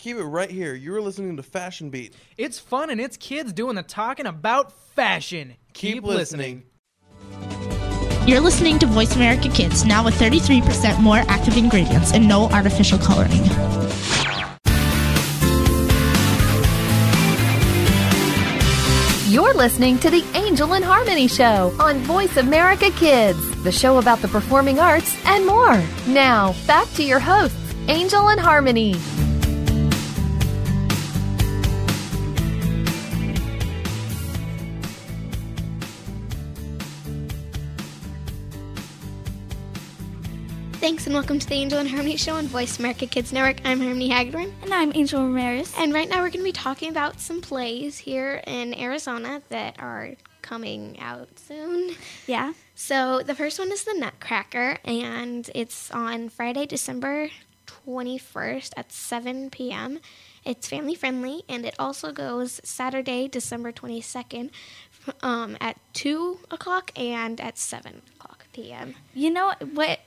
Keep 0.00 0.16
it 0.16 0.24
right 0.24 0.50
here. 0.50 0.74
You're 0.74 1.02
listening 1.02 1.36
to 1.36 1.42
Fashion 1.42 1.90
Beat. 1.90 2.14
It's 2.38 2.58
fun 2.58 2.88
and 2.88 2.98
it's 2.98 3.18
kids 3.18 3.52
doing 3.52 3.76
the 3.76 3.82
talking 3.82 4.24
about 4.24 4.72
fashion. 4.72 5.56
Keep, 5.74 6.04
listening. 6.04 6.62
You're 8.26 8.40
listening 8.40 8.78
to 8.78 8.86
Voice 8.86 9.14
America 9.14 9.50
Kids, 9.50 9.84
now 9.84 10.02
with 10.02 10.14
33% 10.14 11.00
more 11.00 11.18
active 11.28 11.58
ingredients 11.58 12.14
and 12.14 12.26
no 12.26 12.48
artificial 12.48 12.98
coloring. 12.98 13.44
You're 19.30 19.52
listening 19.52 19.98
to 19.98 20.08
the 20.08 20.24
Angel 20.34 20.72
and 20.72 20.82
Harmony 20.82 21.28
Show 21.28 21.76
on 21.78 21.98
Voice 21.98 22.38
America 22.38 22.90
Kids, 22.92 23.62
the 23.64 23.70
show 23.70 23.98
about 23.98 24.20
the 24.20 24.28
performing 24.28 24.80
arts 24.80 25.14
and 25.26 25.44
more. 25.44 25.78
Now, 26.06 26.54
back 26.66 26.90
to 26.94 27.04
your 27.04 27.20
hosts, 27.20 27.58
Angel 27.88 28.30
and 28.30 28.40
Harmony. 28.40 28.94
Thanks 40.80 41.04
and 41.04 41.14
welcome 41.14 41.38
to 41.38 41.46
the 41.46 41.56
Angel 41.56 41.78
and 41.78 41.86
Harmony 41.86 42.16
Show 42.16 42.36
on 42.36 42.46
Voice 42.46 42.78
America 42.78 43.06
Kids 43.06 43.34
Network. 43.34 43.60
I'm 43.66 43.80
Harmony 43.80 44.08
Hagedorn. 44.08 44.50
And 44.62 44.72
I'm 44.72 44.92
Angel 44.94 45.22
Ramirez. 45.22 45.74
And 45.76 45.92
right 45.92 46.08
now 46.08 46.22
we're 46.22 46.30
going 46.30 46.40
to 46.40 46.42
be 46.42 46.52
talking 46.52 46.88
about 46.88 47.20
some 47.20 47.42
plays 47.42 47.98
here 47.98 48.42
in 48.46 48.72
Arizona 48.72 49.42
that 49.50 49.76
are 49.78 50.14
coming 50.40 50.98
out 50.98 51.38
soon. 51.38 51.96
Yeah. 52.26 52.54
So 52.74 53.20
the 53.22 53.34
first 53.34 53.58
one 53.58 53.70
is 53.70 53.84
The 53.84 53.92
Nutcracker, 53.92 54.78
and 54.82 55.50
it's 55.54 55.90
on 55.90 56.30
Friday, 56.30 56.64
December 56.64 57.28
21st 57.66 58.70
at 58.74 58.90
7 58.90 59.50
p.m. 59.50 60.00
It's 60.46 60.66
family 60.66 60.94
friendly, 60.94 61.42
and 61.46 61.66
it 61.66 61.74
also 61.78 62.10
goes 62.10 62.58
Saturday, 62.64 63.28
December 63.28 63.70
22nd 63.70 64.48
um, 65.22 65.58
at 65.60 65.76
2 65.92 66.38
o'clock 66.50 66.90
and 66.98 67.38
at 67.38 67.58
7 67.58 68.00
o'clock 68.16 68.46
p.m. 68.54 68.94
You 69.12 69.30
know 69.30 69.52
what? 69.74 70.00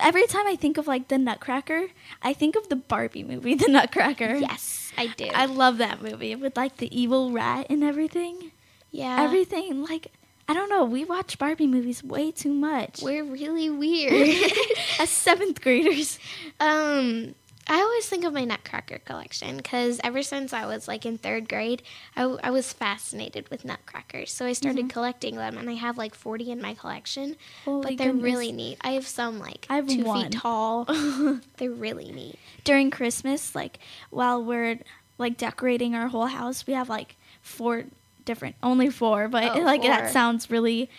Every 0.00 0.26
time 0.26 0.46
I 0.46 0.56
think 0.56 0.78
of 0.78 0.86
like 0.86 1.08
the 1.08 1.18
Nutcracker, 1.18 1.88
I 2.22 2.32
think 2.32 2.56
of 2.56 2.68
the 2.68 2.76
Barbie 2.76 3.24
movie, 3.24 3.54
The 3.56 3.68
Nutcracker. 3.68 4.36
Yes, 4.36 4.92
I 4.96 5.08
do. 5.08 5.26
I 5.34 5.46
love 5.46 5.78
that 5.78 6.02
movie 6.02 6.34
with 6.34 6.56
like 6.56 6.78
the 6.78 6.88
evil 6.98 7.30
rat 7.32 7.66
and 7.70 7.82
everything. 7.84 8.52
yeah. 8.90 9.22
Everything 9.22 9.82
like 9.84 10.08
I 10.48 10.52
don't 10.52 10.68
know. 10.68 10.84
We 10.84 11.04
watch 11.04 11.38
Barbie 11.38 11.68
movies 11.68 12.02
way 12.02 12.32
too 12.32 12.52
much 12.52 13.02
We're 13.02 13.22
really 13.22 13.70
weird. 13.70 14.50
as 14.98 15.08
seventh 15.10 15.60
graders. 15.60 16.18
Um, 16.60 17.34
I 17.70 17.80
always 17.80 18.04
think 18.06 18.24
of 18.24 18.32
my 18.32 18.44
Nutcracker 18.44 18.98
collection 18.98 19.56
because 19.58 20.00
ever 20.02 20.24
since 20.24 20.52
I 20.52 20.66
was 20.66 20.88
like 20.88 21.06
in 21.06 21.18
third 21.18 21.48
grade, 21.48 21.82
I, 22.16 22.22
w- 22.22 22.40
I 22.42 22.50
was 22.50 22.72
fascinated 22.72 23.48
with 23.48 23.64
Nutcrackers. 23.64 24.32
So 24.32 24.44
I 24.44 24.54
started 24.54 24.88
collecting 24.90 25.36
them, 25.36 25.56
and 25.56 25.70
I 25.70 25.74
have 25.74 25.96
like 25.96 26.16
40 26.16 26.50
in 26.50 26.60
my 26.60 26.74
collection. 26.74 27.30
Mm-hmm. 27.30 27.70
Holy 27.70 27.82
but 27.82 27.98
they're 27.98 28.08
goodness. 28.12 28.24
really 28.24 28.50
neat. 28.50 28.78
I 28.80 28.90
have 28.90 29.06
some 29.06 29.38
like 29.38 29.66
I 29.70 29.76
have 29.76 29.86
two 29.86 30.02
one. 30.02 30.24
feet 30.24 30.32
tall. 30.40 30.84
they're 31.58 31.70
really 31.70 32.10
neat. 32.10 32.40
During 32.64 32.90
Christmas, 32.90 33.54
like 33.54 33.78
while 34.10 34.42
we're 34.44 34.80
like 35.16 35.36
decorating 35.36 35.94
our 35.94 36.08
whole 36.08 36.26
house, 36.26 36.66
we 36.66 36.72
have 36.74 36.88
like 36.88 37.14
four 37.40 37.84
different, 38.24 38.56
only 38.64 38.90
four, 38.90 39.28
but 39.28 39.56
Oh, 39.56 39.60
like 39.62 39.82
four. 39.82 39.90
that 39.90 40.12
sounds 40.12 40.50
really 40.50 40.90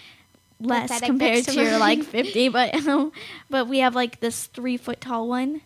less 0.61 0.83
Pathetic 0.89 1.07
compared 1.07 1.43
to 1.45 1.51
to 1.51 1.63
your 1.63 1.77
like 1.79 2.03
50 2.03 2.49
but 2.49 2.75
um, 2.87 3.11
but 3.49 3.67
we 3.67 3.79
have 3.79 3.93
like 3.95 4.19
this 4.21 4.45
three 4.45 4.77
foot 4.77 5.01
tall 5.01 5.27
one 5.27 5.59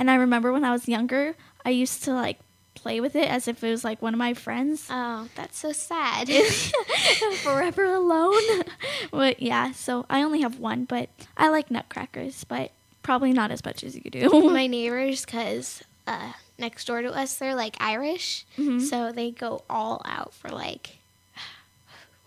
and 0.00 0.10
i 0.10 0.16
remember 0.16 0.50
when 0.52 0.64
i 0.64 0.72
was 0.72 0.88
younger 0.88 1.34
i 1.64 1.70
used 1.70 2.02
to 2.04 2.12
like 2.12 2.38
play 2.74 3.00
with 3.00 3.14
it 3.14 3.28
as 3.28 3.46
if 3.46 3.62
it 3.62 3.70
was 3.70 3.84
like 3.84 4.00
one 4.00 4.14
of 4.14 4.18
my 4.18 4.32
friends. 4.32 4.86
Oh, 4.88 5.28
that's 5.34 5.58
so 5.58 5.70
sad. 5.72 6.30
Forever 7.42 7.84
alone. 7.84 8.62
but 9.10 9.42
yeah, 9.42 9.72
so 9.72 10.06
I 10.08 10.22
only 10.22 10.40
have 10.40 10.58
one, 10.58 10.84
but 10.86 11.10
I 11.36 11.48
like 11.50 11.70
nutcrackers, 11.70 12.44
but 12.44 12.70
probably 13.02 13.32
not 13.32 13.50
as 13.50 13.62
much 13.64 13.84
as 13.84 13.96
you 13.96 14.02
do. 14.10 14.28
My 14.50 14.66
neighbors, 14.66 15.24
because 15.26 15.82
uh, 16.06 16.32
next 16.58 16.86
door 16.86 17.02
to 17.02 17.10
us, 17.12 17.34
they're 17.34 17.54
like 17.54 17.76
Irish, 17.80 18.46
Mm-hmm. 18.56 18.78
so 18.80 19.12
they 19.12 19.30
go 19.30 19.62
all 19.68 20.00
out 20.06 20.32
for 20.32 20.48
like 20.48 20.99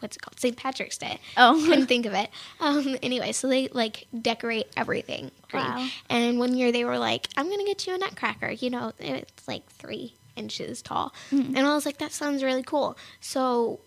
what's 0.03 0.17
it 0.17 0.21
called 0.21 0.39
St. 0.39 0.55
Patrick's 0.55 0.97
Day. 0.99 1.19
Oh. 1.37 1.59
couldn't 1.67 1.87
think 1.87 2.05
of 2.05 2.13
it. 2.13 2.29
Um, 2.59 2.95
anyway, 3.01 3.31
so 3.31 3.47
they 3.47 3.69
like 3.69 4.05
decorate 4.21 4.67
everything 4.77 5.31
green. 5.49 5.63
Wow. 5.63 5.87
And 6.09 6.37
one 6.37 6.53
year 6.55 6.71
they 6.71 6.85
were 6.85 6.99
like, 6.99 7.29
"I'm 7.37 7.49
gonna 7.49 7.65
get 7.65 7.87
you 7.87 7.95
a 7.95 7.97
nutcracker." 7.97 8.51
You 8.51 8.69
know, 8.69 8.91
it's 8.99 9.47
like 9.47 9.65
three 9.71 10.15
inches 10.35 10.81
tall, 10.81 11.13
Mm-hmm. 11.31 11.55
and 11.55 11.65
I 11.65 11.73
was 11.73 11.85
like, 11.85 11.97
"That 11.99 12.11
sounds 12.11 12.43
really 12.43 12.63
cool." 12.63 12.97
So 13.21 13.79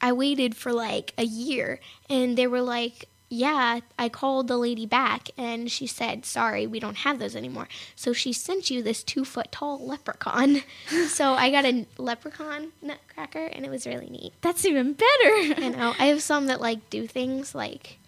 I 0.00 0.12
waited 0.12 0.56
for 0.56 0.72
like 0.72 1.14
a 1.16 1.24
year, 1.24 1.78
and 2.10 2.36
they 2.36 2.46
were 2.48 2.60
like, 2.62 3.08
"Yeah." 3.32 3.80
I 3.98 4.08
called 4.08 4.48
the 4.48 4.56
lady 4.56 4.86
back, 4.86 5.30
and 5.36 5.70
she 5.70 5.86
said, 5.86 6.26
"Sorry, 6.26 6.66
we 6.66 6.80
don't 6.80 6.98
have 6.98 7.18
those 7.18 7.34
anymore." 7.34 7.68
So 7.96 8.12
she 8.12 8.32
sent 8.32 8.70
you 8.70 8.82
this 8.82 9.02
two 9.02 9.24
foot 9.24 9.50
tall 9.50 9.84
leprechaun. 9.84 10.62
so 11.08 11.32
I 11.32 11.50
got 11.50 11.64
a 11.64 11.86
leprechaun 11.98 12.72
nutcracker, 12.82 13.46
and 13.46 13.64
it 13.64 13.70
was 13.70 13.86
really 13.86 14.10
neat. 14.10 14.32
That's 14.42 14.64
even 14.64 14.92
better. 14.92 15.62
I 15.64 15.68
know. 15.68 15.94
I 15.98 16.06
have 16.06 16.22
some 16.22 16.46
that 16.46 16.60
like 16.60 16.90
do 16.90 17.06
things 17.06 17.54
like, 17.54 17.98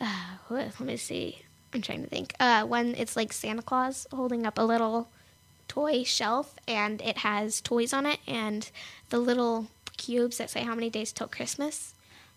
uh, 0.00 0.36
let 0.50 0.80
me 0.80 0.96
see. 0.96 1.42
I'm 1.72 1.82
trying 1.82 2.02
to 2.02 2.08
think. 2.08 2.34
Uh, 2.40 2.64
one 2.64 2.94
it's 2.96 3.16
like 3.16 3.32
Santa 3.32 3.62
Claus 3.62 4.06
holding 4.12 4.46
up 4.46 4.58
a 4.58 4.62
little 4.62 5.08
toy 5.68 6.02
shelf, 6.02 6.56
and 6.66 7.00
it 7.02 7.18
has 7.18 7.60
toys 7.60 7.92
on 7.92 8.06
it, 8.06 8.20
and 8.26 8.70
the 9.10 9.18
little 9.18 9.68
cubes 9.96 10.38
that 10.38 10.50
say 10.50 10.62
how 10.62 10.74
many 10.74 10.90
days 10.90 11.12
till 11.12 11.28
Christmas. 11.28 11.94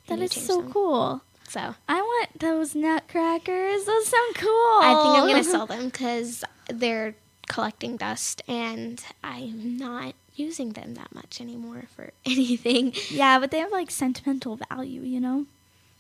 That 0.08 0.20
is 0.20 0.32
so 0.34 0.62
them. 0.62 0.74
cool. 0.74 1.22
So 1.50 1.74
I 1.88 2.00
want 2.02 2.40
those 2.40 2.76
nutcrackers. 2.76 3.86
Those 3.86 4.08
sound 4.08 4.36
cool. 4.36 4.80
I 4.82 5.00
think 5.02 5.18
I'm 5.18 5.28
gonna 5.28 5.44
sell 5.56 5.66
them 5.66 5.86
because 5.86 6.44
they're 6.70 7.16
collecting 7.48 7.98
dust, 7.98 8.44
and 8.48 9.04
I'm 9.24 9.76
not 9.76 10.14
using 10.36 10.74
them 10.74 10.94
that 10.94 11.14
much 11.14 11.42
anymore 11.42 11.84
for 11.96 12.12
anything. 12.26 12.94
Yeah, 13.10 13.40
but 13.40 13.50
they 13.52 13.60
have 13.60 13.72
like 13.72 13.90
sentimental 13.90 14.60
value, 14.70 15.02
you 15.02 15.20
know? 15.20 15.48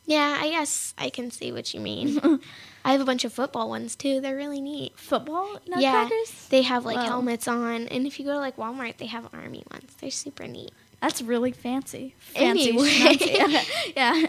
Yeah, 0.05 0.37
I 0.39 0.49
guess 0.49 0.93
I 0.97 1.09
can 1.09 1.29
see 1.29 1.51
what 1.51 1.73
you 1.73 1.79
mean. 1.79 2.19
I 2.85 2.91
have 2.91 3.01
a 3.01 3.05
bunch 3.05 3.25
of 3.25 3.33
football 3.33 3.69
ones 3.69 3.95
too. 3.95 4.21
They're 4.21 4.35
really 4.35 4.61
neat. 4.61 4.97
Football 4.97 5.59
nutcrackers? 5.67 5.81
Yeah, 5.81 6.49
they 6.49 6.61
have 6.61 6.85
like 6.85 6.97
Whoa. 6.97 7.05
helmets 7.05 7.47
on, 7.47 7.87
and 7.87 8.05
if 8.07 8.19
you 8.19 8.25
go 8.25 8.33
to 8.33 8.39
like 8.39 8.57
Walmart, 8.57 8.97
they 8.97 9.07
have 9.07 9.27
army 9.33 9.63
ones. 9.71 9.95
They're 9.99 10.11
super 10.11 10.47
neat. 10.47 10.71
That's 11.01 11.21
really 11.21 11.51
fancy. 11.51 12.15
Fancy. 12.19 12.69
Anyway. 12.69 13.93
yeah. 13.95 14.25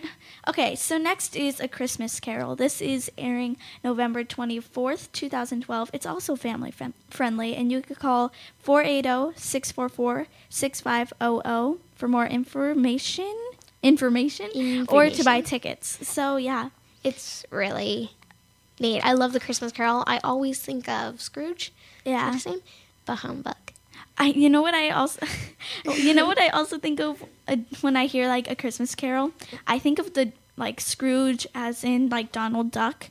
Okay, 0.49 0.75
so 0.75 0.97
next 0.97 1.37
is 1.37 1.61
A 1.61 1.69
Christmas 1.69 2.19
Carol. 2.19 2.57
This 2.57 2.81
is 2.81 3.11
airing 3.19 3.57
November 3.85 4.25
24th, 4.25 5.13
2012. 5.13 5.91
It's 5.93 6.07
also 6.07 6.35
family 6.35 6.71
friend- 6.71 6.95
friendly, 7.11 7.55
and 7.55 7.71
you 7.71 7.83
could 7.83 7.99
call 7.99 8.33
oh, 8.33 8.37
480 8.59 9.39
644 9.39 10.27
6500 10.49 11.79
for 11.95 12.09
more 12.09 12.27
information. 12.27 13.35
Information, 13.83 14.87
or 14.89 15.09
to 15.09 15.25
buy 15.25 15.41
tickets. 15.41 16.07
So, 16.07 16.37
yeah. 16.37 16.71
It's 17.03 17.47
really 17.51 18.11
neat. 18.79 19.01
I 19.01 19.13
love 19.15 19.33
the 19.33 19.41
Christmas 19.41 19.73
Carol. 19.73 20.05
I 20.07 20.21
always 20.23 20.61
think 20.61 20.89
of 20.89 21.21
Scrooge. 21.21 21.73
Yeah. 22.05 22.37
name? 22.45 22.61
The 23.07 23.17
humbug. 23.17 23.57
I, 24.21 24.27
you 24.27 24.51
know 24.51 24.61
what 24.61 24.75
I 24.75 24.91
also, 24.91 25.27
you 25.95 26.13
know 26.15 26.27
what 26.27 26.39
I 26.39 26.49
also 26.49 26.79
think 26.79 27.01
of 27.01 27.25
uh, 27.49 27.57
when 27.81 27.97
I 27.97 28.07
hear 28.07 28.29
like 28.29 28.51
a 28.51 28.55
Christmas 28.55 28.95
Carol. 28.95 29.33
I 29.67 29.79
think 29.79 29.99
of 29.99 30.13
the 30.13 30.33
like 30.57 30.81
Scrooge 30.81 31.47
as 31.55 31.83
in 31.83 32.11
like 32.11 32.31
Donald 32.31 32.71
Duck, 32.71 33.09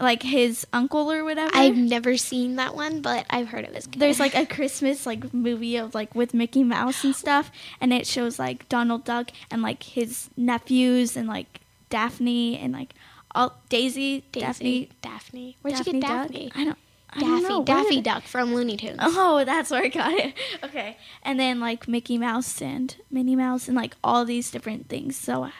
like 0.00 0.22
his 0.22 0.66
uncle 0.72 1.12
or 1.12 1.24
whatever. 1.24 1.50
I've 1.54 1.76
never 1.76 2.16
seen 2.16 2.56
that 2.56 2.74
one, 2.74 3.02
but 3.02 3.26
I've 3.28 3.48
heard 3.48 3.66
of 3.66 3.74
it. 3.74 3.86
There's 3.94 4.18
like 4.18 4.34
a 4.34 4.46
Christmas 4.46 5.04
like 5.04 5.34
movie 5.34 5.76
of 5.76 5.94
like 5.94 6.14
with 6.14 6.32
Mickey 6.32 6.64
Mouse 6.64 7.04
and 7.04 7.14
stuff, 7.14 7.52
and 7.78 7.92
it 7.92 8.06
shows 8.06 8.38
like 8.38 8.66
Donald 8.70 9.04
Duck 9.04 9.30
and 9.50 9.60
like 9.60 9.82
his 9.82 10.30
nephews 10.38 11.18
and 11.18 11.28
like 11.28 11.60
Daphne 11.90 12.58
and 12.58 12.72
like 12.72 12.94
all 13.34 13.60
Daisy, 13.68 14.24
Daisy, 14.32 14.40
Daphne, 14.40 14.88
Daphne. 15.02 15.56
Where'd 15.60 15.76
Daphne 15.76 15.92
you 15.92 16.00
get 16.00 16.08
Daphne? 16.08 16.50
Don't. 16.54 16.56
I 16.56 16.64
don't 16.64 16.78
Daffy. 17.18 17.64
Daffy 17.64 17.94
did- 17.96 18.04
Duck 18.04 18.22
from 18.24 18.54
Looney 18.54 18.76
Tunes. 18.76 18.98
Oh, 19.00 19.44
that's 19.44 19.70
where 19.70 19.82
I 19.82 19.88
got 19.88 20.12
it. 20.12 20.34
Okay. 20.64 20.96
And 21.22 21.38
then 21.40 21.58
like 21.60 21.88
Mickey 21.88 22.16
Mouse 22.18 22.60
and 22.62 22.94
Minnie 23.10 23.34
Mouse 23.36 23.66
and 23.66 23.76
like 23.76 23.96
all 24.04 24.24
these 24.24 24.50
different 24.50 24.88
things. 24.88 25.16
So 25.16 25.44
uh, 25.44 25.50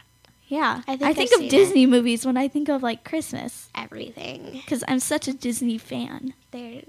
yeah. 0.47 0.83
I 0.87 0.97
think 0.97 1.03
I 1.03 1.15
think 1.15 1.33
of 1.35 1.41
it. 1.43 1.51
Disney 1.51 1.87
movies 1.87 2.25
when 2.27 2.37
I 2.37 2.47
think 2.49 2.69
of 2.69 2.83
like 2.83 3.03
Christmas 3.05 3.69
Everything. 3.75 4.63
cuz 4.67 4.85
I'm 4.87 5.01
such 5.01 5.27
a 5.29 5.33
Disney 5.33 5.79
fan. 5.79 6.35
They're, 6.53 6.83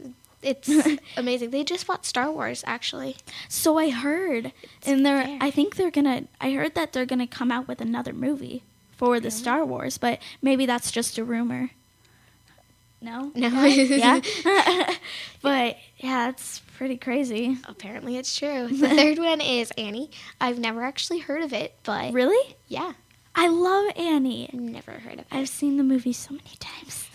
it's 0.44 0.70
amazing. 1.18 1.52
They 1.52 1.64
just 1.64 1.86
bought 1.88 2.06
Star 2.06 2.32
Wars, 2.32 2.64
actually. 2.68 3.16
So 3.48 3.78
I 3.78 3.90
heard 3.90 4.52
and 4.86 5.06
they're 5.06 5.24
fair. 5.24 5.38
I 5.42 5.52
think 5.52 5.76
they're 5.76 5.92
going 5.92 6.06
to 6.06 6.28
I 6.40 6.52
heard 6.54 6.76
that 6.76 6.94
they're 6.94 7.06
going 7.06 7.20
to 7.20 7.28
come 7.28 7.52
out 7.52 7.68
with 7.68 7.82
another 7.82 8.14
movie 8.14 8.64
for 8.98 9.20
the 9.20 9.32
Star 9.32 9.66
Wars, 9.66 9.98
but 9.98 10.20
maybe 10.44 10.66
that's 10.68 10.92
just 10.92 11.18
a 11.18 11.24
rumor. 11.24 11.72
No? 13.02 13.32
No. 13.36 13.64
Yeah. 13.66 14.22
but 15.42 15.78
yeah, 15.98 16.30
it's 16.30 16.60
pretty 16.78 16.98
crazy. 16.98 17.58
Apparently, 17.68 18.18
it's 18.18 18.36
true. 18.36 18.68
The 18.68 18.90
third 18.90 19.18
one 19.18 19.42
is 19.42 19.72
Annie. 19.78 20.12
I've 20.40 20.60
never 20.60 20.84
actually 20.84 21.20
heard 21.20 21.42
of 21.44 21.54
it, 21.54 21.76
but 21.84 22.14
Really? 22.14 22.56
yeah, 22.68 22.94
I 23.36 23.48
love 23.48 23.92
Annie. 23.98 24.50
never 24.54 24.92
heard 24.92 25.14
of 25.14 25.20
it. 25.20 25.28
I've 25.32 25.50
seen 25.50 25.78
the 25.78 25.84
movie 25.84 26.14
so 26.14 26.34
many 26.36 26.56
times. 26.60 27.10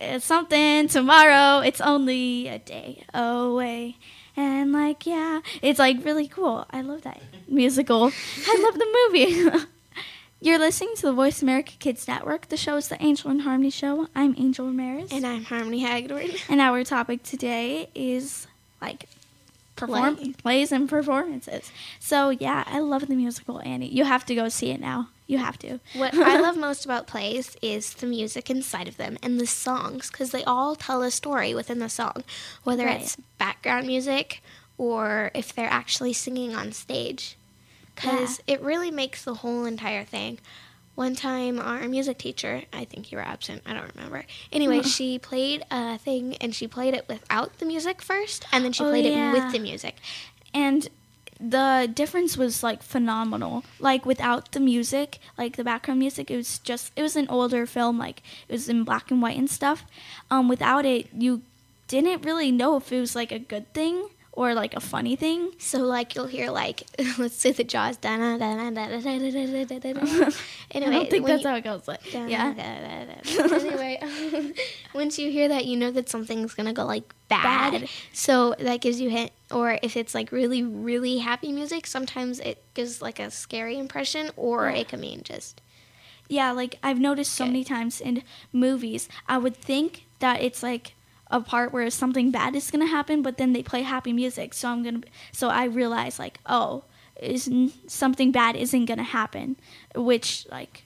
it's 0.00 0.24
something 0.24 0.88
tomorrow. 0.88 1.60
It's 1.60 1.80
only 1.80 2.48
a 2.48 2.58
day 2.58 3.04
away. 3.12 3.96
And 4.36 4.72
like 4.72 5.04
yeah, 5.06 5.40
it's 5.60 5.78
like 5.78 6.04
really 6.04 6.28
cool. 6.28 6.64
I 6.70 6.80
love 6.80 7.02
that 7.02 7.20
musical. 7.48 8.10
I 8.46 8.62
love 8.64 8.78
the 8.78 8.86
movie. 9.10 9.50
You're 10.44 10.58
listening 10.58 10.96
to 10.96 11.02
the 11.02 11.12
Voice 11.12 11.40
America 11.40 11.74
Kids 11.78 12.08
Network. 12.08 12.48
The 12.48 12.56
show 12.56 12.76
is 12.76 12.88
the 12.88 13.00
Angel 13.00 13.30
and 13.30 13.42
Harmony 13.42 13.70
Show. 13.70 14.08
I'm 14.12 14.34
Angel 14.36 14.66
Ramirez. 14.66 15.12
And 15.12 15.24
I'm 15.24 15.44
Harmony 15.44 15.84
Hagedorn. 15.84 16.30
And 16.48 16.60
our 16.60 16.82
topic 16.82 17.22
today 17.22 17.88
is 17.94 18.48
like 18.80 19.08
perform 19.76 20.16
Play. 20.16 20.32
plays 20.32 20.72
and 20.72 20.88
performances. 20.88 21.70
So 22.00 22.30
yeah, 22.30 22.64
I 22.66 22.80
love 22.80 23.06
the 23.06 23.14
musical 23.14 23.60
Annie. 23.60 23.86
You 23.86 24.02
have 24.04 24.26
to 24.26 24.34
go 24.34 24.48
see 24.48 24.70
it 24.70 24.80
now. 24.80 25.10
You 25.28 25.38
have 25.38 25.60
to. 25.60 25.78
What 25.94 26.12
I 26.14 26.40
love 26.40 26.56
most 26.68 26.84
about 26.84 27.06
plays 27.06 27.56
is 27.62 27.94
the 27.94 28.06
music 28.08 28.50
inside 28.50 28.88
of 28.88 28.96
them 28.96 29.18
and 29.22 29.38
the 29.38 29.46
songs 29.46 30.10
because 30.10 30.32
they 30.32 30.42
all 30.42 30.74
tell 30.74 31.02
a 31.02 31.12
story 31.12 31.54
within 31.54 31.78
the 31.78 31.88
song, 31.88 32.24
whether 32.64 32.86
Right. 32.86 33.00
it's 33.00 33.16
background 33.38 33.86
music 33.86 34.42
or 34.76 35.30
if 35.34 35.54
they're 35.54 35.70
actually 35.70 36.12
singing 36.14 36.52
on 36.56 36.72
stage. 36.72 37.36
Because 37.94 38.40
it 38.46 38.60
really 38.60 38.90
makes 38.90 39.24
the 39.24 39.34
whole 39.34 39.64
entire 39.64 40.04
thing. 40.04 40.38
One 40.94 41.14
time, 41.16 41.58
our 41.58 41.88
music 41.88 42.18
teacher, 42.18 42.62
I 42.72 42.84
think 42.84 43.10
you 43.10 43.16
were 43.18 43.24
absent, 43.24 43.62
I 43.64 43.72
don't 43.72 43.94
remember. 43.94 44.24
Anyway, 44.52 44.82
she 44.96 45.18
played 45.18 45.64
a 45.70 45.96
thing 45.98 46.36
and 46.36 46.54
she 46.54 46.66
played 46.68 46.94
it 46.94 47.08
without 47.08 47.58
the 47.58 47.64
music 47.64 48.02
first, 48.02 48.44
and 48.52 48.64
then 48.64 48.72
she 48.72 48.84
Oh, 48.84 48.90
played 48.90 49.06
yeah. 49.06 49.30
it 49.30 49.32
with 49.32 49.52
the 49.52 49.58
music. 49.58 49.96
and 50.52 50.88
the 51.44 51.90
difference 51.92 52.36
was 52.36 52.62
like 52.62 52.84
phenomenal. 52.84 53.64
Like 53.80 54.06
without 54.06 54.52
the 54.52 54.60
music, 54.60 55.18
like 55.36 55.56
the 55.56 55.64
background 55.64 55.98
music, 55.98 56.30
it 56.30 56.36
was 56.36 56.60
just 56.60 56.92
it 56.94 57.02
was 57.02 57.16
an 57.16 57.26
older 57.28 57.66
film, 57.66 57.98
like 57.98 58.22
it 58.48 58.52
was 58.52 58.68
in 58.68 58.84
black 58.84 59.10
and 59.10 59.20
white 59.20 59.36
and 59.36 59.50
stuff. 59.50 59.84
Um, 60.30 60.46
without 60.48 60.84
it, 60.86 61.08
you 61.12 61.42
didn't 61.88 62.22
really 62.24 62.52
know 62.52 62.76
if 62.76 62.92
it 62.92 63.00
was 63.00 63.16
like 63.16 63.32
a 63.32 63.40
good 63.40 63.72
thing 63.74 64.10
or 64.32 64.54
like 64.54 64.74
a 64.74 64.80
funny 64.80 65.14
thing. 65.16 65.50
So 65.58 65.78
like 65.80 66.14
you'll 66.14 66.26
hear 66.26 66.50
like 66.50 66.84
let's 67.18 67.34
say 67.36 67.52
the 67.52 67.64
jaws 67.64 67.96
da 67.98 68.16
da 68.16 68.38
da 68.38 68.54
da 68.56 68.70
da 68.70 68.88
da 68.88 69.00
da 69.00 69.30
da 69.30 69.64
da 69.64 69.78
da 69.78 69.92
da. 69.92 70.30
Anyway, 70.70 70.90
I 70.90 70.98
don't 70.98 71.10
think 71.10 71.26
that's 71.26 71.42
you- 71.42 71.48
how 71.48 71.56
it 71.56 71.64
goes. 71.64 71.86
Like, 71.86 72.00
Da, 72.10 72.26
yeah. 72.26 72.54
da, 72.54 73.04
da, 73.42 73.48
da. 73.48 73.54
anyway, 73.56 74.00
once 74.94 75.18
you 75.18 75.30
hear 75.30 75.48
that, 75.48 75.66
you 75.66 75.76
know 75.76 75.90
that 75.90 76.08
something's 76.08 76.54
gonna 76.54 76.72
go 76.72 76.84
like 76.86 77.12
bad. 77.28 77.72
Bad. 77.82 77.88
So 78.12 78.54
that 78.58 78.80
gives 78.80 79.00
you 79.00 79.10
hint. 79.10 79.32
Or 79.50 79.78
if 79.82 79.96
it's 79.98 80.14
like 80.14 80.32
really, 80.32 80.62
really 80.62 81.18
happy 81.18 81.52
music, 81.52 81.86
sometimes 81.86 82.40
it 82.40 82.62
gives 82.74 83.02
like 83.02 83.18
a 83.18 83.30
scary 83.30 83.78
impression, 83.78 84.30
or 84.36 84.70
it 84.70 84.88
can 84.88 85.00
mean 85.00 85.20
just 85.24 85.60
Yeah, 86.28 86.52
like 86.52 86.78
I've 86.82 86.98
noticed 86.98 87.32
so 87.34 87.44
Okay. 87.44 87.52
many 87.52 87.64
times 87.64 88.00
in 88.00 88.22
movies, 88.52 89.08
I 89.28 89.36
would 89.36 89.56
think 89.56 90.04
that 90.20 90.40
it's 90.40 90.62
like 90.62 90.94
a 91.32 91.40
part 91.40 91.72
where 91.72 91.90
something 91.90 92.30
bad 92.30 92.54
is 92.54 92.70
gonna 92.70 92.86
happen, 92.86 93.22
but 93.22 93.38
then 93.38 93.52
they 93.52 93.62
play 93.62 93.82
happy 93.82 94.12
music, 94.12 94.54
so 94.54 94.68
I'm 94.68 94.82
gonna, 94.82 95.00
so 95.32 95.48
I 95.48 95.64
realize 95.64 96.18
like, 96.18 96.38
oh, 96.46 96.84
is 97.20 97.50
something 97.86 98.30
bad 98.30 98.54
isn't 98.54 98.84
gonna 98.84 99.02
happen, 99.02 99.56
which 99.94 100.46
like, 100.50 100.84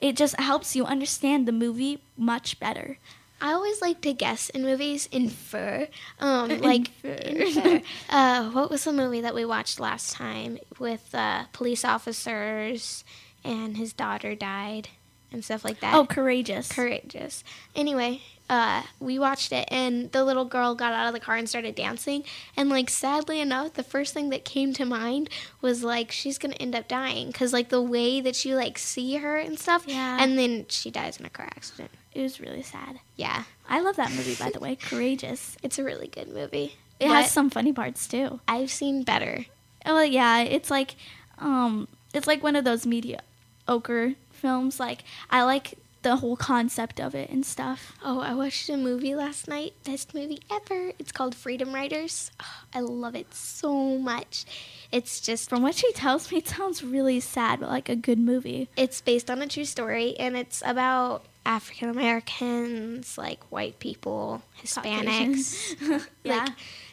it 0.00 0.16
just 0.16 0.38
helps 0.38 0.76
you 0.76 0.84
understand 0.84 1.46
the 1.46 1.52
movie 1.52 2.00
much 2.16 2.60
better. 2.60 2.98
I 3.40 3.52
always 3.52 3.80
like 3.80 4.00
to 4.02 4.12
guess 4.12 4.48
in 4.48 4.62
movies, 4.62 5.08
infer. 5.12 5.88
Um, 6.20 6.60
like, 6.60 6.90
infer. 7.04 7.82
Uh, 8.08 8.50
what 8.50 8.70
was 8.70 8.84
the 8.84 8.92
movie 8.92 9.20
that 9.20 9.34
we 9.34 9.44
watched 9.44 9.78
last 9.78 10.12
time 10.12 10.58
with 10.78 11.14
uh, 11.14 11.44
police 11.52 11.84
officers 11.84 13.04
and 13.44 13.76
his 13.76 13.92
daughter 13.92 14.34
died 14.34 14.88
and 15.32 15.44
stuff 15.44 15.64
like 15.64 15.80
that? 15.80 15.94
Oh, 15.94 16.06
courageous. 16.06 16.70
courageous. 16.72 17.44
Anyway, 17.76 18.22
uh, 18.50 18.82
we 18.98 19.18
watched 19.18 19.52
it, 19.52 19.68
and 19.70 20.10
the 20.12 20.24
little 20.24 20.46
girl 20.46 20.74
got 20.74 20.92
out 20.94 21.06
of 21.06 21.12
the 21.12 21.20
car 21.20 21.36
and 21.36 21.48
started 21.48 21.74
dancing. 21.74 22.24
And 22.56 22.70
like, 22.70 22.88
sadly 22.88 23.40
enough, 23.40 23.74
the 23.74 23.82
first 23.82 24.14
thing 24.14 24.30
that 24.30 24.44
came 24.44 24.72
to 24.74 24.84
mind 24.86 25.28
was 25.60 25.84
like 25.84 26.10
she's 26.10 26.38
gonna 26.38 26.54
end 26.54 26.74
up 26.74 26.88
dying 26.88 27.26
because 27.26 27.52
like 27.52 27.68
the 27.68 27.82
way 27.82 28.20
that 28.22 28.44
you 28.44 28.54
like 28.56 28.78
see 28.78 29.16
her 29.16 29.36
and 29.36 29.58
stuff. 29.58 29.84
Yeah. 29.86 30.16
And 30.20 30.38
then 30.38 30.64
she 30.68 30.90
dies 30.90 31.18
in 31.20 31.26
a 31.26 31.30
car 31.30 31.46
accident. 31.46 31.90
It 32.14 32.22
was 32.22 32.40
really 32.40 32.62
sad. 32.62 32.98
Yeah, 33.16 33.44
I 33.68 33.80
love 33.80 33.96
that 33.96 34.10
movie, 34.10 34.34
by 34.34 34.50
the 34.50 34.60
way. 34.60 34.76
Courageous. 34.76 35.56
it's 35.62 35.78
a 35.78 35.84
really 35.84 36.06
good 36.08 36.28
movie. 36.28 36.74
It 36.98 37.08
But 37.08 37.14
has 37.14 37.30
some 37.30 37.50
funny 37.50 37.72
parts 37.72 38.08
too. 38.08 38.40
I've 38.48 38.70
seen 38.70 39.02
better. 39.04 39.44
Oh 39.86 40.00
yeah, 40.00 40.40
it's 40.40 40.70
like, 40.70 40.96
um, 41.38 41.86
it's 42.14 42.26
like 42.26 42.42
one 42.42 42.56
of 42.56 42.64
those 42.64 42.86
mediocre 42.86 44.14
films. 44.38 44.78
Like 44.80 45.04
I 45.30 45.42
like 45.42 45.74
the 46.02 46.16
whole 46.16 46.36
concept 46.36 47.00
of 47.00 47.14
it 47.14 47.28
and 47.28 47.44
stuff. 47.44 47.92
Oh, 48.04 48.20
I 48.20 48.32
watched 48.32 48.68
a 48.68 48.76
movie 48.76 49.14
last 49.16 49.48
night. 49.48 49.74
Best 49.84 50.14
movie 50.14 50.40
ever. 50.50 50.92
It's 50.98 51.10
called 51.12 51.34
Freedom 51.34 51.74
Writers. 51.74 52.30
Oh, 52.40 52.62
I 52.72 52.80
love 52.80 53.16
it 53.16 53.34
so 53.34 53.98
much. 53.98 54.44
It's 54.92 55.20
just 55.20 55.50
From 55.50 55.62
what 55.62 55.74
she 55.74 55.92
tells 55.92 56.30
me, 56.30 56.38
it 56.38 56.48
sounds 56.48 56.82
really 56.84 57.18
sad, 57.20 57.58
but 57.60 57.68
like 57.68 57.88
a 57.88 57.96
good 57.96 58.18
movie. 58.18 58.68
it's 58.76 59.00
based 59.00 59.28
on 59.30 59.42
a 59.42 59.46
true 59.48 59.64
story 59.64 60.16
and 60.18 60.36
it's 60.36 60.62
about 60.64 61.24
African 61.44 61.88
Americans, 61.90 63.18
like 63.18 63.40
white 63.50 63.78
people, 63.80 64.42
Hispanics. 64.62 65.74
Yeah. 66.24 66.44
Like 66.44 66.52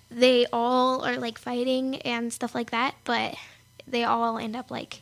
they 0.09 0.45
all 0.51 1.05
are 1.05 1.17
like 1.17 1.37
fighting 1.37 1.97
and 2.01 2.33
stuff 2.33 2.55
like 2.55 2.71
that, 2.71 2.95
but 3.03 3.35
they 3.87 4.03
all 4.03 4.37
end 4.37 4.55
up 4.55 4.71
like 4.71 5.01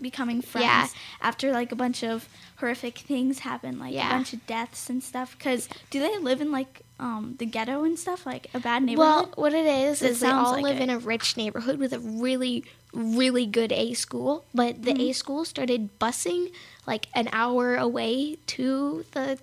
Becoming 0.00 0.42
friends 0.42 0.64
Yeah. 0.64 0.86
after 1.20 1.52
like 1.52 1.72
a 1.72 1.76
bunch 1.76 2.02
of 2.02 2.28
horrific 2.58 2.98
things 2.98 3.40
happen, 3.40 3.78
like 3.78 3.94
Yeah. 3.94 4.08
a 4.08 4.12
bunch 4.14 4.32
of 4.32 4.46
deaths 4.46 4.88
and 4.90 5.02
stuff. 5.02 5.36
Cause 5.38 5.68
do 5.90 6.00
they 6.00 6.18
live 6.18 6.40
in 6.40 6.50
like 6.52 6.82
um 6.98 7.36
the 7.38 7.46
ghetto 7.46 7.84
and 7.84 7.98
stuff, 7.98 8.26
like 8.26 8.48
a 8.54 8.60
bad 8.60 8.82
neighborhood? 8.82 8.98
Well, 9.28 9.32
what 9.36 9.54
it 9.54 9.66
is 9.66 10.02
It 10.02 10.10
is 10.12 10.20
they 10.20 10.28
all 10.28 10.52
like 10.52 10.62
live 10.62 10.76
it. 10.76 10.82
in 10.82 10.90
a 10.90 10.98
rich 10.98 11.36
neighborhood 11.36 11.78
with 11.78 11.92
a 11.92 11.98
really, 11.98 12.64
really 12.92 13.46
good 13.46 13.72
A 13.72 13.94
school. 13.94 14.44
But 14.54 14.82
the 14.82 14.92
Mm-hmm. 14.92 15.00
A 15.10 15.12
school 15.12 15.44
started 15.44 15.98
busing 15.98 16.52
like 16.86 17.06
an 17.14 17.28
hour 17.32 17.76
away 17.76 18.36
to 18.48 19.04
the 19.12 19.38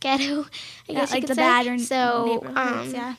ghetto. 0.00 0.42
I 0.88 0.92
yeah, 0.92 1.00
guess 1.00 1.10
you 1.10 1.14
like 1.16 1.22
could 1.22 1.30
the 1.30 1.34
say. 1.34 1.40
bad 1.66 1.80
so, 1.80 2.42
um, 2.56 2.90
yeah. 2.94 3.14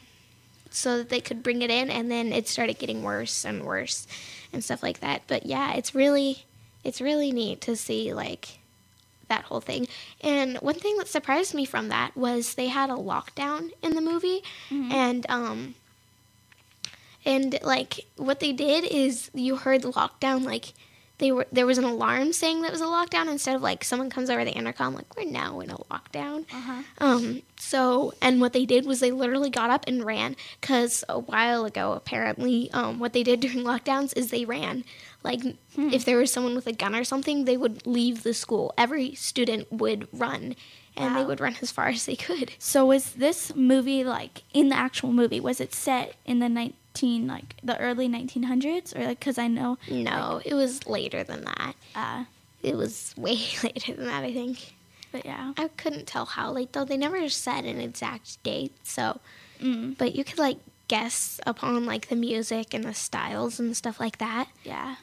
so 0.70 0.98
that 1.00 1.10
they 1.10 1.20
could 1.22 1.44
bring 1.44 1.62
it 1.62 1.70
in, 1.70 1.90
and 1.90 2.10
then 2.10 2.32
it 2.32 2.48
started 2.48 2.80
getting 2.80 3.04
worse 3.04 3.44
and 3.46 3.64
worse 3.66 4.08
and 4.54 4.64
stuff 4.64 4.82
like 4.84 5.00
that. 5.02 5.24
But 5.28 5.46
yeah, 5.46 5.74
it's 5.74 5.94
really, 5.96 6.46
it's 6.84 7.02
really 7.02 7.32
neat 7.32 7.62
to 7.62 7.76
see 7.76 8.14
like 8.14 8.60
that 9.32 9.46
whole 9.46 9.62
thing. 9.62 9.88
And 10.22 10.58
one 10.58 10.76
thing 10.76 10.98
that 10.98 11.08
surprised 11.08 11.54
me 11.56 11.66
from 11.66 11.88
that 11.88 12.16
was 12.16 12.54
they 12.54 12.68
had 12.68 12.90
a 12.90 12.94
lockdown 12.96 13.72
in 13.82 13.96
the 13.96 14.02
movie, 14.02 14.44
and 14.92 15.26
um, 15.30 15.76
and 17.26 17.58
like 17.64 18.06
what 18.18 18.40
they 18.42 18.52
did 18.52 18.84
is 18.84 19.32
you 19.34 19.56
heard 19.56 19.82
the 19.82 19.92
lockdown 19.92 20.44
like. 20.44 20.74
They 21.18 21.32
were 21.32 21.46
there 21.52 21.68
was 21.68 21.78
an 21.78 21.84
alarm 21.84 22.34
saying 22.34 22.64
that 22.64 22.70
it 22.70 22.72
was 22.72 22.82
a 22.82 22.86
lockdown 22.86 23.30
instead 23.30 23.56
of 23.56 23.62
like 23.62 23.84
someone 23.84 24.10
comes 24.10 24.28
over 24.32 24.44
the 24.44 24.54
intercom 24.54 24.96
like 24.96 25.16
we're 25.16 25.30
now 25.30 25.60
in 25.60 25.70
a 25.70 25.78
lockdown. 25.78 26.46
Uh-huh. 26.52 26.82
Um, 26.98 27.44
so, 27.60 28.16
and 28.24 28.42
what 28.42 28.54
they 28.54 28.66
did 28.66 28.88
was 28.88 29.02
they 29.02 29.12
literally 29.12 29.52
got 29.52 29.70
up 29.70 29.84
and 29.86 30.04
ran 30.04 30.36
because 30.60 31.04
a 31.08 31.20
while 31.20 31.64
ago, 31.64 31.92
apparently, 31.92 32.72
um, 32.72 32.98
what 32.98 33.14
they 33.14 33.22
did 33.22 33.40
during 33.40 33.58
lockdowns 33.64 34.18
is 34.18 34.32
they 34.32 34.46
ran. 34.46 34.84
Like, 35.24 35.42
if 35.78 36.06
there 36.06 36.18
was 36.18 36.32
someone 36.32 36.56
with 36.56 36.68
a 36.68 36.74
gun 36.74 36.96
or 36.96 37.04
something, 37.04 37.46
they 37.46 37.58
would 37.58 37.86
leave 37.86 38.24
the 38.24 38.34
school. 38.34 38.74
Every 38.78 39.14
student 39.16 39.72
would 39.72 40.08
run, 40.12 40.56
and 40.98 41.16
they 41.16 41.24
would 41.24 41.40
run 41.40 41.56
as 41.62 41.72
far 41.72 41.88
as 41.88 42.06
they 42.06 42.16
could. 42.16 42.54
So 42.60 42.86
was 42.86 43.12
this 43.14 43.56
movie 43.56 44.04
like 44.04 44.44
in 44.54 44.70
the 44.70 44.76
actual 44.78 45.12
movie? 45.14 45.40
Was 45.40 45.62
it 45.62 45.74
set 45.74 46.16
in 46.26 46.40
the 46.40 46.50
nineteen 46.50 47.28
like 47.28 47.56
the 47.64 47.78
early 47.80 48.08
nineteen 48.08 48.44
hundreds 48.44 48.94
or 48.96 49.04
like 49.06 49.20
because 49.20 49.38
I 49.38 49.48
know 49.48 49.78
No, 49.90 50.42
it 50.44 50.54
was 50.54 50.86
later 50.88 51.24
than 51.24 51.46
that. 51.46 51.74
uh 51.96 52.24
It 52.64 52.76
was 52.76 53.14
way 53.18 53.38
later 53.64 53.94
than 53.94 54.06
that, 54.08 54.24
I 54.24 54.34
think. 54.34 54.74
but 55.12 55.24
yeah 55.26 55.54
I 55.58 55.68
couldn't 55.70 56.08
tell 56.08 56.26
how 56.26 56.52
late, 56.52 56.74
though. 56.74 56.84
They 56.86 56.98
never 56.98 57.30
said 57.30 57.64
an 57.66 57.80
exact 57.80 58.42
date, 58.44 58.74
so. 58.84 59.20
mm, 59.62 59.98
But 59.98 60.16
you 60.16 60.24
could, 60.24 60.40
like, 60.40 60.58
guess 60.88 61.40
upon, 61.48 61.86
like, 61.86 62.10
the 62.10 62.16
music 62.18 62.74
and 62.74 62.84
the 62.84 62.94
styles 62.94 63.60
and 63.60 63.78
stuff 63.78 64.00
like 64.00 64.18
that. 64.18 64.48
yeah 64.66 64.96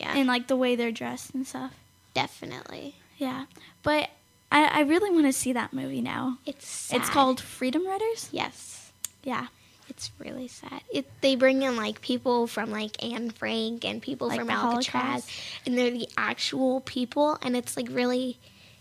Yeah. 0.00 0.14
and 0.16 0.26
like 0.26 0.48
the 0.48 0.56
way 0.56 0.74
they're 0.76 0.90
dressed 0.92 1.34
and 1.34 1.46
stuff 1.46 1.72
Definitely. 2.14 2.94
yeah 3.18 3.44
but 3.82 4.10
I 4.52 4.64
I 4.64 4.80
really 4.80 5.10
want 5.10 5.26
to 5.26 5.32
see 5.32 5.52
that 5.52 5.72
movie 5.72 6.00
now. 6.00 6.38
It's 6.44 6.66
sad. 6.66 7.00
It's 7.00 7.08
called 7.10 7.40
Freedom 7.40 7.86
Writers. 7.86 8.28
Yes. 8.32 8.90
Yeah, 9.22 9.46
It's 9.88 10.10
really 10.18 10.48
sad. 10.48 10.80
It 10.92 11.06
they 11.20 11.36
bring 11.36 11.62
in 11.62 11.76
like 11.76 12.00
people 12.00 12.46
from 12.48 12.70
like 12.72 13.00
Anne 13.04 13.30
Frank 13.30 13.84
and 13.84 14.02
people 14.02 14.26
Like 14.28 14.40
from 14.40 14.50
Alcatraz, 14.50 14.90
Holocaust. 14.92 15.30
and 15.66 15.78
they're 15.78 15.90
the 15.92 16.08
actual 16.16 16.80
people, 16.80 17.38
and 17.42 17.56
it's 17.56 17.76
like 17.76 17.86
really, 17.90 18.38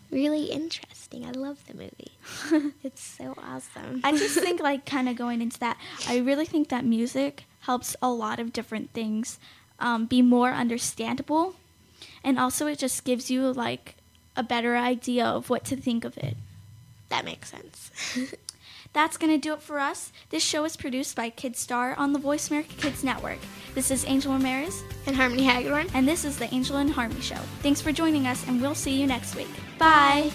really 0.10 0.46
interesting. 0.46 1.26
I 1.26 1.32
love 1.32 1.60
the 1.68 1.76
movie. 1.76 2.74
it's 2.84 3.04
so 3.04 3.36
awesome. 3.38 4.02
I 4.04 4.12
just 4.18 4.40
think 4.40 4.60
like 4.70 4.86
kind 4.88 5.08
of 5.10 5.16
going 5.18 5.40
into 5.42 5.60
that. 5.60 5.78
I 6.08 6.18
really 6.18 6.46
think 6.46 6.70
that 6.70 6.84
music 6.86 7.44
helps 7.62 7.96
a 8.02 8.10
lot 8.10 8.40
of 8.40 8.54
different 8.54 8.92
things 8.94 9.38
um, 9.80 10.06
be 10.06 10.22
more 10.22 10.52
understandable, 10.52 11.56
and 12.24 12.40
also 12.40 12.68
it 12.68 12.80
just 12.80 13.04
gives 13.04 13.30
you 13.32 13.52
like 13.52 13.96
a 14.36 14.44
better 14.44 14.78
idea 14.78 15.26
of 15.26 15.50
what 15.50 15.66
to 15.66 15.76
think 15.76 16.06
of 16.06 16.18
it. 16.18 16.38
that 17.10 17.26
makes 17.26 17.50
sense. 17.50 17.92
That's 18.94 19.18
going 19.18 19.32
to 19.32 19.38
do 19.38 19.54
it 19.54 19.62
for 19.62 19.80
us. 19.80 20.12
This 20.32 20.44
show 20.44 20.64
is 20.66 20.76
produced 20.76 21.16
by 21.16 21.30
Kidstar 21.30 21.96
on 21.98 22.12
the 22.12 22.18
Voice 22.20 22.50
America 22.50 22.74
Kids 22.78 23.04
Network. 23.04 23.38
This 23.76 23.92
is 23.92 24.04
Angel 24.06 24.34
Ramirez, 24.34 24.82
and 25.06 25.16
Harmony 25.16 25.44
Hagedorn. 25.44 25.88
and 25.94 26.08
this 26.08 26.26
is 26.26 26.38
the 26.40 26.52
Angel 26.54 26.78
and 26.78 26.90
Harmony 26.90 27.22
Show. 27.22 27.38
Thanks 27.62 27.82
for 27.82 27.92
joining 27.92 28.26
us, 28.26 28.48
and 28.48 28.60
we'll 28.60 28.74
see 28.76 29.00
you 29.00 29.06
next 29.06 29.36
week. 29.36 29.50
Bye. 29.78 30.32